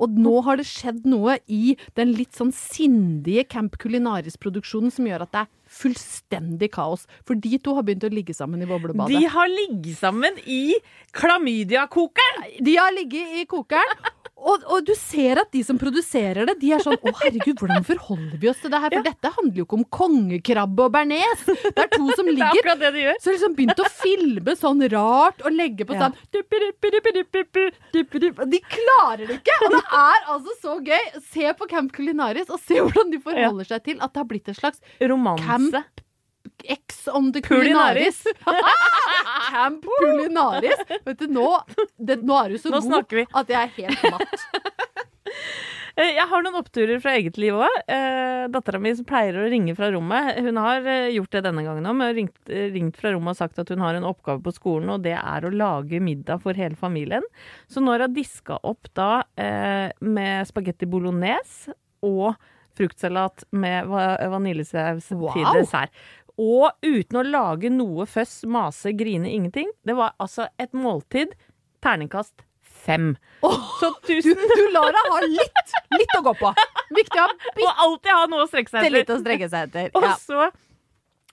Og 0.00 0.14
nå 0.16 0.38
har 0.46 0.56
det 0.56 0.66
skjedd 0.68 1.04
noe 1.08 1.38
i 1.46 1.76
den 1.98 2.14
litt 2.16 2.36
sånn 2.36 2.52
sindige 2.56 3.44
Camp 3.52 3.76
Culinaris-produksjonen 3.82 4.92
som 4.94 5.08
gjør 5.08 5.26
at 5.26 5.34
det 5.34 5.42
er 5.44 5.50
fullstendig 5.74 6.70
kaos. 6.74 7.06
For 7.26 7.38
de 7.38 7.58
to 7.62 7.74
har 7.76 7.86
begynt 7.86 8.06
å 8.06 8.12
ligge 8.12 8.36
sammen 8.36 8.62
i 8.64 8.68
boblebadet. 8.68 9.12
De 9.12 9.30
har 9.30 9.50
ligget 9.50 9.98
sammen 10.00 10.38
i 10.46 10.76
klamydiakokeren! 11.16 12.46
De 12.64 12.76
har 12.78 12.94
ligget 12.96 13.40
i 13.42 13.46
kokeren. 13.50 14.06
Og, 14.44 14.64
og 14.68 14.84
du 14.84 14.92
ser 14.98 15.40
at 15.40 15.48
de 15.54 15.62
som 15.64 15.78
produserer 15.80 16.44
det, 16.50 16.58
de 16.60 16.72
er 16.76 16.82
sånn 16.84 16.98
Å, 17.00 17.12
herregud, 17.22 17.56
hvordan 17.62 17.84
forholder 17.88 18.36
vi 18.42 18.50
oss 18.50 18.60
til 18.60 18.72
det 18.74 18.80
her? 18.82 18.92
For 18.98 19.06
dette 19.06 19.30
handler 19.38 19.60
jo 19.62 19.64
ikke 19.66 19.78
om 19.78 19.84
kongekrabbe 19.98 20.84
og 20.84 20.92
bearnés. 20.94 21.44
Det 21.48 21.72
er 21.86 21.90
to 21.94 22.04
som 22.12 22.26
Det 22.28 22.34
er 22.34 22.38
ligger 22.42 22.80
det 22.82 22.90
de 22.96 23.04
gjør. 23.06 23.18
Så 23.24 23.34
liksom 23.34 23.56
begynte 23.56 23.86
å 23.86 23.90
filme 24.02 24.56
sånn 24.60 24.84
rart 24.92 25.40
og 25.44 25.50
legge 25.56 25.88
på 25.88 25.96
Ja. 25.96 26.10
sånn 26.10 26.16
De 27.94 28.60
klarer 28.68 29.26
det 29.26 29.40
ikke! 29.40 29.58
Og 29.64 29.76
det 29.78 29.82
er 30.00 30.30
altså 30.36 30.56
så 30.60 30.78
gøy. 30.84 31.04
Se 31.32 31.52
på 31.58 31.68
Camp 31.70 31.92
Culinaris 31.96 32.50
og 32.52 32.60
se 32.62 32.80
hvordan 32.80 33.12
de 33.14 33.20
forholder 33.24 33.70
seg 33.72 33.84
til 33.88 34.00
at 34.04 34.12
det 34.12 34.22
har 34.22 34.28
blitt 34.30 34.50
et 34.52 34.58
slags 34.60 34.82
Romanse. 35.00 35.44
Camp 35.46 36.03
X 36.68 37.08
on 37.08 37.32
the 37.32 37.42
Culinaris. 37.44 38.22
Camp 39.50 39.84
Culinaris. 40.00 40.84
Vet 41.04 41.18
du, 41.18 41.26
nå, 41.32 41.48
det, 41.98 42.20
nå 42.22 42.40
er 42.44 42.54
du 42.54 42.58
så 42.62 42.72
Nå 42.74 42.82
god 42.88 43.16
vi. 43.20 43.26
at 43.32 43.54
jeg 43.54 43.60
er 43.60 43.78
helt 43.78 44.10
matt. 44.14 44.44
Eh, 45.94 46.16
Jeg 46.16 46.26
har 46.26 46.42
noen 46.42 46.58
oppturer 46.58 46.98
fra 46.98 47.12
eget 47.14 47.36
liv 47.38 47.54
òg. 47.54 47.74
Eh, 47.86 48.46
Dattera 48.50 48.80
mi 48.82 48.90
pleier 49.06 49.36
å 49.38 49.44
ringe 49.50 49.76
fra 49.78 49.92
rommet, 49.94 50.40
hun 50.42 50.58
har 50.58 50.86
eh, 50.90 51.12
gjort 51.14 51.36
det 51.36 51.44
denne 51.46 51.62
gangen 51.62 51.86
òg. 51.86 52.00
Har 52.02 52.16
ringt, 52.16 52.40
eh, 52.50 52.66
ringt 52.74 52.98
fra 52.98 53.12
rommet 53.14 53.36
og 53.36 53.38
sagt 53.38 53.60
at 53.62 53.70
hun 53.70 53.82
har 53.84 53.94
en 53.94 54.08
oppgave 54.08 54.42
på 54.42 54.54
skolen, 54.56 54.90
og 54.90 55.04
det 55.06 55.14
er 55.14 55.46
å 55.46 55.52
lage 55.54 56.00
middag 56.02 56.42
for 56.42 56.58
hele 56.58 56.74
familien. 56.78 57.22
Så 57.70 57.82
nå 57.82 57.94
har 57.94 58.08
hun 58.08 58.16
diska 58.16 58.58
opp 58.66 58.90
da 58.98 59.22
eh, 59.38 59.94
med 60.02 60.50
spagetti 60.50 60.90
bolognese 60.90 61.76
og 62.04 62.34
fruktsalat 62.74 63.44
med 63.54 63.86
vaniljesaus 63.86 65.12
wow. 65.14 65.30
til 65.30 65.46
dessert. 65.60 65.94
Og 66.40 66.70
uten 66.82 67.20
å 67.20 67.26
lage 67.26 67.70
noe 67.70 68.06
føss, 68.10 68.40
mase, 68.50 68.92
grine, 68.98 69.30
ingenting. 69.30 69.70
Det 69.86 69.94
var 69.94 70.16
altså 70.18 70.48
et 70.58 70.72
måltid. 70.74 71.36
Terningkast 71.84 72.42
fem. 72.84 73.14
Så 73.80 73.90
Du, 74.04 74.08
tusen 74.08 74.36
du 74.56 74.64
lar 74.74 74.90
deg 74.92 75.10
ha 75.12 75.20
litt, 75.24 75.74
litt 75.94 76.14
å 76.18 76.22
gå 76.26 76.34
på. 76.40 76.52
Viktig 76.96 77.20
å 77.22 77.26
ha 77.26 77.32
Og 77.64 77.82
alltid 77.86 78.12
ha 78.12 78.26
noe 78.32 78.44
å 78.44 78.50
strekke 78.50 78.72
seg 78.72 78.82
etter. 78.82 78.96
litt 78.98 79.12
å 79.14 79.18
strekke 79.22 79.48
seg 79.52 79.68
etter. 79.68 79.90
Og 79.98 80.08
så 80.20 80.50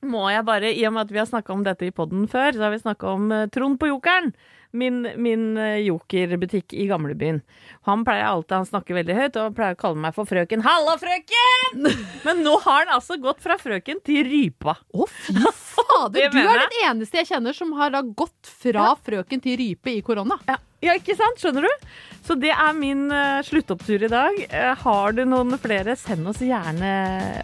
må 0.02 0.24
jeg 0.34 0.46
bare, 0.48 0.72
i 0.74 0.86
og 0.90 0.96
med 0.96 1.06
at 1.06 1.12
vi 1.14 1.20
har 1.22 1.30
snakka 1.30 1.54
om 1.54 1.66
dette 1.66 1.86
i 1.86 1.94
poden 1.94 2.26
før, 2.30 2.56
så 2.56 2.66
har 2.66 2.74
vi 2.74 2.82
snakka 2.82 3.12
om 3.12 3.28
eh, 3.36 3.48
Trond 3.54 3.78
på 3.82 3.92
Jokeren. 3.92 4.32
Min, 4.72 5.02
min 5.20 5.58
eh, 5.60 5.82
jokerbutikk 5.84 6.72
i 6.74 6.86
gamlebyen. 6.88 7.42
Han 7.90 8.06
pleier 8.08 8.30
alltid, 8.30 8.56
han 8.62 8.70
snakker 8.70 8.96
veldig 9.02 9.18
høyt 9.18 9.40
og 9.42 9.56
pleier 9.58 9.76
å 9.76 9.82
kalle 9.82 10.00
meg 10.00 10.16
for 10.16 10.30
frøken. 10.30 10.64
Halla, 10.64 10.96
frøken! 11.02 11.90
Men 12.26 12.44
nå 12.46 12.56
har 12.64 12.86
han 12.86 12.96
altså 13.00 13.20
gått 13.22 13.44
fra 13.44 13.60
frøken 13.60 14.00
til 14.08 14.24
rypa. 14.30 14.78
Å, 14.96 15.10
fy 15.12 15.36
fader! 16.02 16.34
Du 16.34 16.42
er 16.42 16.66
den 16.66 16.82
eneste 16.86 17.22
jeg 17.22 17.32
kjenner 17.32 17.56
som 17.56 17.72
har 17.80 17.94
da 17.94 18.02
gått 18.02 18.52
fra 18.64 18.92
frøken 19.06 19.42
til 19.44 19.58
rype 19.60 19.96
i 19.98 20.02
korona. 20.06 20.38
Ja, 20.50 20.58
ja, 20.82 20.96
ikke 20.98 21.14
sant? 21.18 21.38
Skjønner 21.42 21.68
du? 21.68 21.90
Så 22.26 22.36
det 22.42 22.52
er 22.54 22.74
min 22.78 23.04
uh, 23.14 23.42
sluttopptur 23.46 24.02
i 24.06 24.10
dag. 24.10 24.40
Uh, 24.50 24.72
har 24.82 25.14
du 25.18 25.22
noen 25.30 25.58
flere, 25.62 25.96
send 26.00 26.26
oss 26.30 26.42
gjerne 26.42 26.90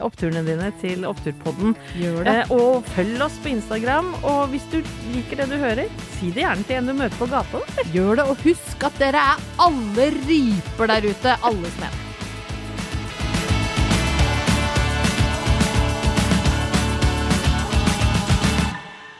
oppturene 0.05 0.41
dine 0.47 0.71
til 0.81 1.05
Oppturpodden. 1.09 1.77
Gjør 2.01 2.23
det. 2.25 2.37
Uh, 2.49 2.55
og 2.57 2.89
følg 2.95 3.21
oss 3.27 3.37
på 3.43 3.53
Instagram. 3.53 4.09
Og 4.23 4.47
hvis 4.53 4.65
du 4.73 4.79
liker 5.13 5.43
det 5.43 5.51
du 5.53 5.57
hører, 5.61 5.85
si 6.17 6.33
det 6.33 6.45
gjerne 6.47 6.65
til 6.65 6.81
en 6.81 6.91
du 6.91 6.97
møter 6.97 7.21
på 7.21 7.29
gata. 7.29 7.61
Gjør 7.93 8.21
det, 8.21 8.27
og 8.31 8.43
husk 8.47 8.89
at 8.89 8.99
dere 9.01 9.29
er 9.35 9.47
alle 9.67 10.11
ryper 10.17 10.93
der 10.95 11.09
ute. 11.11 11.39
Alle 11.45 11.77
som 11.77 11.89
en. 11.91 12.06